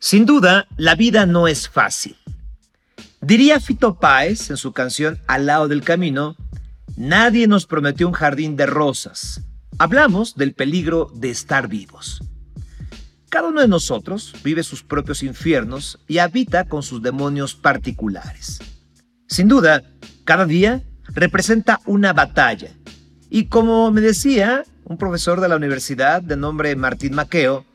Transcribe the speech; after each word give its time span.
Sin 0.00 0.26
duda, 0.26 0.68
la 0.76 0.94
vida 0.94 1.26
no 1.26 1.48
es 1.48 1.68
fácil. 1.68 2.16
Diría 3.20 3.58
Fito 3.58 3.98
Páez 3.98 4.48
en 4.50 4.56
su 4.56 4.72
canción 4.72 5.18
Al 5.26 5.46
lado 5.46 5.66
del 5.66 5.82
camino, 5.82 6.36
nadie 6.96 7.48
nos 7.48 7.66
prometió 7.66 8.06
un 8.06 8.14
jardín 8.14 8.56
de 8.56 8.66
rosas. 8.66 9.42
Hablamos 9.76 10.36
del 10.36 10.54
peligro 10.54 11.10
de 11.14 11.30
estar 11.30 11.66
vivos. 11.66 12.22
Cada 13.28 13.48
uno 13.48 13.60
de 13.60 13.68
nosotros 13.68 14.34
vive 14.44 14.62
sus 14.62 14.84
propios 14.84 15.22
infiernos 15.24 15.98
y 16.06 16.18
habita 16.18 16.68
con 16.68 16.84
sus 16.84 17.02
demonios 17.02 17.56
particulares. 17.56 18.60
Sin 19.26 19.48
duda, 19.48 19.82
cada 20.24 20.46
día 20.46 20.84
representa 21.08 21.80
una 21.86 22.12
batalla. 22.12 22.70
Y 23.30 23.46
como 23.46 23.90
me 23.90 24.00
decía 24.00 24.62
un 24.84 24.96
profesor 24.96 25.40
de 25.40 25.48
la 25.48 25.56
universidad 25.56 26.22
de 26.22 26.36
nombre 26.36 26.74
Martín 26.76 27.14
Maqueo, 27.14 27.66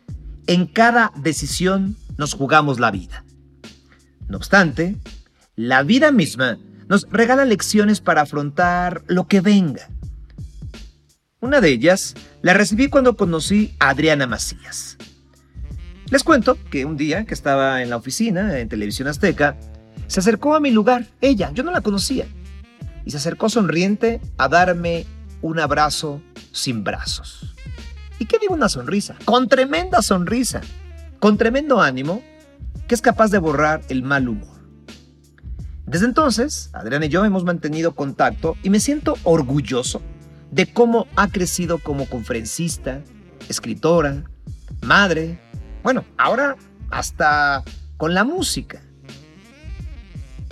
en 0.48 0.66
cada 0.66 1.12
decisión 1.16 1.96
nos 2.18 2.34
jugamos 2.34 2.80
la 2.80 2.92
vida. 2.92 3.24
No 4.28 4.38
obstante, 4.38 4.98
la 5.56 5.84
vida 5.84 6.12
misma 6.12 6.58
nos 6.88 7.08
regala 7.10 7.46
lecciones 7.46 8.02
para 8.02 8.22
afrontar 8.22 9.04
lo 9.08 9.28
que 9.28 9.42
venga. 9.42 9.90
Una 11.40 11.60
de 11.62 11.70
ellas 11.70 12.16
la 12.42 12.54
recibí 12.54 12.88
cuando 12.88 13.18
conocí 13.18 13.76
a 13.80 13.90
Adriana 13.90 14.28
Macías. 14.28 14.98
Les 16.10 16.24
cuento 16.24 16.58
que 16.70 16.86
un 16.86 16.96
día 16.96 17.26
que 17.26 17.34
estaba 17.34 17.82
en 17.82 17.90
la 17.90 17.98
oficina 17.98 18.60
en 18.60 18.70
Televisión 18.70 19.08
Azteca, 19.08 19.58
se 20.08 20.20
acercó 20.20 20.56
a 20.56 20.60
mi 20.60 20.72
lugar, 20.72 21.08
ella, 21.22 21.52
yo 21.54 21.64
no 21.64 21.72
la 21.72 21.82
conocía, 21.82 22.28
y 23.06 23.12
se 23.12 23.18
acercó 23.18 23.50
sonriente 23.50 24.22
a 24.38 24.48
darme 24.48 25.06
un 25.42 25.60
abrazo 25.60 26.22
sin 26.52 26.84
brazos. 26.84 27.56
¿Y 28.20 28.26
qué 28.26 28.38
digo 28.40 28.54
una 28.54 28.70
sonrisa? 28.70 29.16
Con 29.26 29.48
tremenda 29.48 30.02
sonrisa 30.02 30.62
con 31.24 31.38
tremendo 31.38 31.80
ánimo 31.80 32.22
que 32.86 32.96
es 32.96 33.02
capaz 33.02 33.32
de 33.32 33.38
borrar 33.38 33.82
el 33.88 34.04
mal 34.04 34.28
humor. 34.28 34.60
Desde 35.86 36.06
entonces, 36.06 36.70
Adriana 36.74 37.06
y 37.06 37.10
yo 37.10 37.24
hemos 37.24 37.46
mantenido 37.46 37.96
contacto 37.96 38.58
y 38.62 38.70
me 38.70 38.82
siento 38.82 39.16
orgulloso 39.24 40.02
de 40.52 40.66
cómo 40.66 41.08
ha 41.16 41.30
crecido 41.30 41.78
como 41.78 42.10
conferencista, 42.10 43.00
escritora, 43.48 44.26
madre, 44.82 45.40
bueno, 45.82 46.04
ahora 46.18 46.58
hasta 46.92 47.64
con 47.96 48.14
la 48.14 48.26
música. 48.26 48.82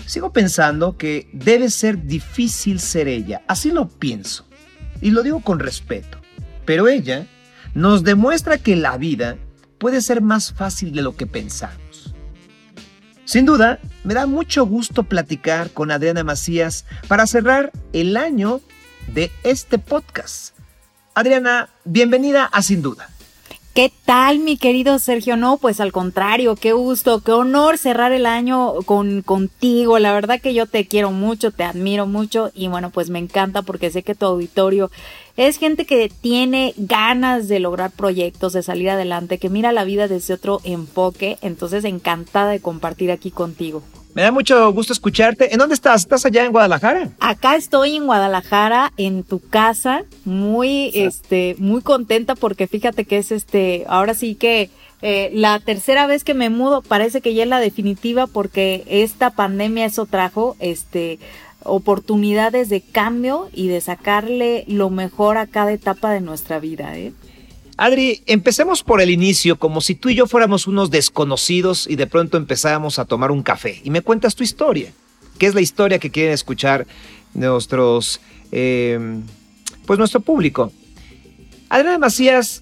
Sigo 0.06 0.32
pensando 0.32 0.96
que 0.96 1.30
debe 1.34 1.70
ser 1.70 2.06
difícil 2.06 2.80
ser 2.80 3.10
ella, 3.10 3.42
así 3.50 3.72
lo 3.72 3.90
pienso, 3.90 4.48
y 5.02 5.12
lo 5.12 5.22
digo 5.22 5.42
con 5.42 5.60
respeto, 5.60 6.18
pero 6.64 6.88
ella 6.88 7.28
nos 7.74 8.06
demuestra 8.06 8.58
que 8.58 8.78
la 8.78 8.98
vida 8.98 9.36
puede 9.82 10.02
ser 10.02 10.22
más 10.22 10.54
fácil 10.54 10.94
de 10.94 11.02
lo 11.02 11.16
que 11.16 11.26
pensamos. 11.26 12.14
Sin 13.26 13.48
duda, 13.48 13.80
me 14.04 14.14
da 14.14 14.28
mucho 14.28 14.64
gusto 14.64 15.04
platicar 15.04 15.72
con 15.72 15.90
Adriana 15.90 16.24
Macías 16.24 16.86
para 17.08 17.26
cerrar 17.26 17.72
el 17.92 18.16
año 18.16 18.62
de 19.12 19.32
este 19.44 19.80
podcast. 19.80 20.56
Adriana, 21.16 21.70
bienvenida 21.84 22.46
a 22.46 22.62
Sin 22.62 22.84
Duda. 22.84 23.10
¿Qué 23.74 23.90
tal, 24.04 24.40
mi 24.40 24.58
querido 24.58 25.00
Sergio? 25.00 25.38
No, 25.38 25.56
pues 25.56 25.80
al 25.80 25.94
contrario, 25.94 26.58
qué 26.58 26.74
gusto, 26.74 27.22
qué 27.22 27.32
honor 27.32 27.78
cerrar 27.78 28.12
el 28.12 28.26
año 28.26 28.74
con 28.84 29.22
contigo. 29.22 29.98
La 29.98 30.12
verdad 30.12 30.42
que 30.42 30.54
yo 30.54 30.66
te 30.66 30.86
quiero 30.88 31.12
mucho, 31.12 31.52
te 31.52 31.64
admiro 31.64 32.06
mucho 32.06 32.52
y 32.54 32.68
bueno, 32.68 32.90
pues 32.90 33.10
me 33.10 33.20
encanta 33.20 33.62
porque 33.62 33.90
sé 33.90 34.04
que 34.04 34.14
tu 34.14 34.26
auditorio 34.26 34.92
es 35.38 35.58
gente 35.58 35.86
que 35.86 36.10
tiene 36.10 36.74
ganas 36.76 37.48
de 37.48 37.62
lograr 37.62 37.92
proyectos, 37.92 38.52
de 38.52 38.62
salir 38.62 38.90
adelante, 38.90 39.38
que 39.38 39.50
mira 39.50 39.72
la 39.72 39.86
vida 39.86 40.10
desde 40.10 40.34
otro 40.34 40.60
enfoque. 40.66 41.38
Entonces, 41.42 41.86
encantada 41.86 42.52
de 42.52 42.60
compartir 42.60 43.10
aquí 43.10 43.32
contigo. 43.32 43.84
Me 44.14 44.24
da 44.24 44.32
mucho 44.32 44.74
gusto 44.74 44.92
escucharte. 44.92 45.54
¿En 45.54 45.60
dónde 45.60 45.76
estás? 45.76 46.02
¿Estás 46.02 46.26
allá 46.26 46.46
en 46.46 46.52
Guadalajara? 46.52 47.10
Acá 47.20 47.56
estoy 47.56 47.96
en 47.96 48.06
Guadalajara, 48.06 48.92
en 48.98 49.24
tu 49.24 49.40
casa, 49.40 50.04
muy, 50.26 50.92
este, 50.94 51.56
muy 51.60 51.82
contenta 51.82 52.36
porque 52.36 52.68
fíjate 52.68 53.06
que 53.06 53.20
es 53.20 53.32
este, 53.32 53.86
ahora 53.88 54.14
sí 54.14 54.36
que 54.36 54.70
eh, 55.02 55.32
la 55.34 55.60
tercera 55.60 56.08
vez 56.08 56.24
que 56.26 56.34
me 56.34 56.50
mudo, 56.50 56.82
parece 56.82 57.22
que 57.22 57.34
ya 57.34 57.44
es 57.44 57.50
la 57.50 57.60
definitiva 57.60 58.28
porque 58.28 58.84
esta 58.88 59.30
pandemia 59.30 59.86
eso 59.86 60.06
trajo, 60.06 60.58
este, 60.60 61.18
oportunidades 61.64 62.68
de 62.68 62.82
cambio 62.82 63.50
y 63.54 63.70
de 63.70 63.80
sacarle 63.80 64.66
lo 64.68 64.90
mejor 64.90 65.38
a 65.38 65.48
cada 65.48 65.72
etapa 65.72 66.12
de 66.12 66.22
nuestra 66.22 66.60
vida, 66.60 66.98
¿eh? 66.98 67.14
Adri, 67.78 68.22
empecemos 68.26 68.84
por 68.84 69.02
el 69.02 69.10
inicio, 69.10 69.58
como 69.58 69.82
si 69.82 69.96
tú 69.96 70.10
y 70.10 70.16
yo 70.16 70.28
fuéramos 70.28 70.68
unos 70.68 70.92
desconocidos 70.92 71.88
y 71.88 71.96
de 71.96 72.08
pronto 72.08 72.38
empezáramos 72.38 73.00
a 73.00 73.06
tomar 73.06 73.32
un 73.32 73.44
café. 73.44 73.82
Y 73.84 73.90
me 73.90 74.02
cuentas 74.02 74.36
tu 74.36 74.44
historia. 74.44 74.94
¿Qué 75.38 75.48
es 75.48 75.56
la 75.56 75.62
historia 75.62 75.98
que 75.98 76.12
quieren 76.12 76.34
escuchar 76.34 76.86
nuestros, 77.34 78.20
em, 78.52 79.24
pues 79.86 79.98
nuestro 79.98 80.20
público? 80.20 80.72
Adriana 81.70 81.98
Macías, 81.98 82.62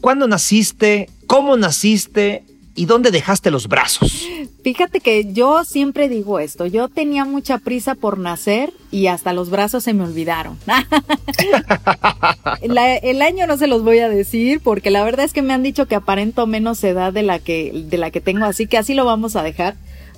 ¿cuándo 0.00 0.26
naciste? 0.26 1.10
¿Cómo 1.26 1.56
naciste? 1.56 2.44
¿Y 2.76 2.86
dónde 2.86 3.10
dejaste 3.10 3.50
los 3.50 3.68
brazos? 3.68 4.26
Fíjate 4.64 5.00
que 5.00 5.32
yo 5.32 5.64
siempre 5.64 6.08
digo 6.08 6.40
esto, 6.40 6.66
yo 6.66 6.88
tenía 6.88 7.24
mucha 7.24 7.58
prisa 7.58 7.94
por 7.94 8.18
nacer 8.18 8.72
y 8.90 9.06
hasta 9.06 9.32
los 9.32 9.50
brazos 9.50 9.84
se 9.84 9.94
me 9.94 10.02
olvidaron. 10.02 10.58
el 12.62 13.22
año 13.22 13.46
no 13.46 13.56
se 13.56 13.68
los 13.68 13.84
voy 13.84 13.98
a 13.98 14.08
decir 14.08 14.60
porque 14.62 14.90
la 14.90 15.04
verdad 15.04 15.24
es 15.24 15.32
que 15.32 15.42
me 15.42 15.52
han 15.52 15.62
dicho 15.62 15.86
que 15.86 15.94
aparento 15.94 16.46
menos 16.46 16.82
edad 16.82 17.12
de 17.12 17.22
la 17.22 17.38
que, 17.38 17.84
de 17.86 17.98
la 17.98 18.10
que 18.10 18.20
tengo, 18.20 18.44
así 18.44 18.66
que 18.66 18.78
así 18.78 18.94
lo 18.94 19.04
vamos 19.04 19.36
a 19.36 19.42
dejar. 19.42 19.76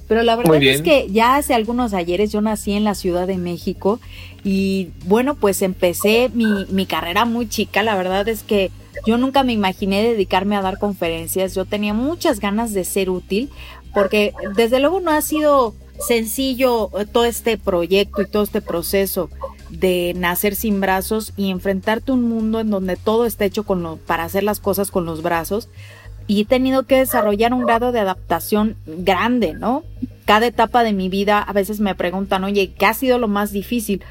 Pero 0.08 0.22
la 0.22 0.36
verdad 0.36 0.62
es 0.62 0.82
que 0.82 1.08
ya 1.10 1.34
hace 1.36 1.52
algunos 1.52 1.92
ayeres 1.92 2.30
yo 2.30 2.40
nací 2.40 2.72
en 2.72 2.84
la 2.84 2.94
Ciudad 2.94 3.26
de 3.26 3.38
México 3.38 3.98
y 4.44 4.90
bueno, 5.04 5.34
pues 5.34 5.62
empecé 5.62 6.30
mi, 6.32 6.64
mi 6.70 6.86
carrera 6.86 7.24
muy 7.24 7.48
chica. 7.48 7.82
La 7.82 7.96
verdad 7.96 8.28
es 8.28 8.44
que 8.44 8.70
yo 9.04 9.18
nunca 9.18 9.42
me 9.42 9.52
imaginé 9.52 10.02
dedicarme 10.02 10.56
a 10.56 10.62
dar 10.62 10.78
conferencias, 10.78 11.54
yo 11.54 11.64
tenía 11.64 11.94
muchas 11.94 12.40
ganas 12.40 12.72
de 12.72 12.84
ser 12.84 13.10
útil, 13.10 13.50
porque 13.92 14.32
desde 14.54 14.80
luego 14.80 15.00
no 15.00 15.10
ha 15.10 15.20
sido 15.22 15.74
sencillo 15.98 16.90
eh, 16.98 17.06
todo 17.06 17.24
este 17.24 17.58
proyecto 17.58 18.22
y 18.22 18.26
todo 18.26 18.42
este 18.42 18.60
proceso 18.60 19.30
de 19.70 20.12
nacer 20.16 20.54
sin 20.54 20.80
brazos 20.80 21.32
y 21.36 21.50
enfrentarte 21.50 22.10
a 22.10 22.14
un 22.14 22.28
mundo 22.28 22.60
en 22.60 22.70
donde 22.70 22.96
todo 22.96 23.26
está 23.26 23.44
hecho 23.44 23.64
con 23.64 23.82
lo, 23.82 23.96
para 23.96 24.24
hacer 24.24 24.42
las 24.42 24.60
cosas 24.60 24.90
con 24.90 25.06
los 25.06 25.22
brazos 25.22 25.68
y 26.26 26.42
he 26.42 26.44
tenido 26.44 26.84
que 26.84 26.98
desarrollar 26.98 27.54
un 27.54 27.64
grado 27.64 27.92
de 27.92 28.00
adaptación 28.00 28.76
grande, 28.86 29.54
¿no? 29.54 29.84
Cada 30.24 30.46
etapa 30.46 30.82
de 30.82 30.92
mi 30.92 31.08
vida 31.08 31.40
a 31.40 31.52
veces 31.52 31.78
me 31.78 31.94
preguntan, 31.94 32.42
oye, 32.44 32.72
¿qué 32.76 32.86
ha 32.86 32.94
sido 32.94 33.18
lo 33.18 33.28
más 33.28 33.52
difícil? 33.52 34.02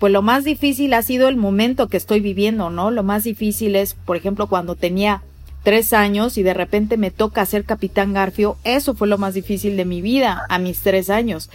Pues 0.00 0.12
lo 0.14 0.22
más 0.22 0.44
difícil 0.44 0.94
ha 0.94 1.02
sido 1.02 1.28
el 1.28 1.36
momento 1.36 1.88
que 1.88 1.98
estoy 1.98 2.20
viviendo, 2.20 2.70
¿no? 2.70 2.90
Lo 2.90 3.02
más 3.02 3.22
difícil 3.22 3.76
es, 3.76 3.92
por 3.92 4.16
ejemplo, 4.16 4.46
cuando 4.46 4.74
tenía 4.74 5.22
tres 5.62 5.92
años 5.92 6.38
y 6.38 6.42
de 6.42 6.54
repente 6.54 6.96
me 6.96 7.10
toca 7.10 7.44
ser 7.44 7.64
capitán 7.64 8.14
Garfio, 8.14 8.56
eso 8.64 8.94
fue 8.94 9.08
lo 9.08 9.18
más 9.18 9.34
difícil 9.34 9.76
de 9.76 9.84
mi 9.84 10.00
vida 10.00 10.46
a 10.48 10.58
mis 10.58 10.80
tres 10.80 11.10
años. 11.10 11.50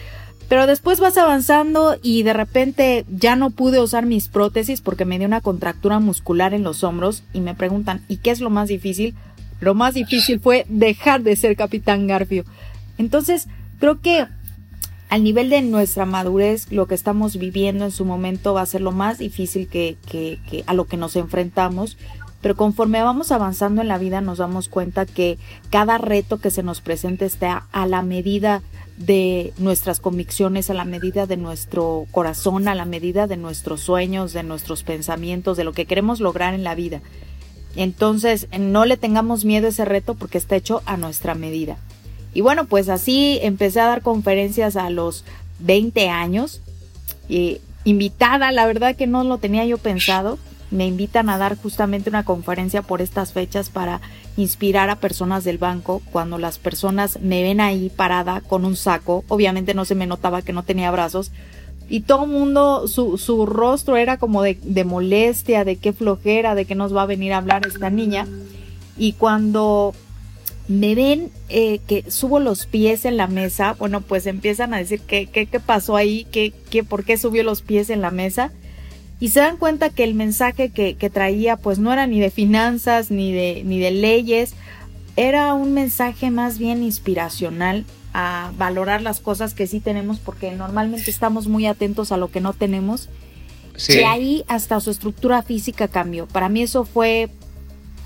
Pero 0.48 0.68
después 0.68 1.00
vas 1.00 1.18
avanzando 1.18 1.96
y 2.00 2.22
de 2.22 2.34
repente 2.34 3.04
ya 3.08 3.34
no 3.34 3.50
pude 3.50 3.80
usar 3.80 4.06
mis 4.06 4.28
prótesis 4.28 4.80
porque 4.80 5.04
me 5.04 5.18
dio 5.18 5.26
una 5.26 5.40
contractura 5.40 5.98
muscular 5.98 6.54
en 6.54 6.62
los 6.62 6.84
hombros 6.84 7.24
y 7.32 7.40
me 7.40 7.56
preguntan, 7.56 8.04
¿y 8.06 8.18
qué 8.18 8.30
es 8.30 8.40
lo 8.40 8.48
más 8.48 8.68
difícil? 8.68 9.16
Lo 9.58 9.74
más 9.74 9.94
difícil 9.94 10.38
fue 10.38 10.66
dejar 10.68 11.22
de 11.22 11.34
ser 11.34 11.56
capitán 11.56 12.06
Garfio. 12.06 12.44
Entonces, 12.96 13.48
creo 13.80 14.00
que 14.00 14.28
al 15.08 15.22
nivel 15.22 15.50
de 15.50 15.62
nuestra 15.62 16.04
madurez, 16.06 16.70
lo 16.72 16.86
que 16.86 16.94
estamos 16.94 17.36
viviendo 17.36 17.84
en 17.84 17.90
su 17.90 18.04
momento 18.04 18.54
va 18.54 18.62
a 18.62 18.66
ser 18.66 18.80
lo 18.80 18.92
más 18.92 19.18
difícil 19.18 19.68
que, 19.68 19.96
que, 20.06 20.40
que, 20.50 20.64
a 20.66 20.74
lo 20.74 20.86
que 20.86 20.96
nos 20.96 21.16
enfrentamos. 21.16 21.96
Pero 22.40 22.56
conforme 22.56 23.02
vamos 23.02 23.32
avanzando 23.32 23.82
en 23.82 23.88
la 23.88 23.98
vida 23.98 24.20
nos 24.20 24.38
damos 24.38 24.68
cuenta 24.68 25.06
que 25.06 25.38
cada 25.70 25.98
reto 25.98 26.38
que 26.38 26.50
se 26.50 26.62
nos 26.62 26.80
presenta 26.80 27.24
está 27.24 27.66
a 27.72 27.86
la 27.86 28.02
medida 28.02 28.62
de 28.96 29.52
nuestras 29.58 30.00
convicciones, 30.00 30.70
a 30.70 30.74
la 30.74 30.84
medida 30.84 31.26
de 31.26 31.36
nuestro 31.36 32.06
corazón, 32.10 32.68
a 32.68 32.74
la 32.74 32.84
medida 32.84 33.26
de 33.26 33.36
nuestros 33.36 33.80
sueños, 33.80 34.32
de 34.32 34.42
nuestros 34.42 34.82
pensamientos, 34.82 35.56
de 35.56 35.64
lo 35.64 35.72
que 35.72 35.86
queremos 35.86 36.20
lograr 36.20 36.54
en 36.54 36.64
la 36.64 36.74
vida. 36.74 37.00
Entonces, 37.74 38.48
no 38.58 38.86
le 38.86 38.96
tengamos 38.96 39.44
miedo 39.44 39.66
a 39.66 39.70
ese 39.70 39.84
reto 39.84 40.14
porque 40.14 40.38
está 40.38 40.56
hecho 40.56 40.82
a 40.86 40.96
nuestra 40.96 41.34
medida. 41.34 41.76
Y 42.36 42.42
bueno, 42.42 42.66
pues 42.66 42.90
así 42.90 43.38
empecé 43.40 43.80
a 43.80 43.86
dar 43.86 44.02
conferencias 44.02 44.76
a 44.76 44.90
los 44.90 45.24
20 45.60 46.10
años. 46.10 46.60
Y 47.30 47.62
invitada, 47.84 48.52
la 48.52 48.66
verdad 48.66 48.94
que 48.94 49.06
no 49.06 49.24
lo 49.24 49.38
tenía 49.38 49.64
yo 49.64 49.78
pensado. 49.78 50.38
Me 50.70 50.86
invitan 50.86 51.30
a 51.30 51.38
dar 51.38 51.56
justamente 51.56 52.10
una 52.10 52.26
conferencia 52.26 52.82
por 52.82 53.00
estas 53.00 53.32
fechas 53.32 53.70
para 53.70 54.02
inspirar 54.36 54.90
a 54.90 55.00
personas 55.00 55.44
del 55.44 55.56
banco. 55.56 56.02
Cuando 56.12 56.36
las 56.36 56.58
personas 56.58 57.18
me 57.22 57.42
ven 57.42 57.62
ahí 57.62 57.88
parada 57.88 58.42
con 58.42 58.66
un 58.66 58.76
saco, 58.76 59.24
obviamente 59.28 59.72
no 59.72 59.86
se 59.86 59.94
me 59.94 60.06
notaba 60.06 60.42
que 60.42 60.52
no 60.52 60.62
tenía 60.62 60.90
brazos. 60.90 61.32
Y 61.88 62.00
todo 62.00 62.24
el 62.24 62.30
mundo, 62.32 62.86
su, 62.86 63.16
su 63.16 63.46
rostro 63.46 63.96
era 63.96 64.18
como 64.18 64.42
de, 64.42 64.58
de 64.62 64.84
molestia, 64.84 65.64
de 65.64 65.76
qué 65.76 65.94
flojera, 65.94 66.54
de 66.54 66.66
que 66.66 66.74
nos 66.74 66.94
va 66.94 67.04
a 67.04 67.06
venir 67.06 67.32
a 67.32 67.38
hablar 67.38 67.66
esta 67.66 67.88
niña. 67.88 68.26
Y 68.98 69.14
cuando 69.14 69.94
me 70.68 70.94
ven 70.94 71.30
eh, 71.48 71.80
que 71.86 72.10
subo 72.10 72.40
los 72.40 72.66
pies 72.66 73.04
en 73.04 73.16
la 73.16 73.28
mesa, 73.28 73.76
bueno, 73.78 74.00
pues 74.00 74.26
empiezan 74.26 74.74
a 74.74 74.78
decir 74.78 75.00
qué, 75.00 75.26
qué, 75.26 75.46
qué 75.46 75.60
pasó 75.60 75.96
ahí, 75.96 76.26
qué, 76.32 76.52
qué, 76.70 76.82
por 76.82 77.04
qué 77.04 77.16
subió 77.16 77.44
los 77.44 77.62
pies 77.62 77.90
en 77.90 78.00
la 78.00 78.10
mesa. 78.10 78.52
Y 79.20 79.30
se 79.30 79.40
dan 79.40 79.56
cuenta 79.56 79.90
que 79.90 80.04
el 80.04 80.14
mensaje 80.14 80.70
que, 80.70 80.94
que 80.94 81.08
traía 81.08 81.56
pues 81.56 81.78
no 81.78 81.92
era 81.92 82.06
ni 82.06 82.20
de 82.20 82.30
finanzas 82.30 83.10
ni 83.10 83.32
de, 83.32 83.62
ni 83.64 83.78
de 83.78 83.90
leyes, 83.92 84.54
era 85.14 85.54
un 85.54 85.72
mensaje 85.72 86.30
más 86.30 86.58
bien 86.58 86.82
inspiracional 86.82 87.86
a 88.12 88.52
valorar 88.58 89.02
las 89.02 89.20
cosas 89.20 89.54
que 89.54 89.66
sí 89.66 89.80
tenemos 89.80 90.18
porque 90.18 90.50
normalmente 90.52 91.10
estamos 91.10 91.48
muy 91.48 91.66
atentos 91.66 92.12
a 92.12 92.16
lo 92.16 92.30
que 92.30 92.40
no 92.40 92.52
tenemos. 92.52 93.08
Y 93.88 93.98
ahí 93.98 94.44
hasta 94.48 94.80
su 94.80 94.90
estructura 94.90 95.42
física 95.42 95.86
cambió. 95.86 96.26
Para 96.26 96.48
mí 96.48 96.62
eso 96.62 96.84
fue 96.84 97.28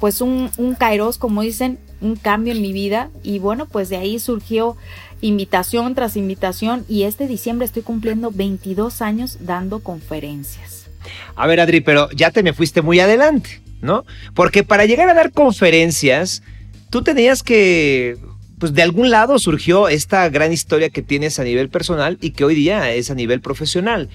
pues 0.00 0.20
un, 0.20 0.50
un 0.58 0.74
kairos, 0.74 1.16
como 1.16 1.42
dicen, 1.42 1.78
un 2.00 2.16
cambio 2.16 2.52
en 2.52 2.62
mi 2.62 2.72
vida 2.72 3.10
y 3.22 3.38
bueno, 3.38 3.66
pues 3.66 3.88
de 3.88 3.96
ahí 3.96 4.18
surgió 4.18 4.76
invitación 5.20 5.94
tras 5.94 6.16
invitación 6.16 6.84
y 6.88 7.02
este 7.04 7.26
diciembre 7.26 7.66
estoy 7.66 7.82
cumpliendo 7.82 8.30
22 8.30 9.02
años 9.02 9.38
dando 9.40 9.80
conferencias. 9.80 10.88
A 11.36 11.46
ver, 11.46 11.60
Adri, 11.60 11.80
pero 11.80 12.10
ya 12.10 12.30
te 12.30 12.42
me 12.42 12.52
fuiste 12.52 12.82
muy 12.82 13.00
adelante, 13.00 13.60
¿no? 13.80 14.04
Porque 14.34 14.64
para 14.64 14.86
llegar 14.86 15.08
a 15.08 15.14
dar 15.14 15.32
conferencias, 15.32 16.42
tú 16.90 17.02
tenías 17.02 17.42
que, 17.42 18.18
pues 18.58 18.74
de 18.74 18.82
algún 18.82 19.10
lado 19.10 19.38
surgió 19.38 19.88
esta 19.88 20.28
gran 20.28 20.52
historia 20.52 20.90
que 20.90 21.02
tienes 21.02 21.38
a 21.38 21.44
nivel 21.44 21.68
personal 21.68 22.18
y 22.20 22.30
que 22.30 22.44
hoy 22.44 22.54
día 22.54 22.92
es 22.92 23.10
a 23.10 23.14
nivel 23.14 23.40
profesional. 23.40 24.08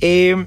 Eh, 0.00 0.46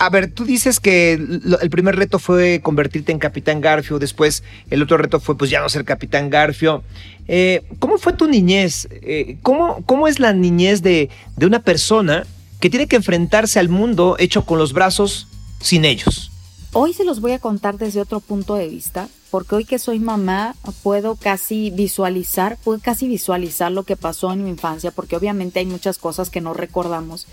a 0.00 0.08
ver, 0.08 0.32
tú 0.32 0.46
dices 0.46 0.80
que 0.80 1.12
el 1.12 1.70
primer 1.70 1.94
reto 1.94 2.18
fue 2.18 2.62
convertirte 2.62 3.12
en 3.12 3.18
Capitán 3.18 3.60
Garfio, 3.60 3.98
después 3.98 4.42
el 4.70 4.82
otro 4.82 4.96
reto 4.96 5.20
fue 5.20 5.36
pues 5.36 5.50
ya 5.50 5.60
no 5.60 5.68
ser 5.68 5.84
Capitán 5.84 6.30
Garfio. 6.30 6.82
Eh, 7.28 7.62
¿Cómo 7.78 7.98
fue 7.98 8.14
tu 8.14 8.26
niñez? 8.26 8.88
Eh, 8.90 9.36
¿cómo, 9.42 9.84
¿cómo, 9.84 10.08
es 10.08 10.18
la 10.18 10.32
niñez 10.32 10.80
de, 10.80 11.10
de 11.36 11.46
una 11.46 11.62
persona 11.62 12.26
que 12.60 12.70
tiene 12.70 12.86
que 12.86 12.96
enfrentarse 12.96 13.58
al 13.58 13.68
mundo 13.68 14.16
hecho 14.18 14.46
con 14.46 14.58
los 14.58 14.72
brazos 14.72 15.28
sin 15.60 15.84
ellos? 15.84 16.32
Hoy 16.72 16.94
se 16.94 17.04
los 17.04 17.20
voy 17.20 17.32
a 17.32 17.38
contar 17.38 17.76
desde 17.76 18.00
otro 18.00 18.20
punto 18.20 18.54
de 18.54 18.68
vista, 18.68 19.06
porque 19.30 19.54
hoy 19.54 19.64
que 19.66 19.78
soy 19.78 19.98
mamá 19.98 20.54
puedo 20.82 21.16
casi 21.16 21.68
visualizar, 21.68 22.56
puedo 22.64 22.80
casi 22.80 23.06
visualizar 23.06 23.70
lo 23.70 23.82
que 23.82 23.96
pasó 23.96 24.32
en 24.32 24.44
mi 24.44 24.48
infancia, 24.48 24.92
porque 24.92 25.16
obviamente 25.16 25.58
hay 25.58 25.66
muchas 25.66 25.98
cosas 25.98 26.30
que 26.30 26.40
no 26.40 26.54
recordamos 26.54 27.26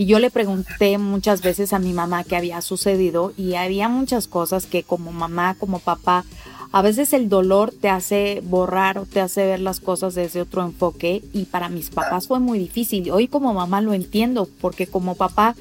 y 0.00 0.06
yo 0.06 0.18
le 0.18 0.30
pregunté 0.30 0.96
muchas 0.96 1.42
veces 1.42 1.74
a 1.74 1.78
mi 1.78 1.92
mamá 1.92 2.24
qué 2.24 2.34
había 2.34 2.62
sucedido 2.62 3.34
y 3.36 3.56
había 3.56 3.90
muchas 3.90 4.28
cosas 4.28 4.64
que 4.64 4.82
como 4.82 5.12
mamá, 5.12 5.56
como 5.60 5.78
papá, 5.78 6.24
a 6.72 6.80
veces 6.80 7.12
el 7.12 7.28
dolor 7.28 7.70
te 7.78 7.90
hace 7.90 8.40
borrar 8.42 8.96
o 8.96 9.04
te 9.04 9.20
hace 9.20 9.44
ver 9.44 9.60
las 9.60 9.78
cosas 9.78 10.14
desde 10.14 10.40
otro 10.40 10.62
enfoque 10.62 11.22
y 11.34 11.44
para 11.44 11.68
mis 11.68 11.90
papás 11.90 12.28
fue 12.28 12.40
muy 12.40 12.58
difícil. 12.58 13.10
Hoy 13.10 13.28
como 13.28 13.52
mamá 13.52 13.82
lo 13.82 13.92
entiendo 13.92 14.48
porque 14.62 14.86
como 14.86 15.16
papá 15.16 15.54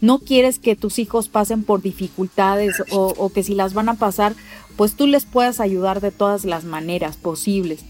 no 0.00 0.18
quieres 0.18 0.58
que 0.58 0.74
tus 0.74 0.98
hijos 0.98 1.28
pasen 1.28 1.62
por 1.62 1.80
dificultades 1.80 2.82
o, 2.90 3.14
o 3.16 3.28
que 3.28 3.44
si 3.44 3.54
las 3.54 3.74
van 3.74 3.88
a 3.88 3.94
pasar, 3.94 4.34
pues 4.74 4.96
tú 4.96 5.06
les 5.06 5.24
puedas 5.24 5.60
ayudar 5.60 6.00
de 6.00 6.10
todas 6.10 6.44
las 6.44 6.64
maneras 6.64 7.16
posibles. 7.16 7.84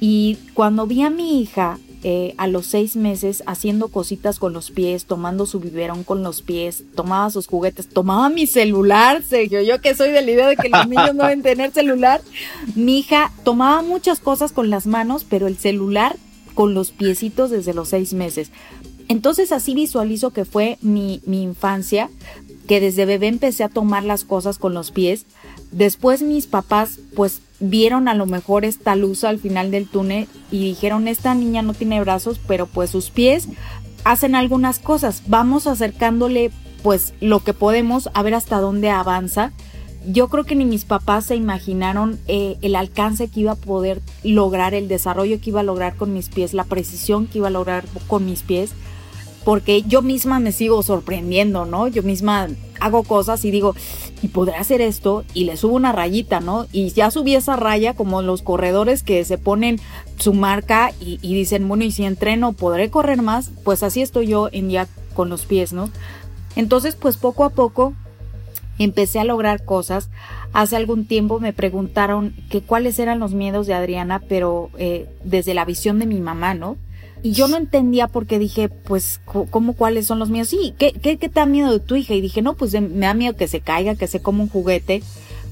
Y 0.00 0.38
cuando 0.54 0.86
vi 0.86 1.02
a 1.02 1.10
mi 1.10 1.42
hija 1.42 1.78
eh, 2.04 2.34
a 2.36 2.48
los 2.48 2.66
seis 2.66 2.96
meses 2.96 3.44
haciendo 3.46 3.88
cositas 3.88 4.38
con 4.38 4.52
los 4.52 4.70
pies, 4.70 5.04
tomando 5.04 5.46
su 5.46 5.60
biberón 5.60 6.02
con 6.02 6.22
los 6.22 6.42
pies, 6.42 6.82
tomaba 6.96 7.30
sus 7.30 7.46
juguetes, 7.46 7.88
tomaba 7.88 8.28
mi 8.28 8.46
celular, 8.46 9.22
Sergio, 9.22 9.62
yo 9.62 9.80
que 9.80 9.94
soy 9.94 10.10
de 10.10 10.22
la 10.22 10.30
idea 10.30 10.48
de 10.48 10.56
que 10.56 10.68
los 10.68 10.88
niños 10.88 11.14
no 11.14 11.24
deben 11.24 11.42
tener 11.44 11.70
celular, 11.70 12.20
mi 12.74 12.98
hija 12.98 13.32
tomaba 13.44 13.82
muchas 13.82 14.18
cosas 14.18 14.50
con 14.50 14.68
las 14.68 14.86
manos, 14.86 15.24
pero 15.28 15.46
el 15.46 15.56
celular 15.56 16.16
con 16.54 16.74
los 16.74 16.90
piecitos 16.90 17.50
desde 17.50 17.72
los 17.72 17.90
seis 17.90 18.14
meses. 18.14 18.50
Entonces 19.08 19.52
así 19.52 19.74
visualizo 19.74 20.30
que 20.30 20.44
fue 20.44 20.78
mi, 20.80 21.20
mi 21.24 21.42
infancia, 21.42 22.10
que 22.66 22.80
desde 22.80 23.06
bebé 23.06 23.28
empecé 23.28 23.64
a 23.64 23.68
tomar 23.68 24.04
las 24.04 24.24
cosas 24.24 24.58
con 24.58 24.74
los 24.74 24.90
pies. 24.90 25.26
Después 25.70 26.22
mis 26.22 26.46
papás 26.46 26.98
pues 27.14 27.40
vieron 27.62 28.08
a 28.08 28.14
lo 28.14 28.26
mejor 28.26 28.64
esta 28.64 28.96
luz 28.96 29.24
al 29.24 29.38
final 29.38 29.70
del 29.70 29.86
túnel 29.86 30.28
y 30.50 30.64
dijeron, 30.64 31.06
esta 31.06 31.34
niña 31.34 31.62
no 31.62 31.74
tiene 31.74 32.00
brazos, 32.00 32.40
pero 32.46 32.66
pues 32.66 32.90
sus 32.90 33.10
pies 33.10 33.48
hacen 34.04 34.34
algunas 34.34 34.80
cosas. 34.80 35.22
Vamos 35.28 35.66
acercándole 35.66 36.50
pues 36.82 37.14
lo 37.20 37.40
que 37.40 37.54
podemos 37.54 38.10
a 38.14 38.22
ver 38.22 38.34
hasta 38.34 38.58
dónde 38.60 38.90
avanza. 38.90 39.52
Yo 40.04 40.26
creo 40.28 40.42
que 40.42 40.56
ni 40.56 40.64
mis 40.64 40.84
papás 40.84 41.26
se 41.26 41.36
imaginaron 41.36 42.18
eh, 42.26 42.56
el 42.62 42.74
alcance 42.74 43.28
que 43.28 43.40
iba 43.40 43.52
a 43.52 43.56
poder 43.56 44.02
lograr, 44.24 44.74
el 44.74 44.88
desarrollo 44.88 45.40
que 45.40 45.50
iba 45.50 45.60
a 45.60 45.64
lograr 45.64 45.94
con 45.94 46.12
mis 46.12 46.28
pies, 46.28 46.54
la 46.54 46.64
precisión 46.64 47.28
que 47.28 47.38
iba 47.38 47.46
a 47.46 47.52
lograr 47.52 47.84
con 48.08 48.26
mis 48.26 48.42
pies 48.42 48.72
porque 49.44 49.82
yo 49.82 50.02
misma 50.02 50.38
me 50.38 50.52
sigo 50.52 50.82
sorprendiendo, 50.82 51.64
¿no? 51.64 51.88
Yo 51.88 52.02
misma 52.02 52.48
hago 52.80 53.04
cosas 53.04 53.44
y 53.44 53.50
digo, 53.50 53.74
¿y 54.22 54.28
podré 54.28 54.56
hacer 54.56 54.80
esto? 54.80 55.24
Y 55.34 55.44
le 55.44 55.56
subo 55.56 55.74
una 55.74 55.92
rayita, 55.92 56.40
¿no? 56.40 56.66
Y 56.72 56.90
ya 56.90 57.10
subí 57.10 57.34
esa 57.34 57.56
raya 57.56 57.94
como 57.94 58.22
los 58.22 58.42
corredores 58.42 59.02
que 59.02 59.24
se 59.24 59.38
ponen 59.38 59.80
su 60.18 60.34
marca 60.34 60.92
y, 61.00 61.16
dicen, 61.18 61.66
bueno, 61.68 61.84
y 61.84 61.92
si 61.92 62.04
entreno, 62.04 62.52
¿podré 62.52 62.90
correr 62.90 63.22
más? 63.22 63.50
Pues 63.64 63.82
así 63.82 64.02
estoy 64.02 64.26
yo 64.26 64.48
en 64.52 64.70
ya 64.70 64.88
con 65.14 65.28
los 65.28 65.46
pies, 65.46 65.72
¿no? 65.72 65.90
Entonces, 66.56 66.96
pues 66.96 67.16
poco 67.16 67.44
a 67.44 67.50
poco 67.50 67.94
empecé 68.78 69.20
a 69.20 69.24
lograr 69.24 69.64
cosas. 69.64 70.10
Hace 70.52 70.76
algún 70.76 71.06
tiempo 71.06 71.40
me 71.40 71.52
preguntaron 71.52 72.34
que 72.50 72.62
cuáles 72.62 72.98
eran 72.98 73.18
los 73.18 73.32
miedos 73.32 73.66
de 73.66 73.74
Adriana, 73.74 74.20
pero 74.28 74.70
eh, 74.76 75.08
desde 75.24 75.54
la 75.54 75.64
visión 75.64 75.98
de 75.98 76.06
mi 76.06 76.20
mamá, 76.20 76.54
¿no? 76.54 76.76
Y 77.24 77.32
yo 77.32 77.46
no 77.46 77.56
entendía 77.56 78.08
porque 78.08 78.40
dije, 78.40 78.68
pues, 78.68 79.20
¿cómo 79.50 79.74
cuáles 79.74 80.06
son 80.06 80.18
los 80.18 80.28
míos? 80.28 80.48
Sí, 80.48 80.74
¿qué, 80.76 80.92
qué, 80.92 81.18
qué 81.18 81.28
te 81.28 81.38
da 81.40 81.46
miedo 81.46 81.70
de 81.70 81.78
tu 81.78 81.94
hija? 81.94 82.14
Y 82.14 82.20
dije, 82.20 82.42
no, 82.42 82.54
pues 82.54 82.72
me 82.72 83.06
da 83.06 83.14
miedo 83.14 83.36
que 83.36 83.46
se 83.46 83.60
caiga, 83.60 83.94
que 83.94 84.08
se 84.08 84.20
coma 84.20 84.42
un 84.42 84.48
juguete. 84.48 85.04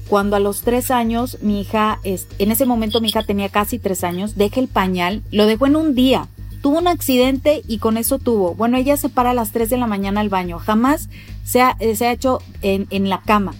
Cuando 0.09 0.35
a 0.35 0.41
los 0.41 0.63
tres 0.63 0.91
años, 0.91 1.37
mi 1.41 1.61
hija, 1.61 1.99
en 2.03 2.51
ese 2.51 2.65
momento 2.65 2.99
mi 2.99 3.07
hija 3.07 3.23
tenía 3.23 3.47
casi 3.47 3.79
tres 3.79 4.03
años, 4.03 4.35
deja 4.35 4.59
el 4.59 4.67
pañal, 4.67 5.23
lo 5.31 5.45
dejó 5.45 5.65
en 5.65 5.77
un 5.77 5.95
día. 5.95 6.27
Tuvo 6.61 6.77
un 6.77 6.89
accidente 6.89 7.61
y 7.65 7.77
con 7.77 7.95
eso 7.95 8.19
tuvo. 8.19 8.53
Bueno, 8.53 8.75
ella 8.77 8.97
se 8.97 9.07
para 9.07 9.31
a 9.31 9.33
las 9.33 9.53
tres 9.53 9.69
de 9.69 9.77
la 9.77 9.87
mañana 9.87 10.19
al 10.19 10.29
baño. 10.29 10.59
Jamás 10.59 11.07
se 11.45 11.61
ha, 11.61 11.77
se 11.95 12.05
ha 12.05 12.11
hecho 12.11 12.39
en, 12.61 12.87
en 12.89 13.07
la 13.07 13.21
cama. 13.21 13.55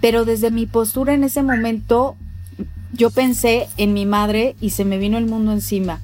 Pero 0.00 0.24
desde 0.24 0.50
mi 0.50 0.66
postura 0.66 1.14
en 1.14 1.22
ese 1.22 1.44
momento, 1.44 2.16
yo 2.92 3.10
pensé 3.10 3.68
en 3.76 3.92
mi 3.92 4.04
madre 4.04 4.56
y 4.60 4.70
se 4.70 4.84
me 4.84 4.98
vino 4.98 5.16
el 5.16 5.26
mundo 5.26 5.52
encima 5.52 6.00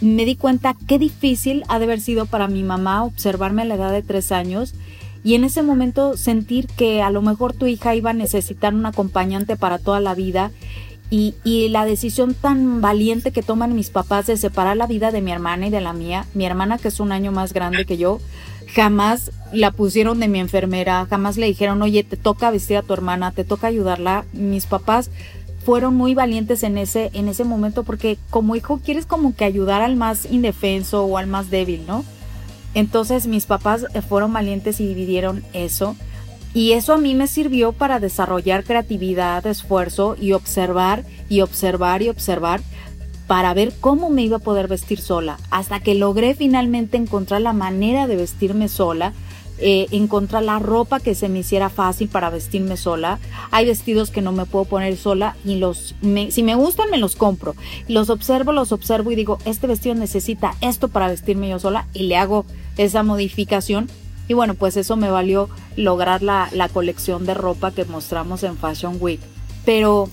me 0.00 0.24
di 0.24 0.36
cuenta 0.36 0.76
qué 0.86 0.98
difícil 0.98 1.64
ha 1.68 1.78
de 1.78 1.84
haber 1.84 2.00
sido 2.00 2.26
para 2.26 2.48
mi 2.48 2.62
mamá 2.62 3.04
observarme 3.04 3.62
a 3.62 3.66
la 3.66 3.74
edad 3.74 3.92
de 3.92 4.02
tres 4.02 4.32
años 4.32 4.74
y 5.22 5.34
en 5.34 5.44
ese 5.44 5.62
momento 5.62 6.16
sentir 6.16 6.66
que 6.66 7.02
a 7.02 7.10
lo 7.10 7.20
mejor 7.22 7.52
tu 7.52 7.66
hija 7.66 7.94
iba 7.94 8.10
a 8.10 8.14
necesitar 8.14 8.74
un 8.74 8.86
acompañante 8.86 9.56
para 9.56 9.78
toda 9.78 10.00
la 10.00 10.14
vida 10.14 10.50
y, 11.10 11.34
la 11.70 11.84
decisión 11.84 12.34
tan 12.34 12.80
valiente 12.80 13.32
que 13.32 13.42
toman 13.42 13.74
mis 13.74 13.90
papás 13.90 14.26
de 14.26 14.36
separar 14.36 14.76
la 14.76 14.86
vida 14.86 15.10
de 15.10 15.20
mi 15.20 15.32
hermana 15.32 15.66
y 15.66 15.70
de 15.70 15.80
la 15.80 15.92
mía, 15.92 16.26
mi 16.34 16.46
hermana 16.46 16.78
que 16.78 16.88
es 16.88 17.00
un 17.00 17.10
año 17.10 17.32
más 17.32 17.52
grande 17.52 17.84
que 17.84 17.96
yo, 17.96 18.20
jamás 18.74 19.32
la 19.52 19.72
pusieron 19.72 20.20
de 20.20 20.28
mi 20.28 20.38
enfermera, 20.38 21.06
jamás 21.10 21.36
le 21.36 21.46
dijeron, 21.46 21.82
oye, 21.82 22.04
te 22.04 22.16
toca 22.16 22.52
vestir 22.52 22.76
a 22.76 22.82
tu 22.82 22.92
hermana, 22.92 23.32
te 23.32 23.44
toca 23.44 23.66
ayudarla. 23.66 24.24
Mis 24.32 24.66
papás 24.66 25.10
fueron 25.70 25.94
muy 25.94 26.14
valientes 26.14 26.64
en 26.64 26.78
ese, 26.78 27.12
en 27.14 27.28
ese 27.28 27.44
momento 27.44 27.84
porque 27.84 28.18
como 28.30 28.56
hijo 28.56 28.80
quieres 28.84 29.06
como 29.06 29.36
que 29.36 29.44
ayudar 29.44 29.82
al 29.82 29.94
más 29.94 30.26
indefenso 30.28 31.04
o 31.04 31.16
al 31.16 31.28
más 31.28 31.48
débil, 31.48 31.84
¿no? 31.86 32.04
Entonces 32.74 33.28
mis 33.28 33.46
papás 33.46 33.86
fueron 34.08 34.32
valientes 34.32 34.80
y 34.80 34.88
dividieron 34.88 35.44
eso. 35.52 35.94
Y 36.54 36.72
eso 36.72 36.94
a 36.94 36.98
mí 36.98 37.14
me 37.14 37.28
sirvió 37.28 37.70
para 37.70 38.00
desarrollar 38.00 38.64
creatividad, 38.64 39.46
esfuerzo 39.46 40.16
y 40.20 40.32
observar 40.32 41.04
y 41.28 41.40
observar 41.40 42.02
y 42.02 42.08
observar 42.08 42.62
para 43.28 43.54
ver 43.54 43.72
cómo 43.80 44.10
me 44.10 44.22
iba 44.22 44.38
a 44.38 44.40
poder 44.40 44.66
vestir 44.66 45.00
sola, 45.00 45.38
hasta 45.52 45.78
que 45.78 45.94
logré 45.94 46.34
finalmente 46.34 46.96
encontrar 46.96 47.42
la 47.42 47.52
manera 47.52 48.08
de 48.08 48.16
vestirme 48.16 48.66
sola, 48.66 49.12
eh, 49.60 49.86
encontrar 49.90 50.42
la 50.42 50.58
ropa 50.58 51.00
que 51.00 51.14
se 51.14 51.28
me 51.28 51.40
hiciera 51.40 51.68
fácil 51.68 52.08
para 52.08 52.30
vestirme 52.30 52.76
sola. 52.76 53.18
Hay 53.50 53.66
vestidos 53.66 54.10
que 54.10 54.22
no 54.22 54.32
me 54.32 54.46
puedo 54.46 54.64
poner 54.64 54.96
sola 54.96 55.36
y 55.44 55.56
los, 55.56 55.94
si 56.30 56.42
me 56.42 56.54
gustan 56.54 56.90
me 56.90 56.98
los 56.98 57.16
compro. 57.16 57.54
Los 57.86 58.10
observo, 58.10 58.52
los 58.52 58.72
observo 58.72 59.10
y 59.10 59.16
digo, 59.16 59.38
este 59.44 59.66
vestido 59.66 59.94
necesita 59.94 60.54
esto 60.60 60.88
para 60.88 61.08
vestirme 61.08 61.48
yo 61.48 61.58
sola 61.58 61.86
y 61.92 62.04
le 62.04 62.16
hago 62.16 62.44
esa 62.76 63.02
modificación. 63.02 63.88
Y 64.28 64.34
bueno, 64.34 64.54
pues 64.54 64.76
eso 64.76 64.96
me 64.96 65.10
valió 65.10 65.48
lograr 65.76 66.22
la, 66.22 66.48
la 66.52 66.68
colección 66.68 67.26
de 67.26 67.34
ropa 67.34 67.72
que 67.72 67.84
mostramos 67.84 68.42
en 68.44 68.56
Fashion 68.56 68.96
Week. 69.00 69.20
Pero 69.64 70.08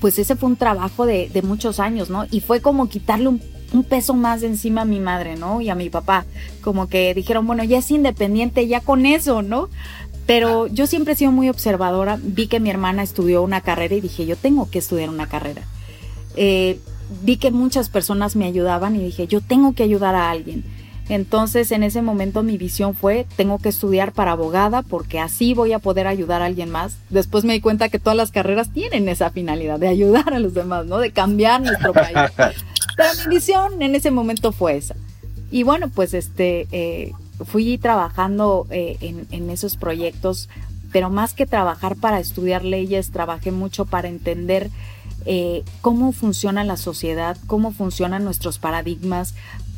pues 0.00 0.18
ese 0.18 0.36
fue 0.36 0.48
un 0.48 0.56
trabajo 0.56 1.06
de, 1.06 1.30
de 1.32 1.42
muchos 1.42 1.78
años, 1.80 2.10
¿no? 2.10 2.26
Y 2.30 2.40
fue 2.40 2.60
como 2.60 2.88
quitarle 2.88 3.28
un 3.28 3.53
un 3.72 3.84
peso 3.84 4.14
más 4.14 4.42
encima 4.42 4.82
a 4.82 4.84
mi 4.84 5.00
madre, 5.00 5.36
¿no? 5.36 5.60
Y 5.60 5.68
a 5.70 5.74
mi 5.74 5.90
papá. 5.90 6.24
Como 6.62 6.88
que 6.88 7.14
dijeron, 7.14 7.46
bueno, 7.46 7.64
ya 7.64 7.78
es 7.78 7.90
independiente, 7.90 8.66
ya 8.66 8.80
con 8.80 9.06
eso, 9.06 9.42
¿no? 9.42 9.68
Pero 10.26 10.66
yo 10.68 10.86
siempre 10.86 11.12
he 11.12 11.16
sido 11.16 11.32
muy 11.32 11.48
observadora. 11.48 12.18
Vi 12.22 12.46
que 12.46 12.60
mi 12.60 12.70
hermana 12.70 13.02
estudió 13.02 13.42
una 13.42 13.60
carrera 13.60 13.94
y 13.94 14.00
dije, 14.00 14.26
yo 14.26 14.36
tengo 14.36 14.70
que 14.70 14.78
estudiar 14.78 15.10
una 15.10 15.26
carrera. 15.26 15.62
eh, 16.36 16.78
vi 17.22 17.36
que 17.36 17.50
muchas 17.50 17.90
personas 17.90 18.34
me 18.34 18.46
ayudaban 18.46 18.96
y 18.96 19.04
dije, 19.04 19.26
yo 19.26 19.40
tengo 19.40 19.74
que 19.74 19.82
ayudar 19.82 20.14
a 20.14 20.30
alguien. 20.30 20.64
Entonces 21.08 21.70
en 21.70 21.82
ese 21.82 22.00
momento 22.00 22.42
mi 22.42 22.56
visión 22.56 22.94
fue, 22.94 23.26
tengo 23.36 23.58
que 23.58 23.68
estudiar 23.68 24.12
para 24.12 24.32
abogada 24.32 24.80
porque 24.82 25.20
así 25.20 25.52
voy 25.52 25.72
a 25.74 25.78
poder 25.78 26.06
ayudar 26.06 26.40
a 26.40 26.46
alguien 26.46 26.70
más. 26.70 26.96
Después 27.10 27.44
me 27.44 27.52
di 27.52 27.60
cuenta 27.60 27.90
que 27.90 27.98
todas 27.98 28.16
las 28.16 28.30
carreras 28.30 28.72
tienen 28.72 29.08
esa 29.10 29.30
finalidad 29.30 29.78
de 29.78 29.88
ayudar 29.88 30.32
a 30.32 30.38
los 30.38 30.54
demás, 30.54 30.86
¿no? 30.86 30.98
De 30.98 31.10
cambiar 31.12 31.60
nuestro 31.60 31.92
país. 31.92 32.16
Pero 32.96 33.08
mi 33.26 33.34
visión 33.36 33.82
en 33.82 33.94
ese 33.94 34.10
momento 34.10 34.52
fue 34.52 34.76
esa. 34.76 34.94
Y 35.50 35.62
bueno, 35.62 35.88
pues 35.88 36.14
este, 36.14 36.66
eh, 36.72 37.12
fui 37.44 37.78
trabajando 37.78 38.66
eh, 38.70 38.96
en, 39.00 39.26
en 39.30 39.50
esos 39.50 39.76
proyectos, 39.76 40.48
pero 40.92 41.10
más 41.10 41.34
que 41.34 41.46
trabajar 41.46 41.96
para 41.96 42.20
estudiar 42.20 42.64
leyes, 42.64 43.10
trabajé 43.10 43.50
mucho 43.50 43.84
para 43.84 44.08
entender 44.08 44.70
eh, 45.26 45.64
cómo 45.80 46.12
funciona 46.12 46.64
la 46.64 46.76
sociedad, 46.76 47.38
cómo 47.46 47.72
funcionan 47.72 48.24
nuestros 48.24 48.58
paradigmas, 48.58 49.34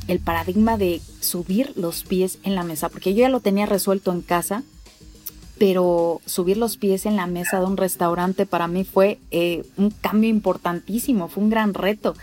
el 0.08 0.18
paradigma 0.18 0.76
de 0.76 1.00
subir 1.20 1.73
los 1.76 2.02
pies 2.02 2.38
en 2.42 2.56
la 2.56 2.64
mesa, 2.64 2.88
porque 2.88 3.14
yo 3.14 3.20
ya 3.20 3.28
lo 3.28 3.40
tenía 3.40 3.66
resuelto 3.66 4.12
en 4.12 4.23
casa, 4.23 4.64
pero 5.58 6.20
subir 6.26 6.56
los 6.56 6.76
pies 6.76 7.06
en 7.06 7.16
la 7.16 7.28
mesa 7.28 7.61
de 7.61 7.66
un 7.66 7.76
restaurante 7.76 8.44
para 8.44 8.66
mí 8.66 8.85
fue 8.85 9.18
eh, 9.30 9.64
un 9.76 9.90
cambio 9.90 10.28
importantísimo, 10.30 11.28
fue 11.28 11.44
un 11.44 11.50
gran 11.50 11.75
reto. 11.75 12.14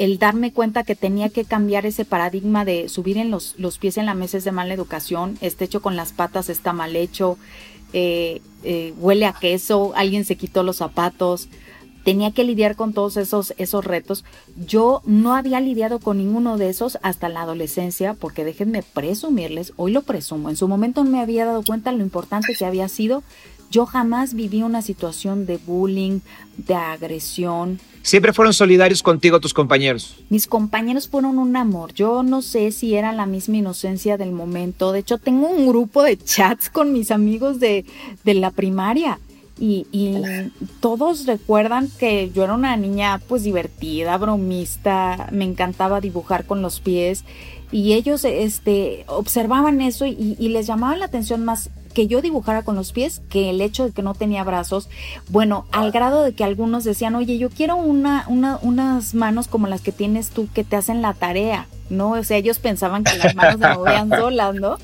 El 0.00 0.18
darme 0.18 0.50
cuenta 0.50 0.82
que 0.82 0.96
tenía 0.96 1.28
que 1.28 1.44
cambiar 1.44 1.84
ese 1.84 2.06
paradigma 2.06 2.64
de 2.64 2.88
subir 2.88 3.18
en 3.18 3.30
los, 3.30 3.54
los 3.58 3.76
pies 3.76 3.98
en 3.98 4.06
la 4.06 4.14
mesa 4.14 4.38
es 4.38 4.44
de 4.44 4.50
mala 4.50 4.72
educación, 4.72 5.36
este 5.42 5.66
hecho 5.66 5.82
con 5.82 5.94
las 5.94 6.12
patas 6.12 6.48
está 6.48 6.72
mal 6.72 6.96
hecho, 6.96 7.36
eh, 7.92 8.40
eh, 8.64 8.94
huele 8.96 9.26
a 9.26 9.34
queso, 9.34 9.92
alguien 9.94 10.24
se 10.24 10.36
quitó 10.36 10.62
los 10.62 10.76
zapatos 10.76 11.50
tenía 12.04 12.30
que 12.30 12.44
lidiar 12.44 12.76
con 12.76 12.92
todos 12.92 13.16
esos, 13.16 13.54
esos 13.58 13.84
retos. 13.84 14.24
Yo 14.56 15.02
no 15.04 15.34
había 15.34 15.60
lidiado 15.60 15.98
con 15.98 16.18
ninguno 16.18 16.56
de 16.56 16.70
esos 16.70 16.98
hasta 17.02 17.28
la 17.28 17.42
adolescencia, 17.42 18.14
porque 18.14 18.44
déjenme 18.44 18.82
presumirles, 18.82 19.72
hoy 19.76 19.92
lo 19.92 20.02
presumo, 20.02 20.48
en 20.48 20.56
su 20.56 20.66
momento 20.66 21.04
no 21.04 21.10
me 21.10 21.20
había 21.20 21.44
dado 21.44 21.62
cuenta 21.62 21.92
lo 21.92 22.02
importante 22.02 22.54
que 22.54 22.64
había 22.64 22.88
sido. 22.88 23.22
Yo 23.70 23.86
jamás 23.86 24.34
viví 24.34 24.62
una 24.62 24.82
situación 24.82 25.46
de 25.46 25.58
bullying, 25.58 26.20
de 26.56 26.74
agresión. 26.74 27.80
¿Siempre 28.02 28.32
fueron 28.32 28.52
solidarios 28.52 29.02
contigo 29.02 29.40
tus 29.40 29.54
compañeros? 29.54 30.16
Mis 30.28 30.46
compañeros 30.46 31.08
fueron 31.08 31.38
un 31.38 31.56
amor. 31.56 31.94
Yo 31.94 32.22
no 32.22 32.42
sé 32.42 32.72
si 32.72 32.94
era 32.94 33.12
la 33.12 33.26
misma 33.26 33.58
inocencia 33.58 34.16
del 34.16 34.32
momento. 34.32 34.92
De 34.92 35.00
hecho, 35.00 35.18
tengo 35.18 35.48
un 35.48 35.68
grupo 35.68 36.02
de 36.02 36.16
chats 36.16 36.68
con 36.68 36.92
mis 36.92 37.10
amigos 37.10 37.60
de, 37.60 37.84
de 38.24 38.34
la 38.34 38.50
primaria 38.50 39.18
y, 39.60 40.16
todos 40.80 41.26
recuerdan 41.26 41.88
que 41.98 42.30
yo 42.30 42.44
era 42.44 42.54
una 42.54 42.76
niña 42.76 43.20
pues 43.28 43.44
divertida, 43.44 44.16
bromista, 44.16 45.28
me 45.32 45.44
encantaba 45.44 46.00
dibujar 46.00 46.46
con 46.46 46.62
los 46.62 46.80
pies 46.80 47.24
y 47.70 47.92
ellos 47.92 48.24
este, 48.24 49.04
observaban 49.06 49.80
eso 49.82 50.06
y, 50.06 50.36
les 50.48 50.66
llamaba 50.66 50.96
la 50.96 51.04
atención 51.04 51.44
más 51.44 51.70
que 51.94 52.06
yo 52.06 52.22
dibujara 52.22 52.62
con 52.62 52.76
los 52.76 52.92
pies 52.92 53.20
que 53.28 53.50
el 53.50 53.60
hecho 53.60 53.84
de 53.84 53.92
que 53.92 54.02
no 54.02 54.14
tenía 54.14 54.44
brazos. 54.44 54.88
Bueno, 55.28 55.66
al 55.72 55.90
grado 55.90 56.22
de 56.22 56.32
que 56.32 56.44
algunos 56.44 56.84
decían, 56.84 57.14
oye, 57.14 57.38
yo 57.38 57.50
quiero 57.50 57.76
una, 57.76 58.24
una, 58.28 58.58
unas 58.62 59.14
manos 59.14 59.48
como 59.48 59.66
las 59.66 59.80
que 59.80 59.92
tienes 59.92 60.30
tú 60.30 60.48
que 60.52 60.64
te 60.64 60.76
hacen 60.76 61.02
la 61.02 61.14
tarea, 61.14 61.66
¿no? 61.88 62.12
O 62.12 62.24
sea, 62.24 62.36
ellos 62.36 62.58
pensaban 62.58 63.04
que 63.04 63.18
las 63.18 63.34
manos 63.34 63.60
se 63.60 63.74
movían 63.74 64.08
solas, 64.16 64.54
¿no? 64.54 64.76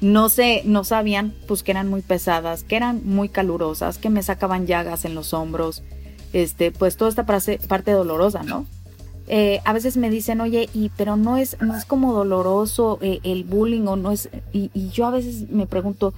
no 0.00 0.28
sé, 0.28 0.62
no 0.64 0.84
sabían 0.84 1.34
pues 1.46 1.62
que 1.62 1.70
eran 1.70 1.88
muy 1.88 2.02
pesadas, 2.02 2.64
que 2.64 2.76
eran 2.76 3.02
muy 3.04 3.28
calurosas, 3.28 3.98
que 3.98 4.10
me 4.10 4.22
sacaban 4.22 4.66
llagas 4.66 5.04
en 5.04 5.14
los 5.14 5.32
hombros, 5.32 5.82
este, 6.32 6.72
pues 6.72 6.96
toda 6.96 7.08
esta 7.08 7.24
parte, 7.24 7.92
dolorosa, 7.92 8.42
¿no? 8.42 8.66
Eh, 9.28 9.60
a 9.64 9.72
veces 9.72 9.96
me 9.96 10.08
dicen, 10.08 10.40
oye, 10.40 10.68
y 10.72 10.90
pero 10.90 11.16
no 11.16 11.36
es, 11.36 11.56
no 11.60 11.76
es 11.76 11.84
como 11.84 12.12
doloroso 12.12 12.98
eh, 13.00 13.18
el 13.24 13.42
bullying 13.42 13.86
o 13.86 13.96
no 13.96 14.12
es, 14.12 14.28
y, 14.52 14.70
y, 14.72 14.90
yo 14.90 15.06
a 15.06 15.10
veces 15.10 15.50
me 15.50 15.66
pregunto, 15.66 16.14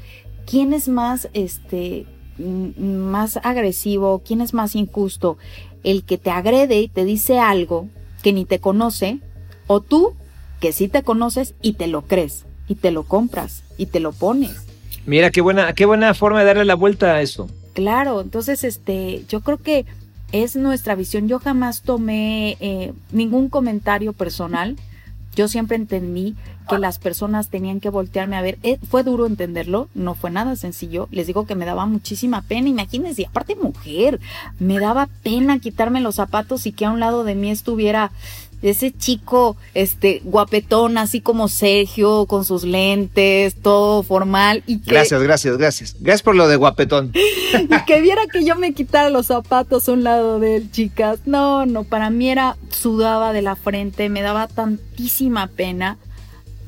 ¿quién 0.48 0.72
es 0.72 0.88
más, 0.88 1.28
este, 1.34 2.06
más 2.38 3.38
agresivo, 3.42 4.22
quién 4.26 4.40
es 4.40 4.54
más 4.54 4.74
injusto? 4.74 5.36
El 5.84 6.04
que 6.04 6.18
te 6.18 6.30
agrede 6.30 6.80
y 6.80 6.88
te 6.88 7.04
dice 7.04 7.38
algo 7.38 7.88
que 8.22 8.32
ni 8.32 8.44
te 8.44 8.58
conoce, 8.58 9.18
o 9.66 9.80
tú 9.80 10.14
que 10.60 10.72
sí 10.72 10.88
te 10.88 11.02
conoces 11.02 11.54
y 11.62 11.74
te 11.74 11.86
lo 11.86 12.02
crees 12.02 12.46
y 12.66 12.74
te 12.76 12.90
lo 12.90 13.04
compras 13.04 13.62
y 13.76 13.86
te 13.86 14.00
lo 14.00 14.12
pones. 14.12 14.66
Mira 15.06 15.30
qué 15.30 15.40
buena, 15.40 15.72
qué 15.74 15.86
buena 15.86 16.14
forma 16.14 16.40
de 16.40 16.46
darle 16.46 16.64
la 16.64 16.74
vuelta 16.74 17.14
a 17.14 17.22
eso. 17.22 17.48
Claro, 17.74 18.20
entonces 18.20 18.64
este, 18.64 19.24
yo 19.28 19.40
creo 19.40 19.58
que 19.58 19.86
es 20.32 20.56
nuestra 20.56 20.94
visión. 20.94 21.28
Yo 21.28 21.38
jamás 21.38 21.82
tomé 21.82 22.56
eh, 22.60 22.92
ningún 23.12 23.48
comentario 23.48 24.12
personal. 24.12 24.76
Yo 25.38 25.46
siempre 25.46 25.76
entendí 25.76 26.34
que 26.68 26.78
las 26.78 26.98
personas 26.98 27.48
tenían 27.48 27.78
que 27.78 27.90
voltearme 27.90 28.36
a 28.36 28.42
ver. 28.42 28.58
Eh, 28.64 28.80
fue 28.90 29.04
duro 29.04 29.24
entenderlo, 29.24 29.88
no 29.94 30.16
fue 30.16 30.32
nada 30.32 30.56
sencillo. 30.56 31.06
Les 31.12 31.28
digo 31.28 31.46
que 31.46 31.54
me 31.54 31.64
daba 31.64 31.86
muchísima 31.86 32.42
pena. 32.42 32.68
Imagínense, 32.68 33.24
aparte 33.24 33.54
mujer, 33.54 34.18
me 34.58 34.80
daba 34.80 35.08
pena 35.22 35.60
quitarme 35.60 36.00
los 36.00 36.16
zapatos 36.16 36.66
y 36.66 36.72
que 36.72 36.86
a 36.86 36.90
un 36.90 36.98
lado 36.98 37.22
de 37.22 37.36
mí 37.36 37.52
estuviera 37.52 38.10
ese 38.62 38.92
chico, 38.92 39.56
este, 39.74 40.20
guapetón, 40.24 40.98
así 40.98 41.20
como 41.20 41.48
Sergio, 41.48 42.26
con 42.26 42.44
sus 42.44 42.64
lentes, 42.64 43.54
todo 43.54 44.02
formal. 44.02 44.62
Y 44.66 44.80
gracias, 44.84 45.22
gracias, 45.22 45.56
gracias. 45.56 45.96
Gracias 46.00 46.22
por 46.22 46.34
lo 46.34 46.48
de 46.48 46.56
guapetón. 46.56 47.12
y 47.14 47.84
que 47.84 48.00
viera 48.00 48.22
que 48.32 48.44
yo 48.44 48.56
me 48.56 48.72
quitara 48.74 49.10
los 49.10 49.26
zapatos 49.26 49.88
a 49.88 49.92
un 49.92 50.04
lado 50.04 50.40
de 50.40 50.56
él, 50.56 50.70
chicas. 50.70 51.20
No, 51.26 51.66
no, 51.66 51.84
para 51.84 52.10
mí 52.10 52.30
era, 52.30 52.56
sudaba 52.70 53.32
de 53.32 53.42
la 53.42 53.56
frente, 53.56 54.08
me 54.08 54.22
daba 54.22 54.48
tantísima 54.48 55.46
pena. 55.46 55.98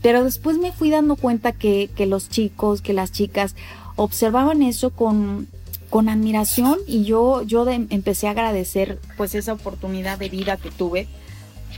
Pero 0.02 0.24
después 0.24 0.56
me 0.58 0.72
fui 0.72 0.90
dando 0.90 1.16
cuenta 1.16 1.52
que, 1.52 1.90
que 1.94 2.06
los 2.06 2.30
chicos, 2.30 2.80
que 2.80 2.94
las 2.94 3.12
chicas 3.12 3.54
observaban 3.96 4.62
eso 4.62 4.90
con, 4.90 5.46
con 5.90 6.08
admiración 6.08 6.78
y 6.86 7.04
yo, 7.04 7.42
yo 7.42 7.68
empecé 7.68 8.28
a 8.28 8.30
agradecer 8.30 8.98
pues 9.18 9.34
esa 9.34 9.52
oportunidad 9.52 10.18
de 10.18 10.30
vida 10.30 10.56
que 10.56 10.70
tuve 10.70 11.06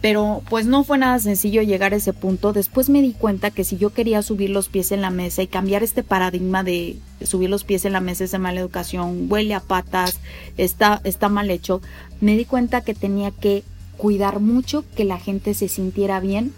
pero 0.03 0.43
pues 0.51 0.67
no 0.67 0.83
fue 0.83 0.99
nada 0.99 1.21
sencillo 1.21 1.63
llegar 1.63 1.95
a 1.95 1.97
ese 1.97 2.13
punto. 2.13 2.53
Después 2.53 2.91
me 2.91 3.01
di 3.01 3.13
cuenta 3.13 3.53
que 3.53 3.63
si 3.63 3.79
yo 3.79 3.91
quería 3.91 4.21
subir 4.21 4.51
los 4.51 4.69
pies 4.69 4.91
en 4.91 5.01
la 5.01 5.11
mesa 5.11 5.43
y 5.43 5.47
cambiar 5.47 5.85
este 5.85 6.03
paradigma 6.03 6.65
de 6.65 6.99
subir 7.23 7.49
los 7.49 7.63
pies 7.63 7.85
en 7.85 7.93
la 7.93 8.01
mesa 8.01 8.25
es 8.25 8.33
de 8.33 8.39
mala 8.39 8.61
educación, 8.61 9.29
huele 9.31 9.55
a 9.55 9.61
patas, 9.61 10.19
está, 10.59 11.01
está 11.05 11.29
mal 11.29 11.51
hecho, 11.51 11.81
me 12.21 12.37
di 12.37 12.45
cuenta 12.45 12.81
que 12.81 12.95
tenía 12.95 13.31
que 13.31 13.63
cuidar 13.97 14.41
mucho 14.41 14.85
que 14.97 15.05
la 15.05 15.21
gente 15.21 15.55
se 15.55 15.69
sintiera 15.69 16.19
bien 16.19 16.53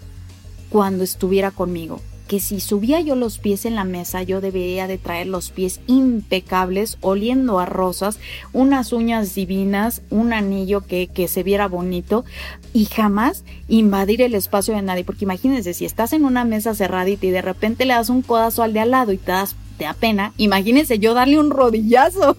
cuando 0.71 1.05
estuviera 1.05 1.51
conmigo 1.51 2.01
que 2.35 2.41
si 2.41 2.59
subía 2.59 3.01
yo 3.01 3.15
los 3.15 3.39
pies 3.39 3.65
en 3.65 3.77
la 3.77 3.85
mesa, 3.85 4.25
yo 4.25 4.41
debería 4.41 4.89
de 4.89 4.99
traer 4.99 5.29
los 5.29 5.53
pies 5.53 5.79
impecables, 5.87 6.99
oliendo 7.01 7.61
a 7.61 7.65
rosas, 7.65 8.19
unas 8.53 8.93
uñas 8.93 9.37
divinas, 9.37 10.03
un 10.11 10.33
anillo 10.33 10.81
que, 10.81 11.07
que 11.07 11.29
se 11.29 11.45
viera 11.45 11.69
bonito 11.69 12.25
y 12.73 12.87
jamás 12.87 13.45
invadir 13.69 14.21
el 14.21 14.35
espacio 14.35 14.75
de 14.75 14.83
nadie. 14.83 15.05
Porque 15.05 15.27
imagínense, 15.27 15.75
si 15.75 15.85
estás 15.85 16.13
en 16.13 16.25
una 16.25 16.45
mesa 16.45 16.75
cerradita 16.75 17.25
y 17.25 17.31
de 17.31 17.41
repente 17.41 17.85
le 17.85 17.95
das 17.95 18.09
un 18.09 18.23
codazo 18.23 18.65
al 18.65 18.73
de 18.73 18.81
al 18.81 18.91
lado 18.91 19.13
y 19.13 19.19
te 19.19 19.31
das 19.31 19.55
te 19.79 19.87
pena. 20.01 20.33
Imagínense 20.37 20.99
yo 20.99 21.15
darle 21.15 21.39
un 21.39 21.51
rodillazo. 21.51 22.37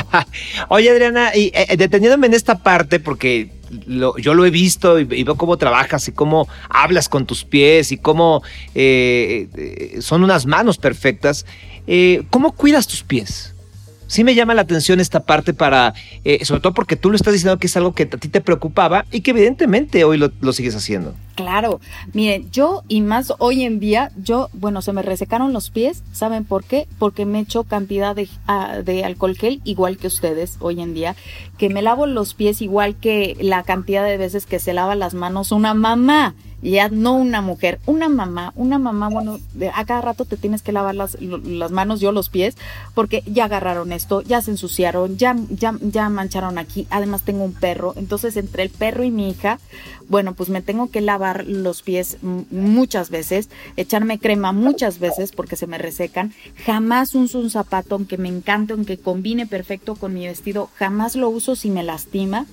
Oye, 0.68 0.90
Adriana, 0.90 1.34
y 1.34 1.52
eh, 1.54 1.74
deteniéndome 1.78 2.26
en 2.26 2.34
esta 2.34 2.62
parte, 2.62 3.00
porque 3.00 3.61
yo 4.18 4.34
lo 4.34 4.44
he 4.44 4.50
visto 4.50 4.98
y, 4.98 5.04
veo 5.04 5.36
cómo 5.36 5.56
trabajas 5.56 6.06
y 6.08 6.12
cómo 6.12 6.48
hablas 6.68 7.08
con 7.08 7.26
tus 7.26 7.44
pies 7.44 7.92
y 7.92 7.96
cómo 7.96 8.42
eh, 8.74 9.48
eh, 9.56 10.00
son 10.00 10.22
unas 10.22 10.46
manos 10.46 10.78
perfectas. 10.78 11.46
Eh, 11.86 12.22
¿Cómo 12.30 12.52
cuidas 12.52 12.86
tus 12.86 13.02
pies? 13.02 13.54
Sí 14.12 14.24
me 14.24 14.34
llama 14.34 14.52
la 14.52 14.60
atención 14.60 15.00
esta 15.00 15.20
parte 15.20 15.54
para, 15.54 15.94
eh, 16.22 16.44
sobre 16.44 16.60
todo 16.60 16.74
porque 16.74 16.96
tú 16.96 17.08
lo 17.08 17.16
estás 17.16 17.32
diciendo 17.32 17.58
que 17.58 17.66
es 17.66 17.76
algo 17.78 17.94
que 17.94 18.02
a 18.02 18.18
ti 18.18 18.28
te 18.28 18.42
preocupaba 18.42 19.06
y 19.10 19.22
que 19.22 19.30
evidentemente 19.30 20.04
hoy 20.04 20.18
lo, 20.18 20.52
sigues 20.52 20.76
haciendo. 20.76 21.14
Claro, 21.34 21.80
miren, 22.12 22.50
yo 22.50 22.82
y 22.88 23.00
más 23.00 23.32
hoy 23.38 23.62
en 23.62 23.80
día, 23.80 24.12
yo, 24.22 24.50
bueno, 24.52 24.82
se 24.82 24.92
me 24.92 25.00
resecaron 25.00 25.54
los 25.54 25.70
pies, 25.70 26.02
¿saben 26.12 26.44
por 26.44 26.62
qué? 26.62 26.86
Porque 26.98 27.24
me 27.24 27.40
echo 27.40 27.64
cantidad 27.64 28.14
de, 28.14 28.28
ah, 28.46 28.80
de 28.84 29.02
alcohol 29.02 29.34
gel 29.34 29.62
igual 29.64 29.96
que 29.96 30.08
ustedes 30.08 30.56
hoy 30.60 30.82
en 30.82 30.92
día, 30.92 31.16
que 31.56 31.70
me 31.70 31.80
lavo 31.80 32.06
los 32.06 32.34
pies 32.34 32.60
igual 32.60 32.96
que 32.96 33.38
la 33.40 33.62
cantidad 33.62 34.04
de 34.04 34.18
veces 34.18 34.44
que 34.44 34.58
se 34.58 34.74
lava 34.74 34.94
las 34.94 35.14
manos 35.14 35.52
una 35.52 35.72
mamá 35.72 36.34
ya 36.70 36.88
no 36.88 37.14
una 37.14 37.40
mujer, 37.40 37.80
una 37.86 38.08
mamá, 38.08 38.52
una 38.54 38.78
mamá, 38.78 39.08
bueno, 39.08 39.38
a 39.74 39.84
cada 39.84 40.00
rato 40.00 40.24
te 40.24 40.36
tienes 40.36 40.62
que 40.62 40.72
lavar 40.72 40.94
las, 40.94 41.20
las 41.20 41.72
manos, 41.72 42.00
yo 42.00 42.12
los 42.12 42.28
pies, 42.28 42.56
porque 42.94 43.22
ya 43.26 43.44
agarraron 43.44 43.92
esto, 43.92 44.22
ya 44.22 44.40
se 44.40 44.52
ensuciaron, 44.52 45.16
ya, 45.18 45.36
ya, 45.50 45.74
ya 45.80 46.08
mancharon 46.08 46.58
aquí, 46.58 46.86
además 46.90 47.22
tengo 47.22 47.44
un 47.44 47.52
perro, 47.52 47.94
entonces 47.96 48.36
entre 48.36 48.62
el 48.62 48.70
perro 48.70 49.02
y 49.02 49.10
mi 49.10 49.30
hija, 49.30 49.58
bueno, 50.08 50.34
pues 50.34 50.48
me 50.50 50.62
tengo 50.62 50.90
que 50.90 51.00
lavar 51.00 51.46
los 51.46 51.82
pies 51.82 52.18
muchas 52.22 53.10
veces, 53.10 53.48
echarme 53.76 54.18
crema 54.18 54.52
muchas 54.52 54.98
veces 54.98 55.32
porque 55.32 55.56
se 55.56 55.66
me 55.66 55.78
resecan, 55.78 56.32
jamás 56.64 57.14
uso 57.14 57.40
un 57.40 57.50
zapato, 57.50 57.96
aunque 57.96 58.18
me 58.18 58.28
encante, 58.28 58.72
aunque 58.72 58.98
combine 58.98 59.46
perfecto 59.46 59.96
con 59.96 60.14
mi 60.14 60.26
vestido, 60.26 60.70
jamás 60.76 61.16
lo 61.16 61.28
uso 61.28 61.56
si 61.56 61.70
me 61.70 61.82
lastima 61.82 62.46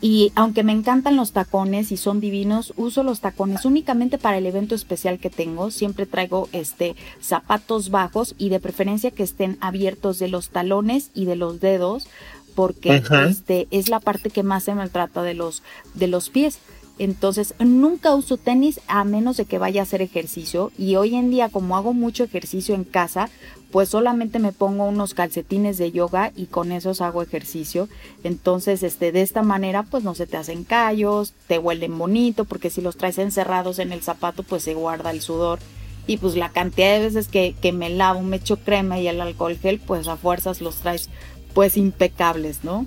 Y 0.00 0.30
aunque 0.36 0.62
me 0.62 0.72
encantan 0.72 1.16
los 1.16 1.32
tacones 1.32 1.90
y 1.90 1.96
son 1.96 2.20
divinos, 2.20 2.72
uso 2.76 3.02
los 3.02 3.20
tacones 3.20 3.64
únicamente 3.64 4.16
para 4.16 4.38
el 4.38 4.46
evento 4.46 4.74
especial 4.76 5.18
que 5.18 5.30
tengo. 5.30 5.72
Siempre 5.72 6.06
traigo 6.06 6.48
este 6.52 6.94
zapatos 7.20 7.90
bajos 7.90 8.34
y 8.38 8.48
de 8.48 8.60
preferencia 8.60 9.10
que 9.10 9.24
estén 9.24 9.58
abiertos 9.60 10.20
de 10.20 10.28
los 10.28 10.50
talones 10.50 11.10
y 11.14 11.24
de 11.24 11.34
los 11.34 11.60
dedos, 11.60 12.06
porque 12.54 13.02
este 13.28 13.66
es 13.70 13.88
la 13.88 13.98
parte 13.98 14.30
que 14.30 14.44
más 14.44 14.64
se 14.64 14.74
maltrata 14.74 15.22
de 15.22 15.34
los 15.34 15.62
de 15.94 16.06
los 16.06 16.30
pies. 16.30 16.58
Entonces, 16.98 17.54
nunca 17.58 18.14
uso 18.14 18.36
tenis 18.36 18.80
a 18.88 19.04
menos 19.04 19.36
de 19.36 19.44
que 19.44 19.58
vaya 19.58 19.80
a 19.80 19.84
hacer 19.84 20.02
ejercicio. 20.02 20.72
Y 20.76 20.96
hoy 20.96 21.14
en 21.14 21.30
día, 21.30 21.48
como 21.48 21.76
hago 21.76 21.94
mucho 21.94 22.24
ejercicio 22.24 22.74
en 22.74 22.84
casa, 22.84 23.30
pues 23.70 23.90
solamente 23.90 24.38
me 24.38 24.52
pongo 24.52 24.86
unos 24.86 25.14
calcetines 25.14 25.78
de 25.78 25.92
yoga 25.92 26.32
y 26.34 26.46
con 26.46 26.72
esos 26.72 27.00
hago 27.00 27.22
ejercicio. 27.22 27.88
Entonces, 28.24 28.82
este, 28.82 29.12
de 29.12 29.22
esta 29.22 29.42
manera, 29.42 29.84
pues 29.84 30.02
no 30.02 30.14
se 30.14 30.26
te 30.26 30.36
hacen 30.36 30.64
callos, 30.64 31.34
te 31.46 31.58
huelen 31.58 31.96
bonito, 31.98 32.44
porque 32.44 32.70
si 32.70 32.80
los 32.80 32.96
traes 32.96 33.18
encerrados 33.18 33.78
en 33.78 33.92
el 33.92 34.02
zapato, 34.02 34.42
pues 34.42 34.64
se 34.64 34.74
guarda 34.74 35.10
el 35.10 35.20
sudor. 35.20 35.60
Y 36.06 36.16
pues 36.16 36.34
la 36.36 36.48
cantidad 36.48 36.94
de 36.94 37.04
veces 37.04 37.28
que, 37.28 37.54
que 37.60 37.72
me 37.72 37.90
lavo, 37.90 38.22
me 38.22 38.36
echo 38.36 38.56
crema 38.56 38.98
y 38.98 39.06
el 39.06 39.20
alcohol 39.20 39.58
gel, 39.58 39.78
pues 39.78 40.08
a 40.08 40.16
fuerzas 40.16 40.60
los 40.60 40.76
traes 40.76 41.10
pues 41.52 41.76
impecables, 41.76 42.64
¿no? 42.64 42.86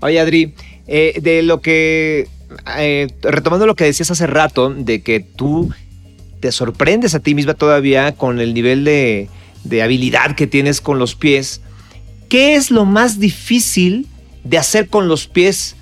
Oye, 0.00 0.18
Adri, 0.18 0.54
eh, 0.86 1.18
de 1.22 1.42
lo 1.42 1.60
que 1.60 2.28
eh, 2.76 3.08
retomando 3.22 3.66
lo 3.66 3.74
que 3.74 3.84
decías 3.84 4.10
hace 4.10 4.26
rato, 4.26 4.70
de 4.70 5.02
que 5.02 5.20
tú 5.20 5.72
te 6.40 6.52
sorprendes 6.52 7.14
a 7.14 7.20
ti 7.20 7.34
misma 7.34 7.54
todavía 7.54 8.12
con 8.12 8.40
el 8.40 8.54
nivel 8.54 8.84
de, 8.84 9.28
habilidad 9.82 10.36
que 10.36 10.46
tienes 10.46 10.80
con 10.80 10.98
los 10.98 11.14
pies, 11.14 11.62
¿qué 12.28 12.54
es 12.54 12.70
lo 12.70 12.84
más 12.84 13.18
difícil 13.18 14.06
de 14.44 14.58
hacer 14.58 14.88
con 14.88 15.08
los 15.08 15.26
pies 15.26 15.76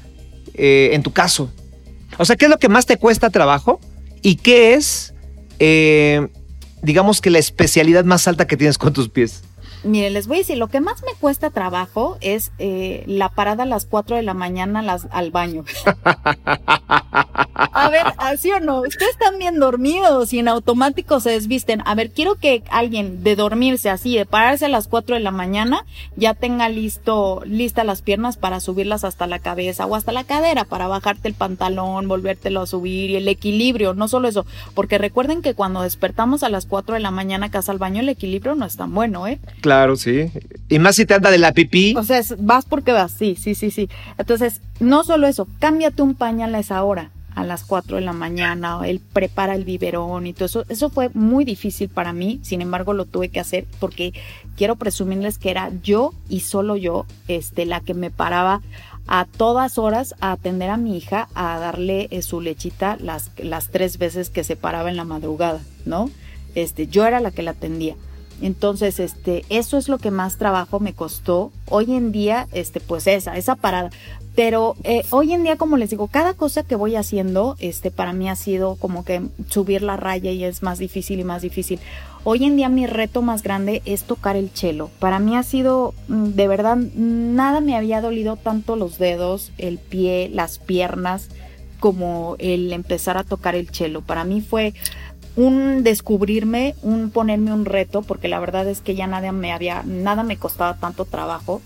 eh, 0.55 0.91
en 0.93 1.03
tu 1.03 1.13
caso? 1.13 1.53
O 2.19 2.25
sea, 2.25 2.37
¿qué 2.37 2.45
es 2.45 2.51
lo 2.51 2.59
que 2.59 2.69
más 2.69 2.87
te 2.87 2.97
cuesta 2.97 3.31
trabajo? 3.31 3.81
¿Y 4.23 4.37
qué 4.37 4.75
es, 4.75 5.15
eh, 5.59 6.29
digamos 6.83 7.21
que 7.21 7.31
la 7.31 7.39
especialidad 7.39 8.05
más 8.05 8.29
alta 8.29 8.47
que 8.47 8.57
tienes 8.57 8.79
con 8.79 8.93
tus 8.93 9.09
pies? 9.09 9.43
Miren, 9.85 10.13
les 10.13 10.29
voy 10.29 10.37
a 10.37 10.41
decir, 10.41 10.59
lo 10.59 10.69
que 10.69 10.81
más 10.81 11.03
me 11.03 11.15
cuesta 11.19 11.51
trabajo 11.51 12.17
es 12.21 12.53
eh, 12.59 13.03
la 13.07 13.29
parada 13.29 13.65
a 13.65 13.67
las 13.67 13.87
4 13.87 14.17
de 14.17 14.23
la 14.23 14.35
mañana 14.35 14.81
las, 14.81 15.09
al 15.11 15.31
baño. 15.33 15.65
a 17.55 17.89
ver, 17.91 18.07
¿así 18.19 18.53
o 18.53 18.61
no? 18.61 18.83
Ustedes 18.83 19.11
están 19.11 19.39
bien 19.39 19.59
dormidos 19.59 20.33
y 20.33 20.39
en 20.39 20.49
automático 20.49 21.19
se 21.19 21.31
desvisten. 21.31 21.83
A 21.85 21.97
ver, 21.97 22.11
quiero 22.11 22.37
que 22.37 22.63
alguien 22.71 23.25
de 23.25 23.35
dormirse 23.35 23.91
así, 23.91 24.17
de 24.17 24.25
pararse 24.27 24.67
a 24.67 24.69
las 24.69 24.87
4 24.87 25.17
de 25.17 25.21
la 25.21 25.33
mañana, 25.33 25.85
ya 26.17 26.35
tenga 26.35 26.69
listo, 26.69 27.43
lista 27.45 27.83
las 27.83 28.03
piernas 28.03 28.37
para 28.37 28.61
subirlas 28.61 29.03
hasta 29.03 29.27
la 29.27 29.41
cabeza 29.41 29.87
o 29.87 29.97
hasta 29.97 30.13
la 30.13 30.23
cadera 30.25 30.65
para 30.65 30.87
bajarte 30.87 31.27
el 31.27 31.35
pantalón, 31.35 32.07
volvértelo 32.07 32.63
a 32.63 32.67
subir 32.67 33.11
y 33.11 33.17
el 33.17 33.27
equilibrio, 33.27 33.95
no 33.95 34.07
solo 34.07 34.29
eso, 34.29 34.47
porque 34.75 34.99
recuerden 34.99 35.43
que 35.43 35.55
cuando 35.55 35.83
despertamos 35.83 36.45
a 36.45 36.49
las 36.49 36.67
4 36.67 36.95
de 36.95 37.01
la 37.01 37.11
mañana 37.11 37.51
casa 37.51 37.73
al 37.73 37.79
baño, 37.79 38.01
el 38.01 38.09
equilibrio 38.09 38.55
no 38.55 38.65
es 38.65 38.77
tan 38.77 38.95
bueno, 38.95 39.27
¿eh? 39.27 39.41
Claro, 39.61 39.72
sí. 39.97 40.31
Y 40.69 40.79
más 40.79 40.97
si 40.97 41.07
te 41.07 41.15
anda 41.15 41.31
de 41.31 41.39
la 41.39 41.53
pipí. 41.53 41.95
O 41.97 42.03
sea, 42.03 42.21
vas 42.39 42.65
porque 42.65 42.93
vas, 42.93 43.13
sí, 43.13 43.37
sí, 43.39 43.55
sí, 43.55 43.71
sí. 43.71 43.89
Entonces, 44.19 44.61
no 44.81 45.05
solo 45.05 45.27
eso, 45.27 45.47
cámbiate 45.59 46.03
un 46.03 46.15
pañal 46.15 46.55
a 46.55 46.59
esa 46.59 46.83
hora, 46.83 47.11
a 47.35 47.45
las 47.45 47.65
4 47.65 47.97
de 47.97 48.03
la 48.03 48.13
mañana, 48.13 48.81
él 48.85 49.01
prepara 49.13 49.55
el 49.55 49.65
biberón 49.65 50.27
y 50.27 50.33
todo 50.33 50.47
eso. 50.47 50.65
Eso 50.69 50.91
fue 50.91 51.11
muy 51.15 51.45
difícil 51.45 51.89
para 51.89 52.13
mí, 52.13 52.41
sin 52.43 52.61
embargo 52.61 52.93
lo 52.93 53.05
tuve 53.05 53.29
que 53.29 53.41
hacer 53.41 53.67
porque 53.81 54.13
quiero 54.57 54.77
presumirles 54.77 55.39
que 55.39 55.51
era 55.51 55.71
yo 55.83 56.13
y 56.29 56.41
solo 56.41 56.77
yo, 56.77 57.07
este, 57.29 57.65
la 57.67 57.81
que 57.81 57.95
me 57.95 58.11
paraba 58.11 58.61
a 59.07 59.25
todas 59.25 59.79
horas 59.79 60.15
a 60.21 60.33
atender 60.33 60.71
a 60.71 60.77
mi 60.77 60.97
hija, 60.97 61.29
a 61.35 61.59
darle 61.59 62.09
eh, 62.11 62.23
su 62.23 62.41
lechita 62.41 62.97
las, 63.01 63.31
las 63.37 63.69
tres 63.69 63.99
veces 63.99 64.31
que 64.31 64.45
se 64.45 64.57
paraba 64.57 64.91
en 64.91 64.97
la 64.97 65.05
madrugada, 65.05 65.61
¿no? 65.87 66.11
Este, 66.55 66.87
yo 66.87 67.07
era 67.07 67.21
la 67.21 67.31
que 67.31 67.43
la 67.43 67.53
atendía. 67.53 67.97
Entonces, 68.41 69.01
este, 69.01 69.45
eso 69.49 69.77
es 69.77 69.89
lo 69.89 69.99
que 69.99 70.11
más 70.11 70.37
trabajo 70.37 70.81
me 70.81 70.95
costó. 70.95 71.53
Hoy 71.69 71.95
en 71.95 72.13
día, 72.13 72.49
este, 72.53 72.81
pues 72.81 73.07
esa, 73.07 73.37
esa 73.37 73.55
parada. 73.57 73.91
Pero 74.35 74.77
eh, 74.85 75.03
hoy 75.11 75.33
en 75.35 75.43
día, 75.43 75.57
como 75.57 75.77
les 75.77 75.91
digo, 75.91 76.09
cada 76.09 76.33
cosa 76.33 76.63
que 76.63 76.75
voy 76.75 76.97
haciendo, 76.97 77.57
este, 77.59 77.91
para 77.91 78.15
mí 78.15 78.31
ha 78.31 78.37
sido 78.37 78.77
como 78.77 79.05
que 79.05 79.23
subir 79.49 79.83
la 79.83 79.99
raya 79.99 80.31
y 80.31 80.45
es 80.45 80.63
más 80.63 80.79
difícil 80.79 81.21
y 81.21 81.25
más 81.25 81.43
difícil. 81.43 81.81
Hoy 82.25 82.45
en 82.45 82.57
día 82.57 82.69
mi 82.69 82.87
reto 82.87 83.21
más 83.21 83.43
grande 83.43 83.83
es 83.85 84.05
tocar 84.05 84.37
el 84.37 84.53
chelo. 84.53 84.91
Para 85.01 85.19
mí 85.19 85.37
ha 85.37 85.43
sido, 85.43 85.93
mm, 86.09 86.29
de 86.29 86.49
verdad, 86.49 86.77
nada 86.77 87.61
me 87.61 87.77
había 87.77 88.01
dolido 88.01 88.37
tanto 88.37 88.77
los 88.77 88.99
dedos, 88.99 89.53
el 89.59 89.79
pie, 89.79 90.31
las 90.33 90.59
piernas, 90.59 91.29
como 91.79 92.37
el 92.39 92.73
empezar 92.73 93.19
a 93.19 93.25
tocar 93.25 93.55
el 93.55 93.71
chelo. 93.71 94.03
Para 94.03 94.25
mí 94.25 94.41
fue 94.41 94.73
un 95.37 95.83
descubrirme, 95.83 96.75
un 96.83 97.11
ponerme 97.11 97.53
un 97.53 97.65
reto, 97.65 98.03
porque 98.03 98.29
la 98.29 98.41
verdad 98.41 98.69
es 98.69 98.81
que 98.81 98.95
ya 98.95 99.07
nada 99.07 99.33
me 99.33 99.53
había, 99.53 99.83
nada 99.85 100.23
me 100.23 100.37
costaba 100.37 100.77
tanto 100.77 101.05
trabajo. 101.05 101.63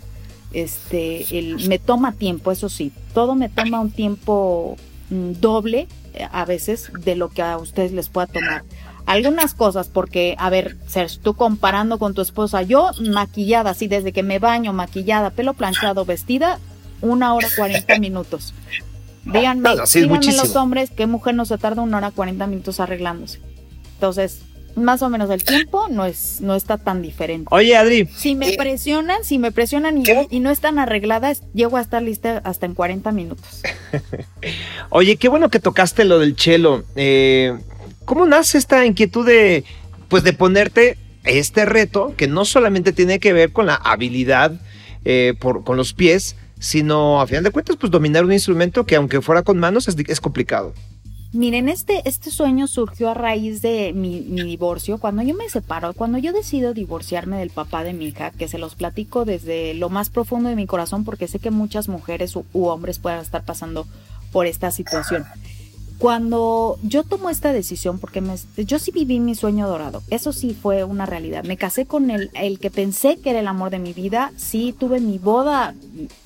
Este, 0.53 1.39
el, 1.39 1.69
me 1.69 1.79
toma 1.79 2.13
tiempo, 2.13 2.53
eso 2.53 2.69
sí, 2.69 2.93
todo 3.13 3.35
me 3.35 3.49
toma 3.49 3.81
un 3.81 3.91
tiempo 3.91 4.77
mm, 5.11 5.33
doble 5.41 5.89
eh, 6.15 6.27
a 6.31 6.45
veces 6.45 6.91
de 7.01 7.17
lo 7.17 7.29
que 7.29 7.43
a 7.43 7.59
ustedes 7.59 7.93
les 7.93 8.09
pueda 8.09 8.27
tomar. 8.27 8.63
Algunas 9.07 9.55
cosas, 9.55 9.89
porque, 9.89 10.35
a 10.39 10.51
ver, 10.51 10.77
Sergio, 10.87 11.21
tú 11.23 11.35
comparando 11.35 11.99
con 11.99 12.15
tu 12.15 12.23
esposa, 12.23 12.63
yo 12.63 12.91
maquillada, 13.01 13.71
así 13.71 13.87
desde 13.87 14.13
que 14.13 14.23
me 14.23 14.39
baño, 14.39 14.73
maquillada, 14.73 15.31
pelo 15.31 15.55
planchado, 15.55 16.05
vestida, 16.05 16.59
una 17.01 17.35
hora 17.35 17.49
cuarenta 17.57 17.99
minutos. 18.01 18.55
Díganme, 19.25 19.71
díganme 19.95 20.33
los 20.33 20.55
hombres, 20.55 20.91
¿qué 20.91 21.07
mujer 21.07 21.35
no 21.35 21.45
se 21.45 21.59
tarda 21.59 21.83
una 21.83 21.99
hora 21.99 22.13
cuarenta 22.13 22.47
minutos 22.47 22.79
arreglándose? 22.79 23.41
Entonces, 23.97 24.41
más 24.77 25.01
o 25.01 25.09
menos 25.09 25.31
el 25.31 25.43
tiempo 25.43 25.89
no 25.89 26.05
es 26.05 26.43
no 26.43 26.55
está 26.55 26.77
tan 26.77 27.01
diferente. 27.01 27.49
Oye, 27.51 27.77
Adri. 27.77 28.07
Si 28.15 28.35
me 28.35 28.53
presionan, 28.53 29.25
si 29.25 29.39
me 29.39 29.51
presionan 29.51 30.03
y, 30.31 30.41
no 30.41 30.51
están 30.51 30.79
arregladas, 30.79 31.43
llego 31.55 31.79
a 31.79 31.81
estar 31.81 32.03
lista 32.03 32.43
hasta 32.45 32.67
en 32.67 32.75
40 32.75 33.11
minutos. 33.13 33.63
Oye, 34.91 35.17
qué 35.17 35.29
bueno 35.29 35.49
que 35.49 35.61
tocaste 35.61 36.05
lo 36.05 36.19
del 36.19 36.37
chelo. 36.37 36.85
Eh, 36.95 37.57
¿Cómo 38.05 38.27
nace 38.27 38.59
esta 38.59 38.85
inquietud 38.85 39.27
de, 39.27 39.65
pues, 40.09 40.23
de 40.23 40.35
ponerte 40.35 40.99
este 41.25 41.65
reto 41.65 42.15
que 42.17 42.29
no 42.29 42.45
solamente 42.45 42.93
tiene 42.93 43.19
que 43.19 43.33
ver 43.33 43.53
con 43.53 43.67
la 43.67 43.77
habilidad 43.77 44.61
eh, 45.07 45.35
por, 45.41 45.65
con 45.65 45.79
los 45.79 45.95
pies, 45.95 46.37
sino 46.59 47.21
a 47.21 47.27
final 47.27 47.45
de 47.45 47.51
cuentas, 47.51 47.77
pues 47.77 47.91
dominar 47.91 48.25
un 48.25 48.33
instrumento 48.33 48.85
que 48.85 48.97
aunque 48.97 49.23
fuera 49.23 49.43
con 49.43 49.59
manos 49.59 49.89
es, 49.89 49.97
es 50.07 50.21
complicado? 50.21 50.75
Miren, 51.37 51.69
este, 51.69 52.01
este 52.09 52.31
sueño 52.31 52.67
surgió 52.67 53.11
a 53.11 53.15
raíz 53.15 53.61
de 53.61 53.93
mi, 53.93 54.21
divorcio. 54.23 54.97
Cuando 54.97 55.21
yo 55.23 55.35
me 55.35 55.51
separo, 55.51 55.93
cuando 55.93 56.17
yo 56.17 56.33
decido 56.33 56.73
divorciarme 56.73 57.37
del 57.37 57.51
papá 57.51 57.85
de 57.85 57.93
mi 57.93 58.07
hija, 58.07 58.31
que 58.31 58.49
se 58.49 58.57
los 58.57 58.75
platico 58.75 59.27
desde 59.27 59.75
lo 59.75 59.91
más 59.91 60.09
profundo 60.09 60.49
de 60.49 60.57
mi 60.57 60.67
corazón, 60.67 61.05
porque 61.05 61.29
sé 61.29 61.39
que 61.39 61.51
muchas 61.51 61.89
mujeres 61.89 62.37
u, 62.37 62.45
hombres 62.67 62.99
puedan 62.99 63.21
estar 63.21 63.45
pasando 63.45 63.87
por 64.33 64.47
esta 64.47 64.71
situación. 64.71 65.27
Cuando 65.99 66.79
yo 66.83 67.05
tomo 67.05 67.29
esta 67.29 67.53
decisión, 67.53 67.99
porque 67.99 68.23
me, 68.23 68.37
yo 68.57 68.79
sí 68.79 68.91
viví 68.91 69.21
mi 69.21 69.35
sueño 69.35 69.69
dorado, 69.69 70.03
eso 70.09 70.33
sí 70.33 70.55
fue 70.55 70.85
una 70.85 71.05
realidad. 71.05 71.45
Me 71.45 71.59
casé 71.59 71.85
con 71.85 72.11
el, 72.11 72.31
el 72.33 72.59
que 72.59 72.71
pensé 72.71 73.19
que 73.19 73.31
era 73.31 73.41
el 73.41 73.49
amor 73.49 73.69
de 73.69 73.79
mi 73.79 73.93
vida, 73.93 74.33
sí 74.37 74.75
tuve 74.79 75.01
mi 75.01 75.19
boda, 75.19 75.75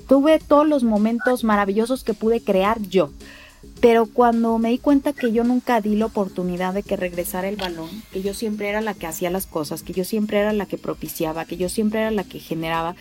tuve 0.09 0.39
todos 0.39 0.69
los 0.69 0.85
momentos 0.85 1.43
maravillosos 1.43 2.05
que 2.05 2.15
pude 2.15 2.41
crear 2.41 2.81
yo. 2.83 3.11
Pero 3.81 4.07
cuando 4.07 4.59
me 4.59 4.71
di 4.71 4.79
cuenta 4.79 5.15
que 5.15 5.33
yo 5.33 5.43
nunca 5.43 5.81
di 5.81 5.97
la 5.97 6.07
oportunidad 6.07 6.75
de 6.75 6.83
que 6.83 6.97
regresara 6.97 7.49
el 7.49 7.57
balón, 7.57 7.89
que 8.13 8.21
yo 8.21 8.35
siempre 8.35 8.69
era 8.69 8.81
la 8.83 8.95
que 8.95 9.07
hacía 9.07 9.31
las 9.31 9.47
cosas, 9.47 9.83
que 9.83 9.95
yo 9.95 10.05
siempre 10.05 10.39
era 10.39 10.53
la 10.53 10.67
que 10.67 10.77
propiciaba, 10.77 11.47
que 11.47 11.57
yo 11.57 11.69
siempre 11.69 12.01
era 12.01 12.11
la 12.11 12.25
que 12.25 12.41
generaba, 12.41 12.95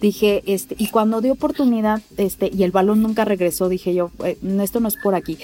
dije, 0.00 0.42
este, 0.46 0.76
y 0.78 0.88
cuando 0.88 1.20
di 1.20 1.30
oportunidad, 1.30 2.02
este, 2.16 2.50
y 2.52 2.62
el 2.62 2.70
balón 2.70 3.02
nunca 3.02 3.24
regresó, 3.24 3.68
dije 3.68 3.94
yo, 3.94 4.10
eh, 4.24 4.38
esto 4.60 4.80
no 4.80 4.88
es 4.88 4.96
por 4.96 5.14
aquí. 5.14 5.38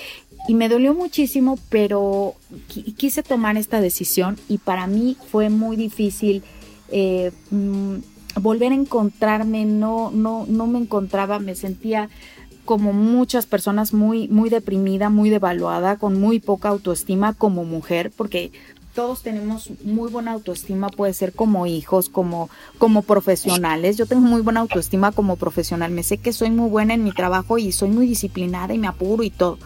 Y 0.46 0.54
me 0.54 0.68
dolió 0.68 0.94
muchísimo, 0.94 1.58
pero 1.68 2.34
quise 2.96 3.22
tomar 3.22 3.56
esta 3.56 3.80
decisión 3.80 4.38
y 4.48 4.58
para 4.58 4.86
mí 4.86 5.16
fue 5.30 5.50
muy 5.50 5.76
difícil 5.76 6.42
eh, 6.90 7.32
mm, 7.50 7.96
volver 8.40 8.72
a 8.72 8.76
encontrarme, 8.76 9.64
no, 9.64 10.10
no, 10.10 10.46
no 10.48 10.66
me 10.66 10.78
encontraba, 10.78 11.38
me 11.38 11.54
sentía 11.54 12.08
como 12.68 12.92
muchas 12.92 13.46
personas 13.46 13.94
muy, 13.94 14.28
muy 14.28 14.50
deprimida, 14.50 15.08
muy 15.08 15.30
devaluada, 15.30 15.96
con 15.96 16.20
muy 16.20 16.38
poca 16.38 16.68
autoestima 16.68 17.32
como 17.32 17.64
mujer, 17.64 18.12
porque 18.14 18.52
todos 18.94 19.22
tenemos 19.22 19.70
muy 19.84 20.10
buena 20.10 20.32
autoestima, 20.32 20.90
puede 20.90 21.14
ser 21.14 21.32
como 21.32 21.64
hijos, 21.64 22.10
como, 22.10 22.50
como 22.76 23.00
profesionales. 23.00 23.96
Yo 23.96 24.04
tengo 24.04 24.20
muy 24.20 24.42
buena 24.42 24.60
autoestima 24.60 25.12
como 25.12 25.36
profesional. 25.36 25.92
Me 25.92 26.02
sé 26.02 26.18
que 26.18 26.34
soy 26.34 26.50
muy 26.50 26.68
buena 26.68 26.92
en 26.92 27.04
mi 27.04 27.12
trabajo 27.12 27.56
y 27.56 27.72
soy 27.72 27.88
muy 27.88 28.06
disciplinada 28.06 28.74
y 28.74 28.78
me 28.78 28.86
apuro 28.86 29.22
y 29.22 29.30
todo. 29.30 29.58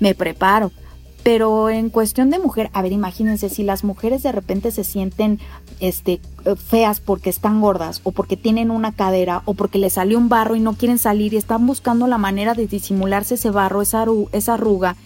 Me 0.00 0.16
preparo. 0.16 0.72
Pero 1.22 1.68
en 1.68 1.90
cuestión 1.90 2.30
de 2.30 2.38
mujer, 2.38 2.70
a 2.72 2.82
ver, 2.82 2.92
imagínense, 2.92 3.48
si 3.48 3.62
las 3.62 3.84
mujeres 3.84 4.22
de 4.22 4.32
repente 4.32 4.70
se 4.70 4.84
sienten 4.84 5.40
este, 5.80 6.20
feas 6.56 7.00
porque 7.00 7.28
están 7.28 7.60
gordas 7.60 8.00
o 8.04 8.12
porque 8.12 8.36
tienen 8.36 8.70
una 8.70 8.92
cadera 8.92 9.42
o 9.44 9.54
porque 9.54 9.78
les 9.78 9.94
salió 9.94 10.16
un 10.16 10.28
barro 10.28 10.56
y 10.56 10.60
no 10.60 10.74
quieren 10.74 10.98
salir 10.98 11.34
y 11.34 11.36
están 11.36 11.66
buscando 11.66 12.06
la 12.06 12.18
manera 12.18 12.54
de 12.54 12.66
disimularse 12.66 13.34
ese 13.34 13.50
barro, 13.50 13.82
esa, 13.82 14.06
esa 14.32 14.54
arruga, 14.54 14.96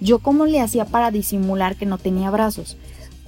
yo 0.00 0.18
cómo 0.18 0.46
le 0.46 0.60
hacía 0.60 0.84
para 0.84 1.10
disimular 1.10 1.76
que 1.76 1.86
no 1.86 1.98
tenía 1.98 2.30
brazos. 2.30 2.76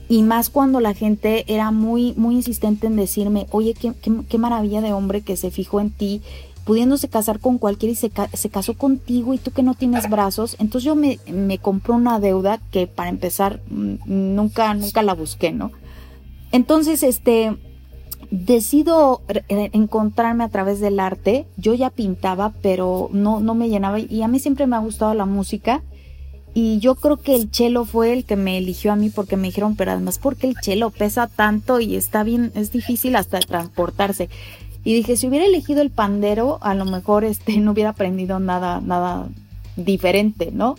Y 0.06 0.22
más 0.22 0.50
cuando 0.50 0.80
la 0.80 0.92
gente 0.92 1.44
era 1.52 1.70
muy, 1.70 2.12
muy 2.16 2.34
insistente 2.34 2.86
en 2.86 2.96
decirme, 2.96 3.46
oye, 3.50 3.72
qué, 3.72 3.94
qué 4.28 4.38
maravilla 4.38 4.82
de 4.82 4.92
hombre 4.92 5.22
que 5.22 5.36
se 5.38 5.50
fijó 5.50 5.80
en 5.80 5.90
ti 5.90 6.20
pudiéndose 6.64 7.08
casar 7.08 7.40
con 7.40 7.58
cualquiera 7.58 7.92
y 7.92 7.96
se, 7.96 8.10
se, 8.32 8.48
casó 8.48 8.74
contigo 8.74 9.34
y 9.34 9.38
tú 9.38 9.50
que 9.50 9.62
no 9.62 9.74
tienes 9.74 10.08
brazos. 10.08 10.56
Entonces 10.58 10.84
yo 10.84 10.94
me, 10.94 11.18
me 11.26 11.58
compré 11.58 11.92
una 11.92 12.18
deuda 12.20 12.60
que 12.70 12.86
para 12.86 13.10
empezar 13.10 13.60
mm, 13.68 13.96
nunca, 14.06 14.72
nunca 14.74 15.02
la 15.02 15.14
busqué, 15.14 15.52
¿no? 15.52 15.70
Entonces, 16.52 17.02
este, 17.02 17.56
decido 18.30 19.22
encontrarme 19.48 20.44
a 20.44 20.48
través 20.48 20.80
del 20.80 21.00
arte. 21.00 21.46
Yo 21.56 21.74
ya 21.74 21.90
pintaba, 21.90 22.52
pero 22.62 23.08
no, 23.12 23.40
no 23.40 23.54
me 23.54 23.68
llenaba 23.68 23.98
y 23.98 24.22
a 24.22 24.28
mí 24.28 24.38
siempre 24.38 24.66
me 24.66 24.76
ha 24.76 24.80
gustado 24.80 25.14
la 25.14 25.26
música. 25.26 25.82
Y 26.56 26.78
yo 26.78 26.94
creo 26.94 27.16
que 27.16 27.34
el 27.34 27.50
chelo 27.50 27.84
fue 27.84 28.12
el 28.12 28.24
que 28.24 28.36
me 28.36 28.56
eligió 28.58 28.92
a 28.92 28.96
mí 28.96 29.10
porque 29.10 29.36
me 29.36 29.48
dijeron, 29.48 29.74
pero 29.74 29.90
además 29.90 30.20
porque 30.20 30.46
el 30.46 30.54
chelo 30.54 30.90
pesa 30.90 31.26
tanto 31.26 31.80
y 31.80 31.96
está 31.96 32.22
bien, 32.22 32.52
es 32.54 32.70
difícil 32.70 33.16
hasta 33.16 33.40
transportarse. 33.40 34.28
Y 34.84 34.94
dije, 34.94 35.16
si 35.16 35.26
hubiera 35.26 35.46
elegido 35.46 35.80
el 35.80 35.90
pandero, 35.90 36.58
a 36.60 36.74
lo 36.74 36.84
mejor 36.84 37.24
este 37.24 37.56
no 37.58 37.72
hubiera 37.72 37.90
aprendido 37.90 38.38
nada, 38.38 38.80
nada 38.80 39.28
diferente, 39.76 40.50
¿no? 40.52 40.76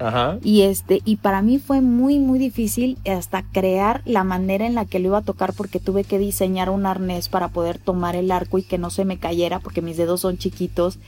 Ajá. 0.00 0.38
Y 0.44 0.62
este, 0.62 1.02
y 1.04 1.16
para 1.16 1.42
mí 1.42 1.58
fue 1.58 1.80
muy, 1.80 2.20
muy 2.20 2.38
difícil 2.38 2.98
hasta 3.04 3.42
crear 3.42 4.02
la 4.04 4.22
manera 4.22 4.64
en 4.64 4.76
la 4.76 4.84
que 4.84 5.00
lo 5.00 5.08
iba 5.08 5.18
a 5.18 5.22
tocar 5.22 5.52
porque 5.54 5.80
tuve 5.80 6.04
que 6.04 6.20
diseñar 6.20 6.70
un 6.70 6.86
arnés 6.86 7.28
para 7.28 7.48
poder 7.48 7.78
tomar 7.78 8.14
el 8.14 8.30
arco 8.30 8.58
y 8.58 8.62
que 8.62 8.78
no 8.78 8.90
se 8.90 9.04
me 9.04 9.18
cayera 9.18 9.58
porque 9.58 9.82
mis 9.82 9.96
dedos 9.96 10.20
son 10.20 10.38
chiquitos. 10.38 10.98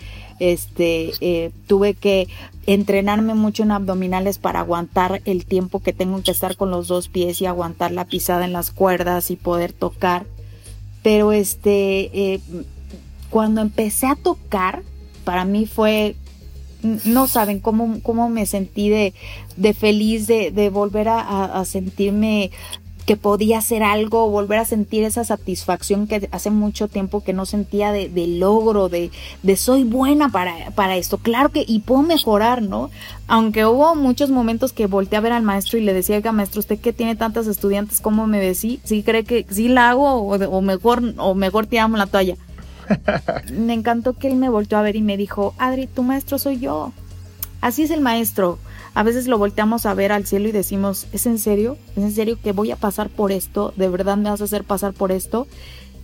Este, 0.40 1.12
eh, 1.21 1.53
tuve 1.69 1.95
que 1.95 2.27
entrenarme 2.66 3.35
mucho 3.35 3.62
en 3.62 3.71
abdominales 3.71 4.38
para 4.38 4.61
aguantar 4.61 5.23
el 5.25 5.47
tiempo 5.47 5.81
que 5.81 5.93
tengo 5.93 6.21
que 6.23 6.33
estar 6.33 6.57
con 6.57 6.71
los 6.71 6.88
dos 6.88 7.09
pies 7.09 7.40
y 7.40 7.47
aguantar 7.47 7.93
la 7.93 8.07
pisada 8.07 8.45
en 8.45 8.53
las 8.53 8.73
cuerdas 8.73 9.31
y 9.31 9.37
poder 9.37 9.73
tocar. 9.73 10.27
Pero 11.03 11.33
este, 11.33 12.35
eh, 12.35 12.41
cuando 13.31 13.61
empecé 13.61 14.07
a 14.07 14.17
tocar, 14.17 14.83
para 15.25 15.45
mí 15.45 15.67
fue, 15.67 16.17
no 17.05 17.27
saben 17.29 17.61
cómo, 17.61 18.01
cómo 18.03 18.29
me 18.29 18.47
sentí 18.47 18.89
de, 18.89 19.15
de 19.57 19.75
feliz 19.75 20.27
de, 20.27 20.51
de 20.51 20.71
volver 20.71 21.09
a, 21.09 21.21
a, 21.45 21.65
sentirme 21.65 22.51
que 23.07 23.17
podía 23.17 23.59
hacer 23.59 23.83
algo, 23.83 24.31
volver 24.31 24.59
a 24.59 24.65
sentir 24.65 25.05
esa 25.05 25.25
satisfacción 25.25 26.07
que 26.07 26.29
hace 26.33 26.51
mucho 26.51 26.89
tiempo 26.89 27.23
que 27.23 27.33
no 27.33 27.47
sentía 27.47 27.93
de, 27.93 28.09
logro, 28.27 28.89
de, 28.89 29.11
de, 29.43 29.57
soy 29.57 29.85
buena 29.85 30.31
para, 30.31 30.71
para 30.75 30.97
esto. 30.97 31.19
Claro 31.19 31.51
que, 31.51 31.65
y 31.67 31.81
puedo 31.81 32.03
mejorar, 32.03 32.63
¿no? 32.63 32.91
Aunque 33.27 33.67
hubo 33.67 33.95
muchos 33.95 34.31
momentos 34.31 34.73
que 34.73 34.87
volteé 34.87 35.19
a 35.19 35.23
ver 35.23 35.33
al 35.33 35.43
maestro 35.43 35.79
y 35.79 35.83
le 35.83 35.93
decía, 35.93 36.17
oiga, 36.17 36.33
maestro, 36.33 36.61
usted 36.61 36.79
que 36.79 36.93
tiene 36.93 37.17
tantas 37.17 37.47
estudiantes, 37.47 38.01
¿cómo 38.01 38.27
me 38.27 38.39
ve? 38.39 38.55
¿Sí, 38.55 38.81
sí 38.85 39.03
cree 39.03 39.25
que 39.25 39.47
sí 39.51 39.69
la 39.69 39.91
hago 39.91 40.05
o, 40.05 40.35
o 40.35 40.61
mejor, 40.61 41.15
o 41.17 41.35
mejor 41.35 41.67
tiramos 41.67 41.99
la 41.99 42.07
toalla? 42.07 42.37
me 43.53 43.75
encantó 43.75 44.15
que 44.15 44.29
él 44.29 44.37
me 44.37 44.49
volteó 44.49 44.79
a 44.79 44.83
ver 44.83 44.97
y 44.97 45.03
me 45.03 45.17
dijo, 45.17 45.55
Adri, 45.59 45.87
tu 45.87 46.03
maestro 46.03 46.39
soy 46.39 46.59
yo. 46.59 46.93
Así 47.61 47.83
es 47.83 47.91
el 47.91 48.01
maestro 48.01 48.59
a 48.94 49.03
veces 49.03 49.26
lo 49.26 49.38
volteamos 49.38 49.87
a 49.87 49.94
ver 49.94 50.12
al 50.12 50.26
cielo 50.26 50.48
y 50.48 50.53
decimos, 50.53 51.07
¿es 51.12 51.26
en 51.26 51.38
serio? 51.38 51.76
¿Es 51.96 52.03
en 52.03 52.12
serio 52.12 52.38
que 52.42 52.53
voy 52.53 52.70
a 52.70 52.76
pasar 52.76 53.09
por 53.09 53.33
esto? 53.33 53.72
¿De 53.76 53.88
verdad 53.88 54.16
me 54.16 54.31
vas 54.31 54.40
a 54.40 54.44
hacer 54.44 54.64
pasar 54.64 54.92
por 54.92 55.12
esto? 55.12 55.46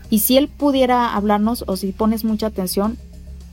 Y 0.08 0.20
si 0.20 0.36
él 0.36 0.48
pudiera 0.48 1.14
hablarnos 1.14 1.64
o 1.66 1.76
si 1.76 1.92
pones 1.92 2.24
mucha 2.24 2.46
atención, 2.46 2.96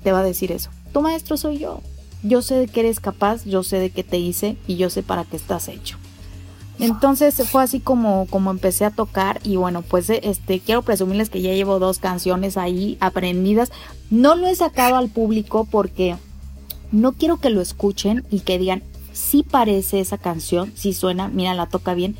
te 0.03 0.11
va 0.11 0.19
a 0.19 0.23
decir 0.23 0.51
eso. 0.51 0.69
Tu 0.91 1.01
maestro 1.01 1.37
soy 1.37 1.57
yo. 1.57 1.81
Yo 2.21 2.41
sé 2.41 2.55
de 2.55 2.67
que 2.67 2.81
eres 2.81 2.99
capaz, 2.99 3.43
yo 3.43 3.63
sé 3.63 3.79
de 3.79 3.89
qué 3.89 4.03
te 4.03 4.17
hice 4.17 4.55
y 4.67 4.75
yo 4.77 4.89
sé 4.89 5.03
para 5.03 5.25
qué 5.25 5.35
estás 5.35 5.67
hecho. 5.67 5.97
Entonces 6.79 7.35
fue 7.49 7.63
así 7.63 7.79
como, 7.79 8.27
como 8.29 8.51
empecé 8.51 8.85
a 8.85 8.91
tocar 8.91 9.39
y 9.43 9.57
bueno, 9.57 9.81
pues 9.81 10.09
este 10.09 10.59
quiero 10.59 10.81
presumirles 10.81 11.29
que 11.29 11.41
ya 11.41 11.53
llevo 11.53 11.79
dos 11.79 11.99
canciones 11.99 12.57
ahí 12.57 12.97
aprendidas. 12.99 13.71
No 14.09 14.35
lo 14.35 14.47
he 14.47 14.55
sacado 14.55 14.95
al 14.95 15.09
público 15.09 15.67
porque 15.69 16.15
no 16.91 17.13
quiero 17.13 17.37
que 17.37 17.49
lo 17.49 17.61
escuchen 17.61 18.23
y 18.29 18.39
que 18.41 18.57
digan, 18.57 18.83
sí 19.13 19.43
parece 19.49 19.99
esa 19.99 20.17
canción, 20.17 20.73
sí 20.75 20.93
suena, 20.93 21.29
mira, 21.29 21.53
la 21.53 21.67
toca 21.67 21.93
bien. 21.93 22.17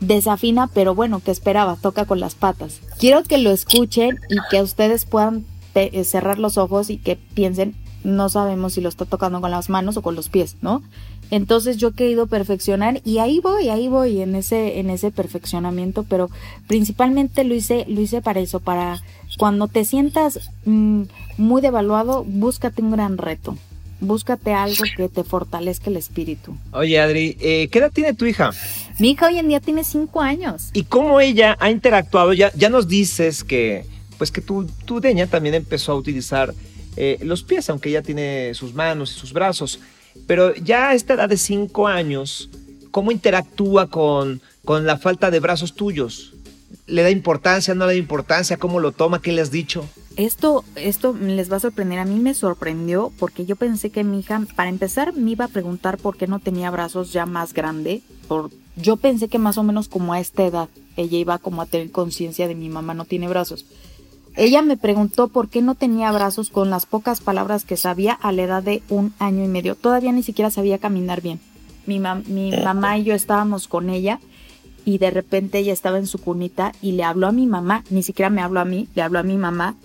Desafina, 0.00 0.68
pero 0.68 0.94
bueno, 0.94 1.20
¿qué 1.24 1.32
esperaba? 1.32 1.74
Toca 1.74 2.04
con 2.04 2.20
las 2.20 2.36
patas. 2.36 2.80
Quiero 3.00 3.24
que 3.24 3.38
lo 3.38 3.50
escuchen 3.50 4.20
y 4.30 4.36
que 4.50 4.62
ustedes 4.62 5.04
puedan 5.06 5.44
eh, 5.74 6.04
cerrar 6.04 6.38
los 6.38 6.56
ojos 6.56 6.90
y 6.90 6.98
que 6.98 7.16
piensen, 7.16 7.74
no 8.04 8.28
sabemos 8.28 8.74
si 8.74 8.80
lo 8.80 8.88
está 8.88 9.04
tocando 9.06 9.40
con 9.40 9.50
las 9.50 9.68
manos 9.68 9.96
o 9.96 10.02
con 10.02 10.14
los 10.14 10.28
pies, 10.28 10.56
¿no? 10.60 10.82
Entonces 11.30 11.76
yo 11.76 11.88
he 11.88 11.92
querido 11.92 12.26
perfeccionar 12.26 13.00
y 13.04 13.18
ahí 13.18 13.40
voy, 13.40 13.68
ahí 13.68 13.88
voy 13.88 14.22
en 14.22 14.34
ese, 14.34 14.78
en 14.78 14.88
ese 14.88 15.10
perfeccionamiento, 15.10 16.04
pero 16.04 16.30
principalmente 16.66 17.44
lo 17.44 17.54
hice, 17.54 17.84
lo 17.88 18.00
hice 18.00 18.22
para 18.22 18.40
eso, 18.40 18.60
para 18.60 19.02
cuando 19.36 19.68
te 19.68 19.84
sientas 19.84 20.50
mm, 20.64 21.02
muy 21.36 21.60
devaluado, 21.60 22.24
búscate 22.24 22.82
un 22.82 22.92
gran 22.92 23.18
reto 23.18 23.56
búscate 24.00 24.52
algo 24.52 24.84
que 24.96 25.08
te 25.08 25.24
fortalezca 25.24 25.90
el 25.90 25.96
espíritu. 25.96 26.56
Oye, 26.72 27.00
Adri, 27.00 27.36
eh, 27.40 27.68
¿qué 27.70 27.78
edad 27.78 27.92
tiene 27.92 28.14
tu 28.14 28.26
hija? 28.26 28.50
Mi 28.98 29.10
hija 29.10 29.26
hoy 29.26 29.38
en 29.38 29.48
día 29.48 29.60
tiene 29.60 29.84
cinco 29.84 30.20
años. 30.20 30.70
¿Y 30.72 30.84
cómo 30.84 31.20
ella 31.20 31.56
ha 31.60 31.70
interactuado? 31.70 32.32
Ya, 32.32 32.52
ya 32.54 32.68
nos 32.68 32.88
dices 32.88 33.44
que, 33.44 33.84
pues 34.16 34.30
que 34.30 34.40
tu, 34.40 34.66
tu 34.84 35.00
deña 35.00 35.26
también 35.26 35.54
empezó 35.54 35.92
a 35.92 35.96
utilizar 35.96 36.54
eh, 36.96 37.18
los 37.22 37.42
pies, 37.42 37.68
aunque 37.70 37.90
ella 37.90 38.02
tiene 38.02 38.54
sus 38.54 38.74
manos 38.74 39.12
y 39.14 39.18
sus 39.18 39.32
brazos. 39.32 39.80
Pero 40.26 40.54
ya 40.56 40.90
a 40.90 40.94
esta 40.94 41.14
edad 41.14 41.28
de 41.28 41.36
cinco 41.36 41.86
años, 41.86 42.50
¿cómo 42.90 43.12
interactúa 43.12 43.88
con, 43.88 44.42
con 44.64 44.84
la 44.84 44.98
falta 44.98 45.30
de 45.30 45.40
brazos 45.40 45.74
tuyos? 45.74 46.34
¿Le 46.86 47.02
da 47.02 47.10
importancia, 47.10 47.74
no 47.74 47.86
le 47.86 47.92
da 47.92 47.98
importancia? 47.98 48.56
¿Cómo 48.56 48.80
lo 48.80 48.92
toma? 48.92 49.22
¿Qué 49.22 49.32
le 49.32 49.42
has 49.42 49.50
dicho? 49.50 49.88
Esto, 50.18 50.64
esto 50.74 51.14
les 51.14 51.50
va 51.50 51.58
a 51.58 51.60
sorprender. 51.60 52.00
A 52.00 52.04
mí 52.04 52.18
me 52.18 52.34
sorprendió 52.34 53.12
porque 53.20 53.46
yo 53.46 53.54
pensé 53.54 53.90
que 53.90 54.02
mi 54.02 54.18
hija, 54.18 54.42
para 54.56 54.68
empezar, 54.68 55.14
me 55.14 55.30
iba 55.30 55.44
a 55.44 55.48
preguntar 55.48 55.96
por 55.96 56.16
qué 56.16 56.26
no 56.26 56.40
tenía 56.40 56.72
brazos 56.72 57.12
ya 57.12 57.24
más 57.24 57.54
grande. 57.54 58.02
Por, 58.26 58.50
yo 58.74 58.96
pensé 58.96 59.28
que 59.28 59.38
más 59.38 59.58
o 59.58 59.62
menos 59.62 59.86
como 59.86 60.12
a 60.12 60.18
esta 60.18 60.44
edad 60.44 60.68
ella 60.96 61.18
iba 61.18 61.38
como 61.38 61.62
a 61.62 61.66
tener 61.66 61.92
conciencia 61.92 62.48
de 62.48 62.56
mi 62.56 62.68
mamá 62.68 62.94
no 62.94 63.04
tiene 63.04 63.28
brazos. 63.28 63.64
Ella 64.34 64.60
me 64.60 64.76
preguntó 64.76 65.28
por 65.28 65.48
qué 65.48 65.62
no 65.62 65.76
tenía 65.76 66.10
brazos 66.10 66.50
con 66.50 66.68
las 66.68 66.84
pocas 66.84 67.20
palabras 67.20 67.64
que 67.64 67.76
sabía 67.76 68.12
a 68.12 68.32
la 68.32 68.42
edad 68.42 68.62
de 68.64 68.82
un 68.88 69.14
año 69.20 69.44
y 69.44 69.48
medio. 69.48 69.76
Todavía 69.76 70.10
ni 70.10 70.24
siquiera 70.24 70.50
sabía 70.50 70.78
caminar 70.78 71.22
bien. 71.22 71.38
Mi, 71.86 72.00
mi 72.00 72.50
mamá 72.50 72.98
y 72.98 73.04
yo 73.04 73.14
estábamos 73.14 73.68
con 73.68 73.88
ella 73.88 74.18
y 74.84 74.98
de 74.98 75.12
repente 75.12 75.58
ella 75.58 75.72
estaba 75.72 75.98
en 75.98 76.08
su 76.08 76.18
cunita 76.18 76.72
y 76.82 76.92
le 76.92 77.04
habló 77.04 77.28
a 77.28 77.32
mi 77.32 77.46
mamá, 77.46 77.84
ni 77.90 78.02
siquiera 78.02 78.30
me 78.30 78.42
habló 78.42 78.58
a 78.58 78.64
mí, 78.64 78.88
le 78.96 79.02
habló 79.02 79.20
a 79.20 79.22
mi 79.22 79.36
mamá 79.36 79.76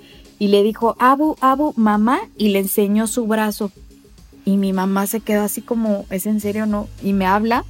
y 0.43 0.49
le 0.49 0.62
dijo, 0.62 0.97
Abu, 0.99 1.38
Abu, 1.39 1.73
mamá, 1.77 2.19
y 2.38 2.49
le 2.49 2.60
enseñó 2.60 3.08
su 3.08 3.27
brazo. 3.27 3.71
Y 4.43 4.58
mi 4.58 4.73
mamá 4.73 5.08
se 5.08 5.21
quedó 5.21 5.43
así 5.43 5.62
como, 5.62 6.06
¿es 6.10 6.25
en 6.25 6.41
serio 6.41 6.65
no? 6.65 6.89
Y 7.01 7.13
me 7.13 7.25
habla 7.25 7.63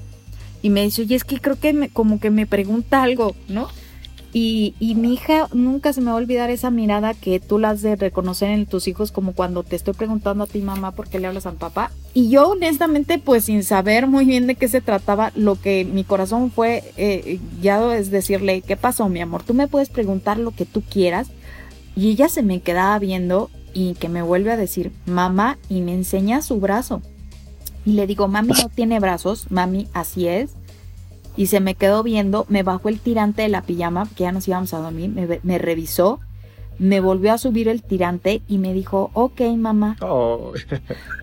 y 0.63 0.71
me 0.71 0.81
dice, 0.81 1.03
oye, 1.03 1.13
es 1.13 1.23
que 1.23 1.39
creo 1.39 1.59
que 1.59 1.71
me, 1.71 1.89
como 1.89 2.19
que 2.19 2.31
me 2.31 2.47
pregunta 2.47 3.03
algo, 3.03 3.35
¿no? 3.47 3.67
Y, 4.33 4.73
y, 4.79 4.95
mi 4.95 5.13
hija 5.13 5.49
nunca 5.53 5.93
se 5.93 6.01
me 6.01 6.07
va 6.07 6.13
a 6.13 6.15
olvidar 6.15 6.49
esa 6.49 6.71
mirada 6.71 7.13
que 7.13 7.39
tú 7.39 7.59
la 7.59 7.69
has 7.69 7.83
de 7.83 7.95
reconocer 7.95 8.49
en 8.49 8.65
tus 8.65 8.87
hijos, 8.87 9.11
como 9.11 9.33
cuando 9.33 9.61
te 9.61 9.75
estoy 9.75 9.93
preguntando 9.93 10.45
a 10.45 10.47
ti, 10.47 10.59
mamá, 10.61 10.93
por 10.93 11.07
qué 11.07 11.19
le 11.19 11.27
hablas 11.27 11.45
al 11.45 11.57
papá. 11.57 11.91
Y 12.15 12.29
yo, 12.29 12.49
honestamente, 12.49 13.19
pues 13.19 13.45
sin 13.45 13.63
saber 13.63 14.07
muy 14.07 14.25
bien 14.25 14.47
de 14.47 14.55
qué 14.55 14.67
se 14.67 14.81
trataba, 14.81 15.31
lo 15.35 15.61
que 15.61 15.85
mi 15.85 16.03
corazón 16.03 16.49
fue 16.49 16.83
eh, 16.97 17.39
guiado 17.61 17.93
es 17.93 18.09
decirle, 18.09 18.61
¿qué 18.61 18.77
pasó, 18.77 19.09
mi 19.09 19.21
amor? 19.21 19.43
Tú 19.43 19.53
me 19.53 19.67
puedes 19.67 19.89
preguntar 19.89 20.39
lo 20.39 20.49
que 20.49 20.65
tú 20.65 20.81
quieras, 20.81 21.29
y 21.95 22.09
ella 22.09 22.29
se 22.29 22.43
me 22.43 22.61
quedaba 22.61 22.97
viendo 22.99 23.49
y 23.73 23.95
que 23.95 24.09
me 24.09 24.21
vuelve 24.21 24.51
a 24.51 24.57
decir, 24.57 24.91
mamá, 25.05 25.57
y 25.69 25.81
me 25.81 25.93
enseña 25.93 26.41
su 26.41 26.59
brazo. 26.59 27.01
Y 27.85 27.93
le 27.93 28.07
digo, 28.07 28.27
mami 28.27 28.53
no 28.53 28.69
tiene 28.75 28.99
brazos, 28.99 29.51
mami, 29.51 29.87
así 29.93 30.27
es. 30.27 30.51
Y 31.35 31.47
se 31.47 31.59
me 31.59 31.75
quedó 31.75 32.03
viendo, 32.03 32.45
me 32.49 32.63
bajó 32.63 32.89
el 32.89 32.99
tirante 32.99 33.41
de 33.41 33.49
la 33.49 33.63
pijama, 33.63 34.07
que 34.15 34.23
ya 34.23 34.31
nos 34.31 34.47
íbamos 34.47 34.73
a 34.73 34.79
dormir, 34.79 35.09
me, 35.09 35.39
me 35.41 35.57
revisó 35.57 36.19
me 36.83 36.99
volvió 36.99 37.31
a 37.31 37.37
subir 37.37 37.69
el 37.69 37.81
tirante 37.81 38.41
y 38.49 38.57
me 38.57 38.73
dijo, 38.73 39.09
ok, 39.13 39.39
mamá. 39.55 39.95
Oh. 40.01 40.51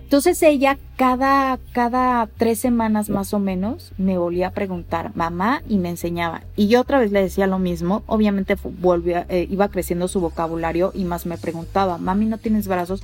Entonces 0.01 0.41
ella 0.41 0.79
cada, 0.95 1.59
cada 1.71 2.27
tres 2.35 2.59
semanas 2.59 3.09
más 3.09 3.31
o 3.35 3.39
menos 3.39 3.91
me 3.99 4.17
volvía 4.17 4.47
a 4.47 4.51
preguntar, 4.51 5.11
mamá, 5.15 5.61
y 5.69 5.77
me 5.77 5.89
enseñaba. 5.89 6.41
Y 6.55 6.67
yo 6.67 6.81
otra 6.81 6.99
vez 6.99 7.11
le 7.11 7.21
decía 7.21 7.45
lo 7.45 7.59
mismo, 7.59 8.01
obviamente 8.07 8.55
volvió, 8.81 9.23
eh, 9.29 9.47
iba 9.51 9.69
creciendo 9.69 10.07
su 10.07 10.19
vocabulario 10.19 10.91
y 10.95 11.03
más 11.03 11.27
me 11.27 11.37
preguntaba, 11.37 11.99
mami, 11.99 12.25
¿no 12.25 12.39
tienes 12.39 12.67
brazos? 12.67 13.03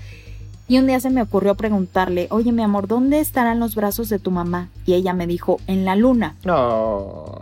Y 0.68 0.80
un 0.80 0.88
día 0.88 1.00
se 1.00 1.12
me 1.12 1.22
ocurrió 1.22 1.54
preguntarle, 1.54 2.28
oye 2.32 2.52
mi 2.52 2.64
amor, 2.64 2.88
¿dónde 2.88 3.20
estarán 3.20 3.60
los 3.60 3.76
brazos 3.76 4.10
de 4.10 4.18
tu 4.18 4.32
mamá? 4.32 4.70
Y 4.88 4.96
ella 4.96 5.14
me 5.14 5.28
dijo, 5.28 5.60
en 5.68 5.86
la 5.86 5.96
luna. 5.96 6.36
No. 6.44 7.42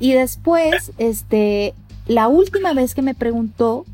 y 0.00 0.14
después, 0.14 0.92
este, 0.96 1.74
la 2.06 2.28
última 2.28 2.72
vez 2.72 2.94
que 2.94 3.02
me 3.02 3.14
preguntó 3.14 3.84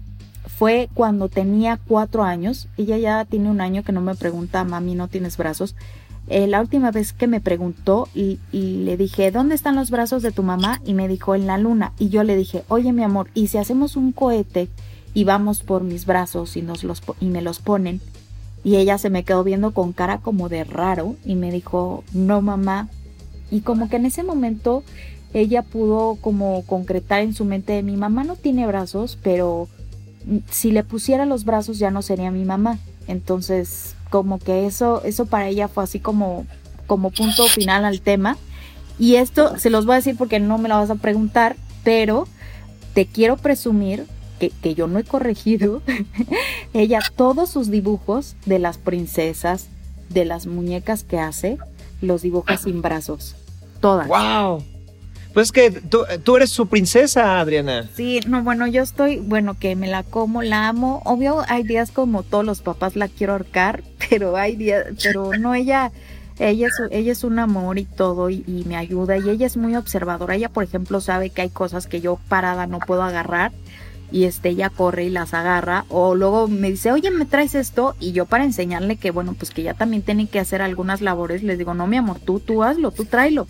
fue 0.56 0.88
cuando 0.94 1.28
tenía 1.28 1.78
cuatro 1.86 2.22
años. 2.24 2.68
Ella 2.78 2.96
ya 2.96 3.24
tiene 3.26 3.50
un 3.50 3.60
año 3.60 3.82
que 3.82 3.92
no 3.92 4.00
me 4.00 4.14
pregunta, 4.14 4.64
mami, 4.64 4.94
¿no 4.94 5.06
tienes 5.06 5.36
brazos? 5.36 5.74
Eh, 6.28 6.46
la 6.46 6.60
última 6.62 6.90
vez 6.90 7.12
que 7.12 7.26
me 7.26 7.40
preguntó 7.40 8.08
y, 8.14 8.38
le 8.52 8.96
dije, 8.96 9.30
¿dónde 9.30 9.54
están 9.54 9.76
los 9.76 9.90
brazos 9.90 10.22
de 10.22 10.32
tu 10.32 10.42
mamá? 10.42 10.80
Y 10.86 10.94
me 10.94 11.08
dijo, 11.08 11.34
en 11.34 11.46
la 11.46 11.58
luna. 11.58 11.92
Y 11.98 12.08
yo 12.08 12.24
le 12.24 12.36
dije, 12.36 12.64
oye 12.68 12.92
mi 12.92 13.02
amor, 13.02 13.28
¿y 13.34 13.48
si 13.48 13.58
hacemos 13.58 13.96
un 13.96 14.12
cohete 14.12 14.68
y 15.12 15.24
vamos 15.24 15.62
por 15.62 15.82
mis 15.82 16.06
brazos 16.06 16.56
y, 16.56 16.62
nos 16.62 16.84
los, 16.84 17.02
y 17.20 17.26
me 17.26 17.42
los 17.42 17.58
ponen? 17.58 18.00
Y 18.64 18.76
ella 18.76 18.96
se 18.96 19.10
me 19.10 19.24
quedó 19.24 19.44
viendo 19.44 19.72
con 19.72 19.92
cara 19.92 20.18
como 20.18 20.48
de 20.48 20.64
raro 20.64 21.16
y 21.24 21.34
me 21.34 21.52
dijo, 21.52 22.02
no 22.14 22.40
mamá. 22.40 22.88
Y 23.50 23.60
como 23.60 23.90
que 23.90 23.96
en 23.96 24.06
ese 24.06 24.22
momento 24.22 24.82
ella 25.34 25.60
pudo 25.60 26.16
como 26.18 26.64
concretar 26.64 27.20
en 27.20 27.34
su 27.34 27.44
mente, 27.44 27.82
mi 27.82 27.96
mamá 27.96 28.24
no 28.24 28.36
tiene 28.36 28.66
brazos, 28.66 29.18
pero 29.22 29.68
si 30.50 30.72
le 30.72 30.84
pusiera 30.84 31.26
los 31.26 31.44
brazos 31.44 31.78
ya 31.78 31.90
no 31.90 32.02
sería 32.02 32.30
mi 32.30 32.44
mamá. 32.44 32.78
Entonces 33.06 33.94
como 34.10 34.38
que 34.38 34.66
eso, 34.66 35.02
eso 35.04 35.26
para 35.26 35.48
ella 35.48 35.68
fue 35.68 35.84
así 35.84 36.00
como, 36.00 36.46
como 36.86 37.10
punto 37.10 37.44
final 37.48 37.84
al 37.84 38.00
tema. 38.00 38.36
Y 38.98 39.16
esto 39.16 39.58
se 39.58 39.70
los 39.70 39.84
voy 39.84 39.94
a 39.94 39.96
decir 39.96 40.16
porque 40.16 40.40
no 40.40 40.58
me 40.58 40.68
lo 40.68 40.76
vas 40.76 40.90
a 40.90 40.94
preguntar, 40.94 41.56
pero 41.84 42.26
te 42.94 43.06
quiero 43.06 43.36
presumir 43.36 44.06
que, 44.38 44.50
que 44.50 44.74
yo 44.74 44.86
no 44.86 44.98
he 44.98 45.04
corregido. 45.04 45.82
ella, 46.72 47.00
todos 47.14 47.50
sus 47.50 47.70
dibujos 47.70 48.36
de 48.46 48.58
las 48.58 48.78
princesas, 48.78 49.68
de 50.08 50.24
las 50.24 50.46
muñecas 50.46 51.04
que 51.04 51.18
hace, 51.18 51.58
los 52.00 52.22
dibuja 52.22 52.56
sin 52.56 52.80
brazos. 52.82 53.36
Todas. 53.80 54.08
¡Wow! 54.08 54.62
Pues 55.36 55.52
que 55.52 55.70
tú, 55.70 56.06
tú, 56.24 56.36
eres 56.36 56.48
su 56.48 56.66
princesa, 56.66 57.38
Adriana. 57.38 57.90
Sí, 57.94 58.20
no, 58.26 58.42
bueno, 58.42 58.66
yo 58.68 58.82
estoy, 58.82 59.18
bueno, 59.18 59.52
que 59.58 59.76
me 59.76 59.86
la 59.86 60.02
como, 60.02 60.40
la 60.40 60.66
amo. 60.66 61.02
Obvio, 61.04 61.44
hay 61.46 61.62
días 61.62 61.90
como 61.90 62.22
todos 62.22 62.42
los 62.42 62.62
papás 62.62 62.96
la 62.96 63.06
quiero 63.08 63.34
ahorcar, 63.34 63.82
pero 64.08 64.38
hay 64.38 64.56
días, 64.56 64.86
pero 65.02 65.32
no, 65.38 65.54
ella, 65.54 65.92
ella 66.38 66.68
es, 66.68 66.72
ella 66.90 67.12
es 67.12 67.22
un 67.22 67.38
amor 67.38 67.78
y 67.78 67.84
todo, 67.84 68.30
y, 68.30 68.64
me 68.66 68.76
ayuda, 68.76 69.18
y 69.18 69.28
ella 69.28 69.46
es 69.46 69.58
muy 69.58 69.76
observadora. 69.76 70.36
Ella, 70.36 70.48
por 70.48 70.64
ejemplo, 70.64 71.02
sabe 71.02 71.28
que 71.28 71.42
hay 71.42 71.50
cosas 71.50 71.86
que 71.86 72.00
yo 72.00 72.18
parada 72.30 72.66
no 72.66 72.78
puedo 72.78 73.02
agarrar, 73.02 73.52
y 74.10 74.24
este 74.24 74.48
ella 74.48 74.70
corre 74.70 75.04
y 75.04 75.10
las 75.10 75.34
agarra 75.34 75.84
o 75.90 76.14
luego 76.14 76.46
me 76.46 76.70
dice 76.70 76.92
oye 76.92 77.10
me 77.10 77.26
traes 77.26 77.56
esto 77.56 77.96
y 77.98 78.12
yo 78.12 78.24
para 78.24 78.44
enseñarle 78.44 78.94
que 78.94 79.10
bueno 79.10 79.34
pues 79.34 79.50
que 79.50 79.62
ella 79.62 79.74
también 79.74 80.02
tiene 80.02 80.28
que 80.28 80.38
hacer 80.38 80.62
algunas 80.62 81.00
labores 81.00 81.42
les 81.42 81.58
digo 81.58 81.74
no 81.74 81.88
mi 81.88 81.96
amor 81.96 82.20
tú 82.20 82.38
tú 82.38 82.62
hazlo 82.62 82.92
tú 82.92 83.04
tráelo 83.04 83.48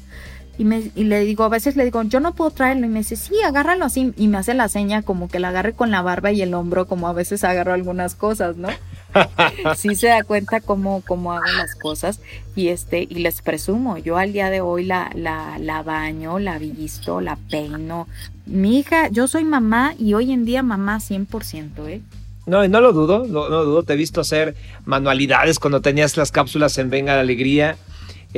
y, 0.59 0.65
me, 0.65 0.91
y 0.95 1.05
le 1.05 1.21
digo, 1.21 1.45
a 1.45 1.49
veces 1.49 1.77
le 1.77 1.85
digo, 1.85 2.03
yo 2.05 2.21
no 2.21 2.35
puedo 2.35 2.51
traerlo. 2.51 2.87
Y 2.87 2.89
me 2.89 3.01
dice, 3.01 3.17
sí, 3.17 3.35
agárralo 3.45 3.85
así. 3.85 4.13
Y 4.17 4.29
me 4.29 4.39
hace 4.39 4.55
la 4.55 4.69
seña 4.69 5.03
como 5.03 5.29
que 5.29 5.39
la 5.39 5.49
agarre 5.49 5.75
con 5.75 5.91
la 5.91 6.03
barba 6.03 6.33
y 6.33 6.43
el 6.43 6.55
hombro, 6.55 6.87
como 6.87 7.09
a 7.09 7.13
veces 7.13 7.45
agarro 7.45 7.73
algunas 7.73 8.15
cosas, 8.15 8.57
¿no? 8.57 8.69
sí 9.77 9.95
se 9.95 10.09
da 10.09 10.23
cuenta 10.25 10.61
cómo, 10.61 11.03
cómo 11.07 11.33
hago 11.33 11.47
las 11.57 11.75
cosas. 11.75 12.21
Y 12.55 12.69
este, 12.69 13.03
y 13.03 13.17
les 13.17 13.43
presumo, 13.43 13.99
yo 13.99 14.17
al 14.17 14.33
día 14.33 14.51
de 14.51 14.61
hoy 14.61 14.85
la, 14.85 15.11
la, 15.15 15.59
la 15.59 15.83
baño, 15.83 16.39
la 16.39 16.59
visto, 16.59 17.21
la 17.21 17.37
peino. 17.37 18.09
Mi 18.47 18.79
hija, 18.79 19.09
yo 19.09 19.29
soy 19.29 19.45
mamá 19.45 19.95
y 19.99 20.15
hoy 20.15 20.33
en 20.33 20.45
día 20.45 20.63
mamá 20.63 20.99
100%, 20.99 21.89
¿eh? 21.89 22.01
No, 22.47 22.67
no 22.69 22.81
lo 22.81 22.93
dudo, 22.93 23.27
no, 23.27 23.49
no 23.49 23.57
lo 23.57 23.65
dudo. 23.65 23.83
Te 23.83 23.95
he 23.95 23.97
visto 23.97 24.21
hacer 24.21 24.55
manualidades 24.85 25.59
cuando 25.59 25.81
tenías 25.81 26.17
las 26.17 26.31
cápsulas 26.31 26.79
en 26.79 26.91
Venga 26.91 27.17
la 27.17 27.21
Alegría 27.23 27.77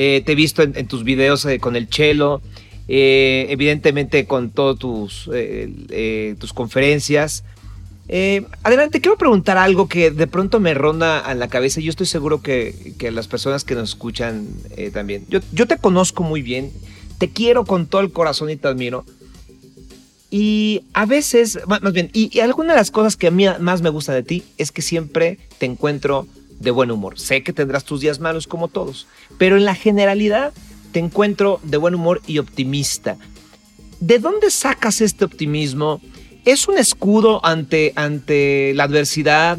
eh, 0.00 0.22
te 0.24 0.30
he 0.30 0.34
visto 0.36 0.62
en, 0.62 0.86
tus 0.86 1.02
videos 1.02 1.44
eh, 1.44 1.58
con 1.58 1.74
el 1.74 1.88
chelo, 1.88 2.40
eh, 2.86 3.46
evidentemente 3.50 4.26
con 4.26 4.50
todas 4.50 4.78
tus, 4.78 5.28
tus 6.38 6.52
conferencias. 6.52 7.42
adelante, 8.62 9.00
quiero 9.00 9.18
preguntar 9.18 9.58
algo 9.58 9.88
que 9.88 10.12
de 10.12 10.28
pronto 10.28 10.60
me 10.60 10.72
ronda 10.72 11.18
a 11.18 11.34
la 11.34 11.48
cabeza 11.48 11.80
y 11.80 11.82
yo 11.82 11.90
estoy 11.90 12.06
seguro 12.06 12.40
que, 12.40 12.94
las 13.12 13.26
personas 13.26 13.64
que 13.64 13.74
nos 13.74 13.88
escuchan 13.88 14.46
también. 14.92 15.26
Yo, 15.28 15.40
yo 15.50 15.66
te 15.66 15.78
conozco 15.78 16.22
muy 16.22 16.42
bien, 16.42 16.70
te 17.18 17.30
quiero 17.30 17.64
con 17.64 17.88
todo 17.88 18.00
el 18.00 18.12
corazón 18.12 18.50
y 18.50 18.56
te 18.56 18.68
admiro. 18.68 19.04
Y 20.30 20.84
a 20.92 21.06
veces, 21.06 21.58
más 21.66 21.92
bien, 21.92 22.10
y, 22.12 22.38
alguna 22.38 22.74
de 22.74 22.78
las 22.78 22.92
cosas 22.92 23.16
que 23.16 23.26
a 23.26 23.30
mí 23.32 23.46
más 23.58 23.82
me 23.82 23.90
gusta 23.90 24.12
de 24.12 24.22
ti 24.22 24.44
es 24.58 24.70
que 24.70 24.80
siempre 24.80 25.40
te 25.58 25.66
encuentro 25.66 26.28
de 26.58 26.70
buen 26.70 26.90
humor. 26.90 27.18
Sé 27.18 27.42
que 27.42 27.52
tendrás 27.52 27.84
tus 27.84 28.00
días 28.00 28.20
malos 28.20 28.46
como 28.46 28.68
todos, 28.68 29.06
pero 29.38 29.56
en 29.56 29.64
la 29.64 29.74
generalidad 29.74 30.52
te 30.92 30.98
encuentro 30.98 31.60
de 31.62 31.76
buen 31.76 31.94
humor 31.94 32.20
y 32.26 32.38
optimista. 32.38 33.16
¿De 34.00 34.18
dónde 34.18 34.50
sacas 34.50 35.00
este 35.00 35.24
optimismo? 35.24 36.00
¿Es 36.44 36.68
un 36.68 36.78
escudo 36.78 37.44
ante, 37.44 37.92
ante 37.96 38.72
la 38.74 38.84
adversidad? 38.84 39.58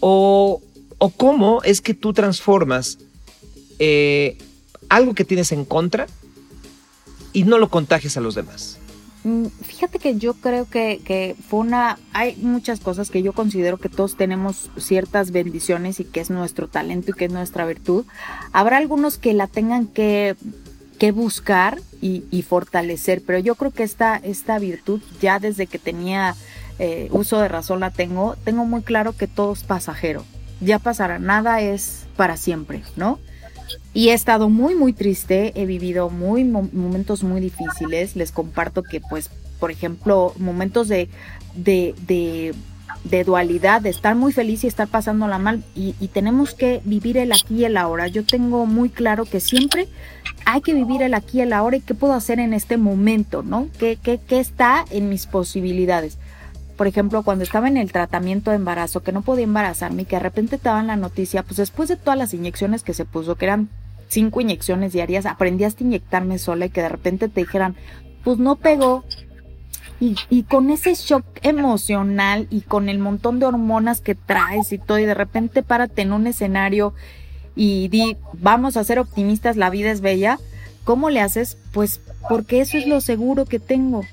¿O, 0.00 0.62
o 0.98 1.10
cómo 1.10 1.62
es 1.62 1.80
que 1.80 1.94
tú 1.94 2.12
transformas 2.12 2.98
eh, 3.78 4.38
algo 4.88 5.14
que 5.14 5.24
tienes 5.24 5.52
en 5.52 5.64
contra 5.64 6.06
y 7.32 7.44
no 7.44 7.58
lo 7.58 7.68
contagias 7.68 8.16
a 8.16 8.20
los 8.20 8.34
demás? 8.34 8.79
Mm, 9.22 9.46
fíjate 9.46 9.98
que 9.98 10.16
yo 10.16 10.34
creo 10.34 10.68
que, 10.68 11.00
que, 11.04 11.36
una, 11.50 11.98
hay 12.12 12.36
muchas 12.36 12.80
cosas 12.80 13.10
que 13.10 13.22
yo 13.22 13.32
considero 13.32 13.76
que 13.76 13.88
todos 13.88 14.16
tenemos 14.16 14.70
ciertas 14.78 15.30
bendiciones 15.30 16.00
y 16.00 16.04
que 16.04 16.20
es 16.20 16.30
nuestro 16.30 16.68
talento 16.68 17.10
y 17.10 17.14
que 17.14 17.26
es 17.26 17.32
nuestra 17.32 17.66
virtud. 17.66 18.06
Habrá 18.52 18.78
algunos 18.78 19.18
que 19.18 19.34
la 19.34 19.46
tengan 19.46 19.86
que, 19.86 20.36
que 20.98 21.12
buscar 21.12 21.80
y, 22.00 22.24
y, 22.30 22.42
fortalecer, 22.42 23.22
pero 23.26 23.38
yo 23.38 23.56
creo 23.56 23.72
que 23.72 23.82
esta, 23.82 24.16
esta 24.16 24.58
virtud 24.58 25.02
ya 25.20 25.38
desde 25.38 25.66
que 25.66 25.78
tenía 25.78 26.34
eh, 26.78 27.08
uso 27.10 27.38
de 27.40 27.48
razón 27.48 27.80
la 27.80 27.90
tengo, 27.90 28.36
tengo 28.42 28.64
muy 28.64 28.80
claro 28.80 29.14
que 29.14 29.26
todo 29.26 29.52
es 29.52 29.64
pasajero, 29.64 30.24
ya 30.62 30.78
pasará, 30.78 31.18
nada 31.18 31.60
es 31.60 32.06
para 32.16 32.38
siempre, 32.38 32.82
¿no? 32.96 33.18
Y 33.92 34.10
he 34.10 34.12
estado 34.12 34.48
muy, 34.48 34.74
muy 34.74 34.92
triste, 34.92 35.52
he 35.60 35.66
vivido 35.66 36.10
muy 36.10 36.44
momentos 36.44 37.24
muy 37.24 37.40
difíciles. 37.40 38.14
Les 38.14 38.30
comparto 38.30 38.82
que, 38.82 39.00
pues, 39.00 39.30
por 39.58 39.70
ejemplo, 39.70 40.32
momentos 40.38 40.86
de, 40.86 41.08
de, 41.56 41.94
de, 42.06 42.54
de 43.02 43.24
dualidad, 43.24 43.82
de 43.82 43.90
estar 43.90 44.14
muy 44.14 44.32
feliz 44.32 44.62
y 44.62 44.68
estar 44.68 44.86
pasándola 44.86 45.38
mal. 45.38 45.64
Y, 45.74 45.96
y, 45.98 46.08
tenemos 46.08 46.54
que 46.54 46.80
vivir 46.84 47.16
el 47.16 47.32
aquí 47.32 47.56
y 47.56 47.64
el 47.64 47.76
ahora. 47.76 48.06
Yo 48.06 48.24
tengo 48.24 48.64
muy 48.64 48.90
claro 48.90 49.24
que 49.24 49.40
siempre 49.40 49.88
hay 50.44 50.60
que 50.60 50.72
vivir 50.72 51.02
el 51.02 51.14
aquí 51.14 51.38
y 51.38 51.42
el 51.42 51.52
ahora 51.52 51.76
y 51.76 51.80
qué 51.80 51.94
puedo 51.94 52.14
hacer 52.14 52.38
en 52.38 52.54
este 52.54 52.76
momento, 52.76 53.42
¿no? 53.42 53.68
¿Qué, 53.78 53.98
qué, 54.00 54.20
qué 54.24 54.38
está 54.38 54.84
en 54.90 55.08
mis 55.08 55.26
posibilidades? 55.26 56.16
por 56.80 56.86
ejemplo, 56.86 57.22
cuando 57.22 57.44
estaba 57.44 57.68
en 57.68 57.76
el 57.76 57.92
tratamiento 57.92 58.50
de 58.50 58.56
embarazo, 58.56 59.02
que 59.02 59.12
no 59.12 59.20
podía 59.20 59.44
embarazarme 59.44 60.00
y 60.00 60.04
que 60.06 60.16
de 60.16 60.20
repente 60.20 60.56
te 60.56 60.70
daban 60.70 60.86
la 60.86 60.96
noticia, 60.96 61.42
pues 61.42 61.58
después 61.58 61.90
de 61.90 61.96
todas 61.96 62.18
las 62.18 62.32
inyecciones 62.32 62.82
que 62.82 62.94
se 62.94 63.04
puso, 63.04 63.34
que 63.34 63.44
eran 63.44 63.68
cinco 64.10 64.40
inyecciones 64.40 64.92
diarias, 64.92 65.24
aprendí 65.24 65.64
hasta 65.64 65.84
inyectarme 65.84 66.38
sola 66.38 66.66
y 66.66 66.70
que 66.70 66.82
de 66.82 66.88
repente 66.88 67.28
te 67.28 67.40
dijeran, 67.40 67.76
pues 68.24 68.38
no 68.38 68.56
pegó. 68.56 69.04
Y, 70.00 70.16
y 70.30 70.44
con 70.44 70.70
ese 70.70 70.94
shock 70.94 71.24
emocional 71.42 72.46
y 72.50 72.62
con 72.62 72.88
el 72.88 72.98
montón 72.98 73.38
de 73.38 73.46
hormonas 73.46 74.00
que 74.00 74.14
traes 74.14 74.72
y 74.72 74.78
todo, 74.78 74.98
y 74.98 75.04
de 75.04 75.14
repente 75.14 75.62
párate 75.62 76.02
en 76.02 76.12
un 76.12 76.26
escenario 76.26 76.94
y 77.54 77.88
di, 77.88 78.16
vamos 78.32 78.76
a 78.76 78.84
ser 78.84 78.98
optimistas, 78.98 79.56
la 79.56 79.70
vida 79.70 79.90
es 79.90 80.00
bella. 80.00 80.38
¿Cómo 80.84 81.10
le 81.10 81.20
haces? 81.20 81.58
Pues 81.72 82.00
porque 82.28 82.60
eso 82.60 82.78
es 82.78 82.86
lo 82.86 83.00
seguro 83.00 83.44
que 83.44 83.58
tengo. 83.58 84.04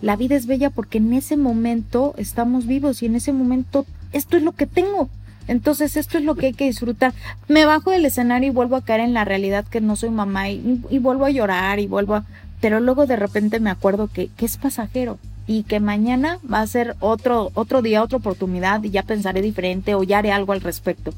La 0.00 0.16
vida 0.16 0.34
es 0.34 0.46
bella 0.46 0.70
porque 0.70 0.98
en 0.98 1.12
ese 1.12 1.36
momento 1.36 2.14
estamos 2.18 2.66
vivos 2.66 3.02
y 3.02 3.06
en 3.06 3.14
ese 3.14 3.32
momento 3.32 3.86
esto 4.12 4.36
es 4.36 4.42
lo 4.42 4.52
que 4.52 4.66
tengo. 4.66 5.08
Entonces 5.48 5.96
esto 5.96 6.18
es 6.18 6.24
lo 6.24 6.34
que 6.34 6.46
hay 6.46 6.52
que 6.52 6.64
disfrutar. 6.64 7.12
Me 7.48 7.66
bajo 7.66 7.90
del 7.90 8.04
escenario 8.04 8.48
y 8.48 8.54
vuelvo 8.54 8.76
a 8.76 8.84
caer 8.84 9.00
en 9.00 9.14
la 9.14 9.24
realidad 9.24 9.64
que 9.64 9.80
no 9.80 9.96
soy 9.96 10.10
mamá 10.10 10.50
y, 10.50 10.80
vuelvo 10.98 11.24
a 11.24 11.30
llorar 11.30 11.78
y 11.78 11.86
vuelvo 11.86 12.14
a... 12.14 12.24
Pero 12.60 12.80
luego 12.80 13.06
de 13.06 13.16
repente 13.16 13.58
me 13.60 13.70
acuerdo 13.70 14.08
que, 14.08 14.30
es 14.38 14.56
pasajero 14.56 15.18
y 15.46 15.64
que 15.64 15.80
mañana 15.80 16.38
va 16.50 16.60
a 16.60 16.66
ser 16.66 16.94
otro, 17.00 17.50
otro 17.54 17.82
día, 17.82 18.02
otra 18.02 18.18
oportunidad 18.18 18.82
y 18.84 18.90
ya 18.90 19.02
pensaré 19.02 19.42
diferente 19.42 19.94
o 19.96 20.04
ya 20.04 20.18
haré 20.18 20.30
algo 20.30 20.52
al 20.52 20.60
respecto. 20.60 21.12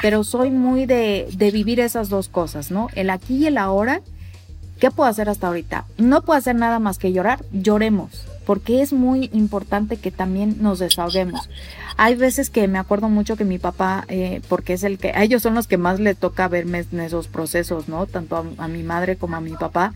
Pero 0.00 0.24
soy 0.24 0.50
muy 0.50 0.86
de, 0.86 1.28
de 1.36 1.50
vivir 1.50 1.80
esas 1.80 2.08
dos 2.08 2.28
cosas, 2.28 2.70
¿no? 2.70 2.88
El 2.94 3.10
aquí 3.10 3.36
y 3.36 3.46
el 3.46 3.58
ahora 3.58 4.00
¿Qué 4.80 4.90
puedo 4.90 5.10
hacer 5.10 5.28
hasta 5.28 5.46
ahorita? 5.46 5.84
No 5.98 6.22
puedo 6.22 6.38
hacer 6.38 6.56
nada 6.56 6.78
más 6.78 6.96
que 6.96 7.12
llorar. 7.12 7.44
Lloremos, 7.52 8.26
porque 8.50 8.82
es 8.82 8.92
muy 8.92 9.30
importante 9.32 9.96
que 9.96 10.10
también 10.10 10.56
nos 10.60 10.80
desahoguemos. 10.80 11.48
Hay 11.96 12.16
veces 12.16 12.50
que 12.50 12.66
me 12.66 12.80
acuerdo 12.80 13.08
mucho 13.08 13.36
que 13.36 13.44
mi 13.44 13.60
papá, 13.60 14.04
eh, 14.08 14.40
porque 14.48 14.72
es 14.72 14.82
el 14.82 14.98
que, 14.98 15.10
a 15.10 15.22
ellos 15.22 15.40
son 15.40 15.54
los 15.54 15.68
que 15.68 15.76
más 15.76 16.00
le 16.00 16.16
toca 16.16 16.48
verme 16.48 16.84
en 16.90 16.98
esos 16.98 17.28
procesos, 17.28 17.88
¿no? 17.88 18.06
Tanto 18.08 18.44
a, 18.58 18.66
mi 18.66 18.82
madre 18.82 19.14
como 19.14 19.36
a 19.36 19.40
mi 19.40 19.52
papá. 19.52 19.94